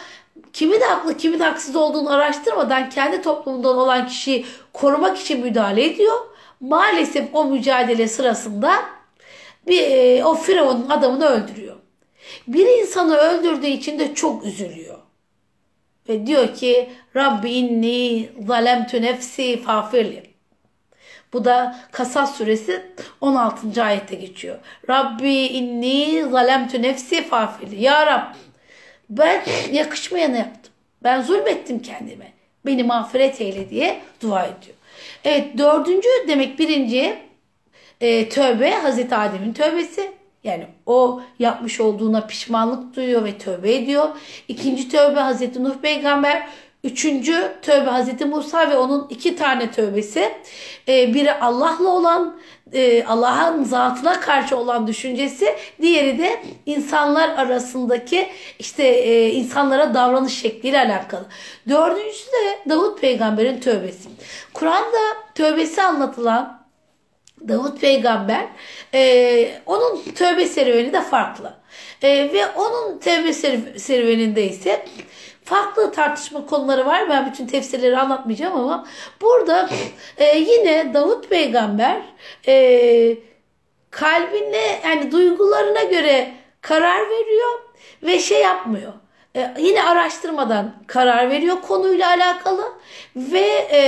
kimin 0.53 0.81
haklı 0.81 1.17
kimin 1.17 1.41
haksız 1.41 1.77
olduğunu 1.77 2.13
araştırmadan 2.13 2.91
kendi 2.91 3.23
toplumundan 3.23 3.77
olan 3.77 4.07
kişiyi 4.07 4.47
korumak 4.73 5.19
için 5.19 5.41
müdahale 5.41 5.85
ediyor. 5.85 6.17
Maalesef 6.61 7.25
o 7.33 7.45
mücadele 7.45 8.09
sırasında 8.09 8.73
bir, 9.67 9.83
e, 9.83 10.25
o 10.25 10.35
Firavun'un 10.35 10.91
adamını 10.91 11.27
öldürüyor. 11.27 11.78
Bir 12.49 12.67
insanı 12.81 13.17
öldürdüğü 13.17 13.67
için 13.67 13.99
de 13.99 14.15
çok 14.15 14.45
üzülüyor. 14.45 14.99
Ve 16.09 16.27
diyor 16.27 16.55
ki 16.55 16.91
Rabbi 17.17 17.51
inni 17.51 18.29
zalemtu 18.47 19.03
nefsi 19.03 19.63
fafirli. 19.63 20.23
Bu 21.33 21.45
da 21.45 21.79
Kasas 21.93 22.37
suresi 22.37 22.83
16. 23.21 23.83
ayette 23.85 24.15
geçiyor. 24.15 24.59
Rabbi 24.91 25.33
inni 25.33 26.25
zalemtu 26.31 26.83
nefsi 26.83 27.29
fafili. 27.29 27.83
Ya 27.83 28.07
Rab 28.07 28.35
ben 29.11 29.43
yakışmayanı 29.73 30.37
yaptım. 30.37 30.73
Ben 31.03 31.23
zulmettim 31.23 31.83
kendime. 31.83 32.33
Beni 32.67 32.85
mağfiret 32.85 33.41
eyle 33.41 33.71
diye 33.71 34.01
dua 34.23 34.45
ediyor. 34.45 34.77
Evet 35.25 35.59
dördüncü 35.59 36.09
demek 36.29 36.59
birinci 36.59 37.19
e, 38.01 38.29
tövbe 38.29 38.71
Hazreti 38.71 39.15
Adem'in 39.15 39.53
tövbesi. 39.53 40.18
Yani 40.45 40.67
o 40.87 41.21
yapmış 41.39 41.81
olduğuna 41.81 42.27
pişmanlık 42.27 42.97
duyuyor 42.97 43.25
ve 43.25 43.39
tövbe 43.39 43.75
ediyor. 43.75 44.09
İkinci 44.49 44.89
tövbe 44.89 45.21
Hazreti 45.21 45.65
Nuh 45.65 45.75
peygamber 45.83 46.49
Üçüncü 46.85 47.53
tövbe 47.63 47.91
Hazreti 47.91 48.25
Musa 48.25 48.71
ve 48.71 48.77
onun 48.77 49.07
iki 49.11 49.37
tane 49.37 49.71
tövbesi. 49.71 50.33
Ee, 50.89 51.15
biri 51.15 51.33
Allah'la 51.35 51.89
olan, 51.89 52.37
e, 52.73 53.05
Allah'ın 53.05 53.65
zatına 53.65 54.21
karşı 54.21 54.57
olan 54.57 54.87
düşüncesi. 54.87 55.57
Diğeri 55.83 56.19
de 56.19 56.43
insanlar 56.67 57.29
arasındaki 57.29 58.29
işte 58.59 58.85
e, 58.87 59.31
insanlara 59.31 59.95
davranış 59.95 60.41
şekliyle 60.41 60.79
alakalı. 60.79 61.27
Dördüncüsü 61.69 62.27
de 62.27 62.71
Davut 62.71 63.01
peygamberin 63.01 63.61
tövbesi. 63.61 64.09
Kur'an'da 64.55 64.99
tövbesi 65.35 65.83
anlatılan 65.83 66.58
Davut 67.49 67.81
peygamber 67.81 68.47
e, 68.95 69.61
onun 69.67 70.03
tövbe 70.15 70.47
serüveni 70.47 70.93
de 70.93 71.03
farklı. 71.03 71.55
E, 72.03 72.33
ve 72.33 72.47
onun 72.47 72.99
tövbe 72.99 73.33
serüveninde 73.79 74.45
ise 74.45 74.85
farklı 75.45 75.93
tartışma 75.93 76.47
konuları 76.47 76.87
var. 76.87 77.11
Ben 77.11 77.31
bütün 77.31 77.47
tefsirleri 77.47 77.99
anlatmayacağım 77.99 78.57
ama 78.57 78.87
burada 79.21 79.71
e, 80.17 80.39
yine 80.39 80.95
Davut 80.95 81.29
peygamber 81.31 82.03
e, 82.49 83.17
kalbine 83.91 84.81
yani 84.85 85.13
duygularına 85.13 85.83
göre 85.83 86.33
karar 86.61 87.01
veriyor 87.11 87.61
ve 88.03 88.19
şey 88.19 88.41
yapmıyor. 88.41 88.93
E, 89.37 89.55
yine 89.59 89.83
araştırmadan 89.83 90.75
karar 90.87 91.31
veriyor 91.31 91.57
konuyla 91.63 92.09
alakalı 92.09 92.73
ve 93.17 93.67
e, 93.71 93.79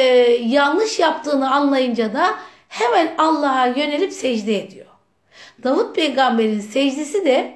yanlış 0.42 0.98
yaptığını 0.98 1.54
anlayınca 1.54 2.14
da 2.14 2.34
hemen 2.70 3.14
Allah'a 3.18 3.66
yönelip 3.66 4.12
secde 4.12 4.58
ediyor. 4.58 4.86
Davut 5.64 5.96
peygamberin 5.96 6.60
secdesi 6.60 7.24
de 7.24 7.54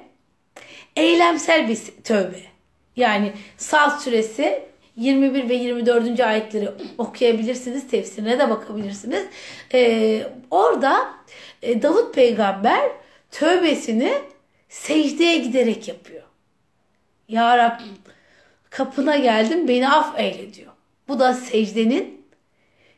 eylemsel 0.95 1.69
bir 1.69 1.79
tövbe. 2.03 2.41
Yani 2.95 3.33
Saat 3.57 4.01
suresi 4.03 4.63
21 4.95 5.49
ve 5.49 5.53
24. 5.53 6.19
ayetleri 6.19 6.69
okuyabilirsiniz. 6.97 7.87
Tefsirine 7.87 8.39
de 8.39 8.49
bakabilirsiniz. 8.49 9.25
Ee, 9.73 10.27
orada 10.51 11.13
e, 11.61 11.81
Davut 11.81 12.15
peygamber 12.15 12.81
tövbesini 13.31 14.13
secdeye 14.69 15.37
giderek 15.37 15.87
yapıyor. 15.87 16.23
Ya 17.27 17.57
Rab 17.57 17.79
kapına 18.69 19.17
geldim 19.17 19.67
beni 19.67 19.89
af 19.89 20.19
eyle 20.19 20.53
diyor. 20.53 20.71
Bu 21.07 21.19
da 21.19 21.33
secdenin 21.33 22.25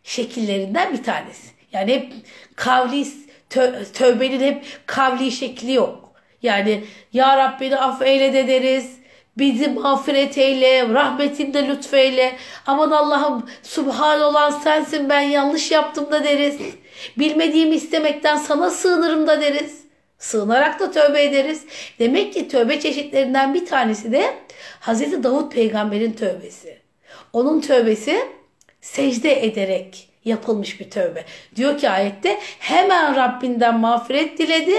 şekillerinden 0.03 0.93
bir 0.93 1.03
tanesi. 1.03 1.56
Yani 1.71 1.93
hep 1.93 2.13
kavli 2.55 3.07
tö, 3.49 3.83
tövbenin 3.93 4.41
hep 4.41 4.65
kavli 4.85 5.31
şekli 5.31 5.73
yok. 5.73 6.11
Yani 6.43 6.83
Ya 7.13 7.37
Rab 7.37 7.61
beni 7.61 7.77
af 7.77 8.01
eyle 8.01 8.33
de 8.33 8.47
deriz. 8.47 8.97
Bizi 9.37 9.67
mağfiret 9.67 10.37
eyle, 10.37 10.89
rahmetinde 10.93 11.67
lütfeyle. 11.67 12.35
Aman 12.65 12.91
Allah'ım 12.91 13.49
subhan 13.63 14.21
olan 14.21 14.51
sensin 14.51 15.09
ben 15.09 15.21
yanlış 15.21 15.71
yaptım 15.71 16.11
da 16.11 16.23
deriz. 16.23 16.57
Bilmediğimi 17.17 17.75
istemekten 17.75 18.37
sana 18.37 18.69
sığınırım 18.69 19.27
da 19.27 19.41
deriz. 19.41 19.81
Sığınarak 20.19 20.79
da 20.79 20.91
tövbe 20.91 21.23
ederiz. 21.23 21.65
Demek 21.99 22.33
ki 22.33 22.47
tövbe 22.47 22.79
çeşitlerinden 22.79 23.53
bir 23.53 23.65
tanesi 23.65 24.11
de 24.11 24.33
Hazreti 24.79 25.23
Davut 25.23 25.53
peygamberin 25.53 26.13
tövbesi. 26.13 26.77
Onun 27.33 27.61
tövbesi 27.61 28.19
secde 28.81 29.45
ederek 29.45 30.06
yapılmış 30.27 30.79
bir 30.79 30.89
tövbe. 30.89 31.25
Diyor 31.55 31.77
ki 31.77 31.89
ayette 31.89 32.39
hemen 32.59 33.15
Rabbinden 33.15 33.79
mağfiret 33.79 34.37
diledi, 34.37 34.75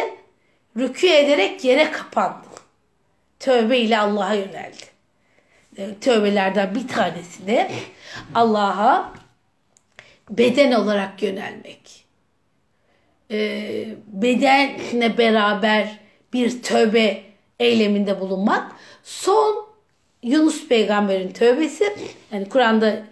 rükû 0.76 1.06
ederek 1.06 1.64
yere 1.64 1.90
kapandı. 1.90 2.48
Tövbe 3.40 3.78
ile 3.78 3.98
Allah'a 3.98 4.34
yöneldi. 4.34 4.88
Tövbelerden 6.00 6.74
bir 6.74 6.88
tanesi 6.88 7.46
de 7.46 7.70
Allah'a 8.34 9.12
beden 10.30 10.72
olarak 10.72 11.22
yönelmek. 11.22 12.04
Ee, 13.30 13.84
bedenle 14.06 15.18
beraber 15.18 15.98
bir 16.32 16.62
tövbe 16.62 17.22
eyleminde 17.60 18.20
bulunmak. 18.20 18.72
Son 19.02 19.68
Yunus 20.22 20.68
peygamberin 20.68 21.32
tövbesi. 21.32 21.96
Yani 22.32 22.48
Kur'an'da 22.48 23.02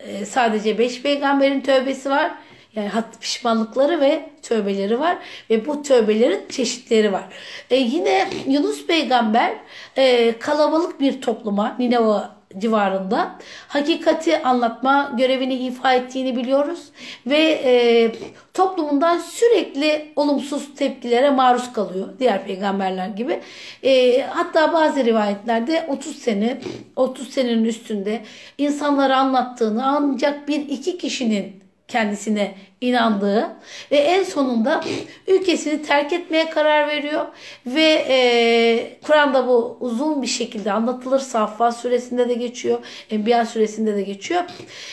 e, 0.00 0.24
sadece 0.24 0.78
beş 0.78 1.02
peygamberin 1.02 1.60
tövbesi 1.60 2.10
var. 2.10 2.30
Yani 2.74 2.88
hat 2.88 3.20
pişmanlıkları 3.20 4.00
ve 4.00 4.30
tövbeleri 4.42 5.00
var 5.00 5.18
ve 5.50 5.66
bu 5.66 5.82
tövbelerin 5.82 6.40
çeşitleri 6.48 7.12
var. 7.12 7.24
E, 7.70 7.76
yine 7.76 8.28
Yunus 8.46 8.86
peygamber 8.86 9.54
e, 9.96 10.38
kalabalık 10.38 11.00
bir 11.00 11.20
topluma 11.20 11.76
Nineva 11.78 12.37
civarında 12.58 13.38
hakikati 13.68 14.42
anlatma 14.42 15.12
görevini 15.16 15.54
ifa 15.54 15.94
ettiğini 15.94 16.36
biliyoruz 16.36 16.88
ve 17.26 17.60
e, 17.64 18.12
toplumundan 18.54 19.18
sürekli 19.18 20.12
olumsuz 20.16 20.74
tepkilere 20.74 21.30
maruz 21.30 21.72
kalıyor 21.72 22.08
diğer 22.18 22.44
peygamberler 22.44 23.08
gibi. 23.08 23.40
E, 23.82 24.22
hatta 24.22 24.72
bazı 24.72 25.04
rivayetlerde 25.04 25.86
30 25.88 26.16
sene 26.16 26.60
30 26.96 27.28
senenin 27.28 27.64
üstünde 27.64 28.22
insanlara 28.58 29.16
anlattığını 29.16 29.86
ancak 29.86 30.48
bir 30.48 30.60
iki 30.68 30.98
kişinin 30.98 31.67
kendisine 31.88 32.54
inandığı 32.80 33.56
ve 33.90 33.96
en 33.96 34.22
sonunda 34.22 34.84
ülkesini 35.26 35.82
terk 35.82 36.12
etmeye 36.12 36.50
karar 36.50 36.88
veriyor 36.88 37.26
ve 37.66 38.04
e, 38.08 38.98
Kur'an'da 39.02 39.46
bu 39.46 39.76
uzun 39.80 40.22
bir 40.22 40.26
şekilde 40.26 40.72
anlatılır. 40.72 41.18
Saffat 41.18 41.76
suresinde 41.76 42.28
de 42.28 42.34
geçiyor, 42.34 42.78
Enbiya 43.10 43.46
suresinde 43.46 43.96
de 43.96 44.02
geçiyor 44.02 44.42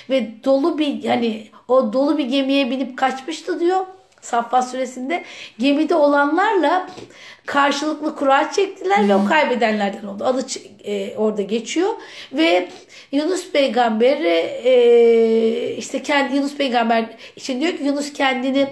ve 0.09 0.27
dolu 0.43 0.77
bir 0.77 1.03
yani 1.03 1.47
o 1.67 1.93
dolu 1.93 2.17
bir 2.17 2.25
gemiye 2.25 2.69
binip 2.69 2.97
kaçmıştı 2.97 3.59
diyor. 3.59 3.85
Saffat 4.25 4.69
suresinde 4.69 5.23
gemide 5.59 5.95
olanlarla 5.95 6.87
karşılıklı 7.45 8.15
kura 8.15 8.51
çektiler 8.51 9.09
ve 9.09 9.15
o 9.15 9.25
kaybedenlerden 9.25 10.07
oldu. 10.07 10.23
Adı 10.25 10.45
e, 10.83 11.17
orada 11.17 11.41
geçiyor 11.41 11.89
ve 12.33 12.69
Yunus 13.11 13.51
peygamber 13.51 14.21
e, 14.21 15.75
işte 15.77 16.03
kendi 16.03 16.35
Yunus 16.35 16.55
peygamber 16.55 17.05
için 17.35 17.61
diyor 17.61 17.77
ki 17.77 17.83
Yunus 17.83 18.13
kendini 18.13 18.67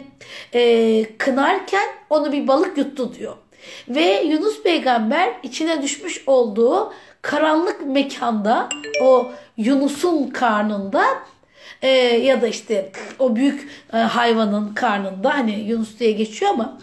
e, 0.54 1.04
kınarken 1.18 1.88
onu 2.10 2.32
bir 2.32 2.48
balık 2.48 2.78
yuttu 2.78 3.14
diyor. 3.14 3.36
Ve 3.90 4.24
Yunus 4.24 4.64
peygamber 4.64 5.34
içine 5.44 5.82
düşmüş 5.82 6.24
olduğu 6.28 6.94
karanlık 7.22 7.86
mekanda 7.86 8.70
o 9.02 9.32
Yunus'un 9.58 10.30
karnında 10.30 11.04
e, 11.84 11.88
ya 12.18 12.42
da 12.42 12.48
işte 12.48 12.92
o 13.20 13.36
büyük 13.36 13.70
e, 13.94 13.98
hayvanın 13.98 14.74
karnında 14.74 15.34
hani 15.34 15.60
Yunus 15.60 16.00
diye 16.00 16.12
geçiyor 16.12 16.52
ama 16.52 16.78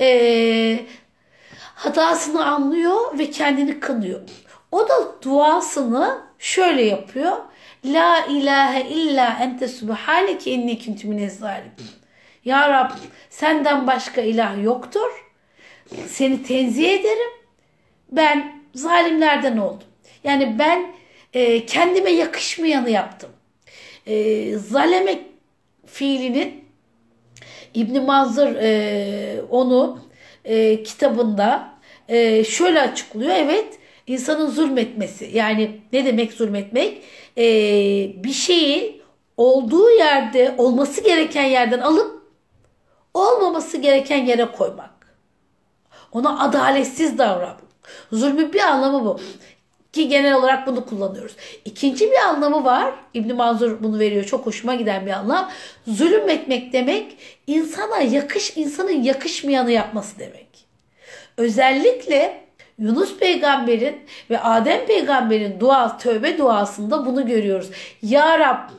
e, 0.00 0.86
hatasını 1.74 2.46
anlıyor 2.46 3.18
ve 3.18 3.30
kendini 3.30 3.80
kınıyor. 3.80 4.20
O 4.72 4.88
da 4.88 5.22
duasını 5.22 6.18
şöyle 6.38 6.82
yapıyor. 6.82 7.36
La 7.84 8.26
ilahe 8.26 8.88
illa 8.88 9.38
ente 9.40 9.68
subhaneke 9.68 10.50
inni 10.50 10.84
kuntu 10.84 11.08
minez 11.08 11.38
zalimin. 11.38 11.72
Ya 12.44 12.68
Rab 12.68 12.90
senden 13.30 13.86
başka 13.86 14.20
ilah 14.20 14.64
yoktur. 14.64 15.10
Seni 16.06 16.42
tenzih 16.42 16.90
ederim. 16.90 17.30
Ben 18.12 18.62
zalimlerden 18.74 19.56
oldum. 19.56 19.88
Yani 20.24 20.58
ben 20.58 20.94
e, 21.32 21.66
kendime 21.66 22.10
yakışmayanı 22.10 22.90
yaptım. 22.90 23.30
E, 24.06 24.58
zaleme 24.58 25.18
fiilinin 25.86 26.64
İbn 27.74 28.00
Manzur 28.02 28.46
e, 28.46 29.42
onu 29.50 29.98
e, 30.44 30.82
kitabında 30.82 31.72
e, 32.08 32.44
şöyle 32.44 32.80
açıklıyor. 32.80 33.32
Evet 33.36 33.78
insanın 34.06 34.50
zulmetmesi 34.50 35.30
yani 35.34 35.80
ne 35.92 36.04
demek 36.04 36.32
zulmetmek? 36.32 37.02
E, 37.38 37.44
bir 38.24 38.32
şeyi 38.32 39.02
olduğu 39.36 39.90
yerde 39.90 40.54
olması 40.58 41.04
gereken 41.04 41.44
yerden 41.44 41.80
alıp 41.80 42.22
olmaması 43.14 43.76
gereken 43.76 44.24
yere 44.24 44.52
koymak. 44.52 44.90
Ona 46.12 46.40
adaletsiz 46.40 47.18
davranmak. 47.18 47.62
Zulmün 48.12 48.52
bir 48.52 48.60
anlamı 48.60 49.04
bu. 49.04 49.20
Ki 49.92 50.08
genel 50.08 50.34
olarak 50.34 50.66
bunu 50.66 50.86
kullanıyoruz. 50.86 51.36
İkinci 51.64 52.10
bir 52.10 52.16
anlamı 52.16 52.64
var. 52.64 52.94
İbn 53.14 53.34
Manzur 53.34 53.82
bunu 53.82 53.98
veriyor. 53.98 54.24
Çok 54.24 54.46
hoşuma 54.46 54.74
giden 54.74 55.06
bir 55.06 55.10
anlam. 55.10 55.50
Zulüm 55.86 56.28
etmek 56.28 56.72
demek 56.72 57.16
insana 57.46 57.98
yakış, 58.00 58.56
insanın 58.56 59.02
yakışmayanı 59.02 59.70
yapması 59.70 60.18
demek. 60.18 60.48
Özellikle 61.36 62.44
Yunus 62.78 63.18
peygamberin 63.18 63.96
ve 64.30 64.40
Adem 64.40 64.86
peygamberin 64.86 65.60
dua, 65.60 65.98
tövbe 65.98 66.38
duasında 66.38 67.06
bunu 67.06 67.26
görüyoruz. 67.26 67.70
Ya 68.02 68.38
Rab 68.38 68.70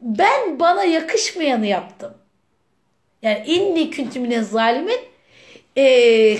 ben 0.00 0.60
bana 0.60 0.84
yakışmayanı 0.84 1.66
yaptım. 1.66 2.14
Yani 3.22 3.42
inni 3.46 3.90
küntümüne 3.90 4.42
zalimin 4.42 5.00
ee, 5.76 6.36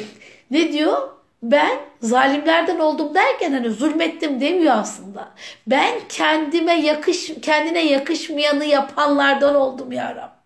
ne 0.50 0.72
diyor? 0.72 1.08
Ben 1.42 1.78
zalimlerden 2.00 2.78
oldum 2.78 3.14
derken 3.14 3.52
hani 3.52 3.70
zulmettim 3.70 4.40
demiyor 4.40 4.74
aslında. 4.76 5.28
Ben 5.66 5.94
kendime 6.08 6.80
yakış 6.80 7.32
kendine 7.42 7.84
yakışmayanı 7.86 8.64
yapanlardan 8.64 9.54
oldum 9.54 9.92
ya 9.92 10.16
Rab. 10.16 10.40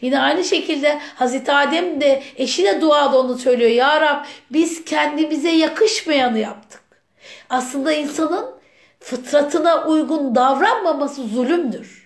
Yine 0.00 0.20
aynı 0.20 0.44
şekilde 0.44 0.98
Hazreti 1.14 1.52
Adem 1.52 2.00
de 2.00 2.22
eşine 2.36 2.80
duada 2.80 3.18
onu 3.20 3.38
söylüyor. 3.38 3.70
Ya 3.70 4.00
Rab 4.00 4.24
biz 4.50 4.84
kendimize 4.84 5.50
yakışmayanı 5.50 6.38
yaptık. 6.38 6.80
Aslında 7.50 7.92
insanın 7.92 8.46
fıtratına 9.00 9.84
uygun 9.86 10.34
davranmaması 10.34 11.22
zulümdür. 11.22 11.99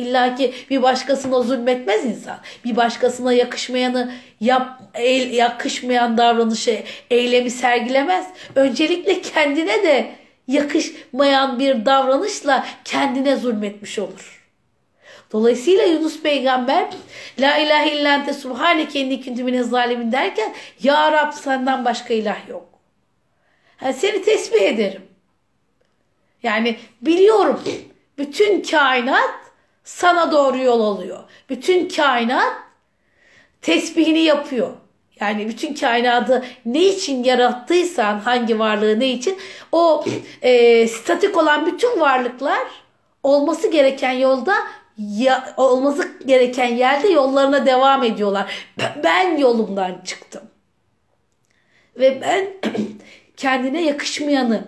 İlla 0.00 0.34
ki 0.34 0.54
bir 0.70 0.82
başkasına 0.82 1.42
zulmetmez 1.42 2.04
insan. 2.04 2.38
Bir 2.64 2.76
başkasına 2.76 3.32
yakışmayanı 3.32 4.12
yap, 4.40 4.80
el, 4.94 5.32
yakışmayan 5.32 6.18
davranışı, 6.18 6.82
eylemi 7.10 7.50
sergilemez. 7.50 8.26
Öncelikle 8.54 9.20
kendine 9.20 9.82
de 9.82 10.12
yakışmayan 10.48 11.58
bir 11.58 11.86
davranışla 11.86 12.66
kendine 12.84 13.36
zulmetmiş 13.36 13.98
olur. 13.98 14.40
Dolayısıyla 15.32 15.84
Yunus 15.84 16.22
peygamber 16.22 16.88
La 17.38 17.58
ilahe 17.58 17.92
illa 17.92 18.14
ente 18.14 18.32
subhaneke 18.32 19.00
inni 19.00 19.24
kuntu 19.24 19.44
mine 19.44 19.62
zalimin 19.62 20.12
derken 20.12 20.54
Ya 20.82 21.12
Rab 21.12 21.32
senden 21.32 21.84
başka 21.84 22.14
ilah 22.14 22.48
yok. 22.48 22.68
Yani 23.82 23.94
seni 23.94 24.22
tesbih 24.22 24.60
ederim. 24.60 25.02
Yani 26.42 26.76
biliyorum 27.02 27.62
bütün 28.18 28.62
kainat 28.62 29.49
sana 29.90 30.32
doğru 30.32 30.58
yol 30.58 30.80
alıyor. 30.80 31.18
Bütün 31.48 31.88
kainat 31.88 32.54
tesbihini 33.62 34.18
yapıyor. 34.18 34.72
Yani 35.20 35.48
bütün 35.48 35.74
kainatı 35.74 36.44
ne 36.64 36.84
için 36.84 37.24
yarattıysan, 37.24 38.18
hangi 38.18 38.58
varlığı 38.58 39.00
ne 39.00 39.10
için, 39.10 39.38
o 39.72 40.04
e, 40.42 40.88
statik 40.88 41.36
olan 41.36 41.66
bütün 41.66 42.00
varlıklar 42.00 42.60
olması 43.22 43.70
gereken 43.70 44.12
yolda, 44.12 44.54
ya, 44.98 45.54
olması 45.56 46.08
gereken 46.26 46.68
yerde 46.76 47.08
yollarına 47.08 47.66
devam 47.66 48.04
ediyorlar. 48.04 48.52
Ben 49.04 49.36
yolumdan 49.38 50.00
çıktım. 50.04 50.42
Ve 51.96 52.20
ben 52.20 52.48
kendine 53.36 53.84
yakışmayanı 53.84 54.64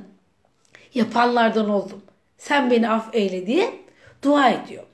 yapanlardan 0.95 1.71
oldum. 1.71 2.03
Sen 2.39 2.71
beni 2.71 2.91
af 2.91 3.09
eyle 3.13 3.47
diye 3.47 3.75
dua 4.23 4.51
ediyor. 4.51 4.85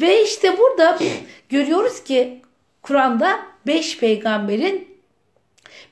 Ve 0.00 0.22
işte 0.22 0.58
burada 0.58 0.98
görüyoruz 1.48 2.04
ki 2.04 2.42
Kur'an'da 2.82 3.40
beş 3.66 3.98
peygamberin 3.98 4.98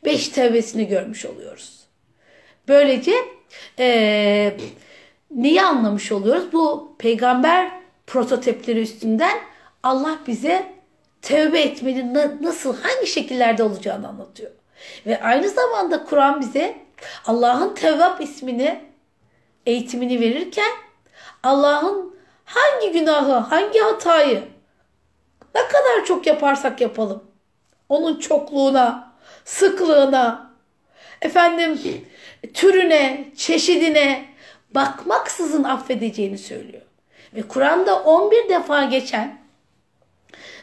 beş 0.05 0.28
tevbesini 0.28 0.88
görmüş 0.88 1.26
oluyoruz. 1.26 1.80
Böylece 2.68 3.12
e, 3.78 4.57
neyi 5.30 5.62
anlamış 5.62 6.12
oluyoruz? 6.12 6.53
Bu 6.53 6.94
peygamber 6.98 7.70
prototipleri 8.07 8.80
üstünden 8.80 9.38
Allah 9.82 10.18
bize 10.26 10.72
tövbe 11.22 11.61
etmenin 11.61 12.14
nasıl, 12.42 12.76
hangi 12.76 13.07
şekillerde 13.07 13.62
olacağını 13.62 14.09
anlatıyor. 14.09 14.50
Ve 15.07 15.22
aynı 15.22 15.48
zamanda 15.48 16.05
Kur'an 16.05 16.40
bize 16.40 16.76
Allah'ın 17.26 17.74
Tevvab 17.74 18.20
ismini 18.20 18.80
eğitimini 19.66 20.20
verirken 20.20 20.70
Allah'ın 21.42 22.11
hangi 22.55 22.92
günahı, 22.92 23.32
hangi 23.32 23.78
hatayı 23.78 24.42
ne 25.55 25.61
kadar 25.68 26.05
çok 26.05 26.26
yaparsak 26.26 26.80
yapalım. 26.80 27.24
Onun 27.88 28.18
çokluğuna, 28.18 29.12
sıklığına, 29.44 30.53
efendim 31.22 31.80
türüne, 32.55 33.32
çeşidine 33.36 34.24
bakmaksızın 34.74 35.64
affedeceğini 35.64 36.38
söylüyor. 36.38 36.82
Ve 37.34 37.42
Kur'an'da 37.42 38.03
11 38.03 38.48
defa 38.48 38.84
geçen 38.84 39.38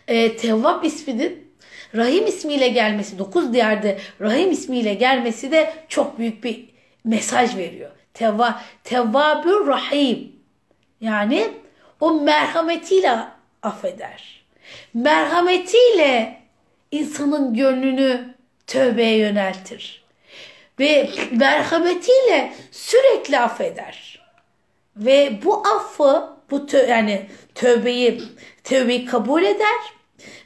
e, 0.07 0.37
Tevvab 0.37 0.83
isminin 0.83 1.49
Rahim 1.95 2.27
ismiyle 2.27 2.67
gelmesi, 2.67 3.19
9 3.19 3.55
yerde 3.55 3.99
Rahim 4.21 4.51
ismiyle 4.51 4.93
gelmesi 4.93 5.51
de 5.51 5.73
çok 5.87 6.19
büyük 6.19 6.43
bir 6.43 6.69
mesaj 7.03 7.57
veriyor. 7.57 7.91
Tevva, 8.13 8.61
Tevvabür 8.83 9.67
Rahim. 9.67 10.35
Yani 11.01 11.47
o 11.99 12.11
merhametiyle 12.11 13.17
affeder. 13.63 14.45
Merhametiyle 14.93 16.41
insanın 16.91 17.53
gönlünü 17.53 18.35
tövbeye 18.67 19.17
yöneltir. 19.17 20.03
Ve 20.79 21.09
merhametiyle 21.31 22.53
sürekli 22.71 23.39
affeder. 23.39 24.19
Ve 24.97 25.39
bu 25.43 25.67
affı, 25.67 26.29
bu 26.51 26.65
tö 26.65 26.87
yani 26.87 27.29
tövbeyi, 27.55 28.21
tövbeyi 28.63 29.05
kabul 29.05 29.43
eder 29.43 29.79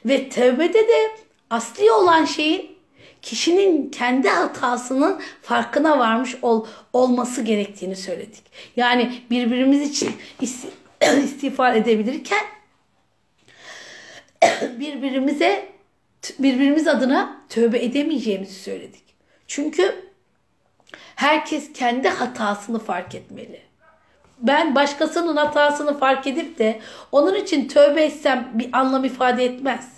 ve 0.04 0.28
tövbede 0.28 0.88
de 0.88 1.10
asli 1.50 1.90
olan 1.90 2.24
şeyin 2.24 2.74
kişinin 3.22 3.90
kendi 3.90 4.28
hatasının 4.28 5.20
farkına 5.42 5.98
varmış 5.98 6.36
ol, 6.42 6.66
olması 6.92 7.42
gerektiğini 7.42 7.96
söyledik. 7.96 8.42
Yani 8.76 9.22
birbirimiz 9.30 9.90
için 9.90 10.12
istiğfar 11.24 11.74
edebilirken 11.74 12.44
birbirimize 14.80 15.68
birbirimiz 16.38 16.88
adına 16.88 17.40
tövbe 17.48 17.84
edemeyeceğimizi 17.84 18.54
söyledik. 18.54 19.04
Çünkü 19.46 19.94
herkes 21.14 21.72
kendi 21.72 22.08
hatasını 22.08 22.78
fark 22.78 23.14
etmeli. 23.14 23.60
Ben 24.38 24.74
başkasının 24.74 25.36
hatasını 25.36 25.98
fark 25.98 26.26
edip 26.26 26.58
de 26.58 26.80
onun 27.12 27.34
için 27.34 27.68
tövbe 27.68 28.04
etsem 28.04 28.50
bir 28.54 28.68
anlam 28.72 29.04
ifade 29.04 29.44
etmez. 29.44 29.88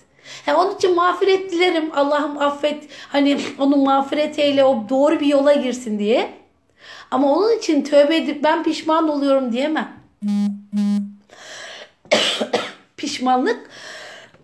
Yani 0.47 0.59
onun 0.59 0.77
için 0.77 0.95
mağfiret 0.95 1.53
dilerim. 1.53 1.91
Allah'ım 1.95 2.39
affet. 2.39 2.89
Hani 3.09 3.41
onu 3.59 3.77
mağfiret 3.77 4.39
eyle 4.39 4.65
o 4.65 4.89
doğru 4.89 5.21
bir 5.21 5.27
yola 5.27 5.53
girsin 5.53 5.99
diye. 5.99 6.31
Ama 7.11 7.33
onun 7.33 7.59
için 7.59 7.83
tövbe 7.83 8.17
edip 8.17 8.45
ben 8.45 8.63
pişman 8.63 9.09
oluyorum 9.09 9.53
diyemem. 9.53 9.93
Pişmanlık 12.97 13.71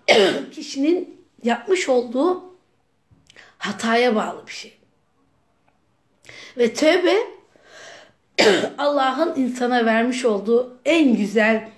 kişinin 0.52 1.24
yapmış 1.42 1.88
olduğu 1.88 2.44
hataya 3.58 4.14
bağlı 4.14 4.46
bir 4.46 4.52
şey. 4.52 4.78
Ve 6.58 6.74
tövbe 6.74 7.16
Allah'ın 8.78 9.40
insana 9.40 9.86
vermiş 9.86 10.24
olduğu 10.24 10.78
en 10.84 11.16
güzel 11.16 11.68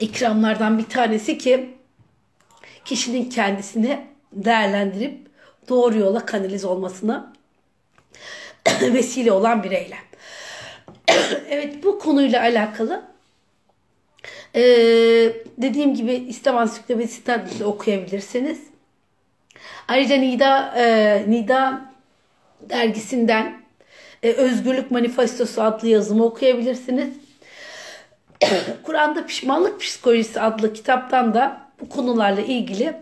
ikramlardan 0.00 0.78
bir 0.78 0.88
tanesi 0.88 1.38
ki 1.38 1.74
kişinin 2.84 3.30
kendisini 3.30 4.06
değerlendirip 4.32 5.26
doğru 5.68 5.98
yola 5.98 6.26
kanalize 6.26 6.66
olmasına 6.66 7.32
vesile 8.80 9.32
olan 9.32 9.62
bir 9.62 9.70
eylem. 9.70 10.04
evet 11.48 11.84
bu 11.84 11.98
konuyla 11.98 12.40
alakalı 12.40 13.13
ee, 14.54 15.32
dediğim 15.58 15.94
gibi 15.94 16.12
İslam 16.12 16.56
Ansiklopedisi'nden 16.56 17.48
de 17.58 17.64
okuyabilirsiniz. 17.64 18.60
Ayrıca 19.88 20.16
Nida 20.16 20.74
e, 20.76 21.24
Nida 21.30 21.92
dergisinden 22.60 23.62
e, 24.22 24.32
Özgürlük 24.32 24.90
Manifestosu 24.90 25.62
adlı 25.62 25.88
yazımı 25.88 26.24
okuyabilirsiniz. 26.24 27.08
Kur'an'da 28.82 29.26
Pişmanlık 29.26 29.80
Psikolojisi 29.80 30.40
adlı 30.40 30.72
kitaptan 30.72 31.34
da 31.34 31.60
bu 31.80 31.88
konularla 31.88 32.40
ilgili 32.40 32.96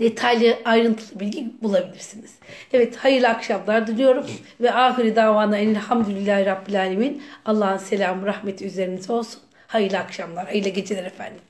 detaylı 0.00 0.58
ayrıntılı 0.64 1.20
bilgi 1.20 1.46
bulabilirsiniz. 1.62 2.30
Evet 2.72 2.96
hayırlı 2.96 3.28
akşamlar 3.28 3.86
diliyorum 3.86 4.26
ve 4.60 4.72
ahiri 4.72 5.16
davana 5.16 5.56
elhamdülillahi 5.56 6.46
rabbil 6.46 6.80
alemin. 6.80 7.22
Allah'ın 7.44 7.78
selamı 7.78 8.26
rahmeti 8.26 8.66
üzerinize 8.66 9.12
olsun. 9.12 9.40
Hayırlı 9.70 9.98
akşamlar, 9.98 10.46
hayırlı 10.46 10.68
geceler 10.68 11.04
efendim. 11.04 11.40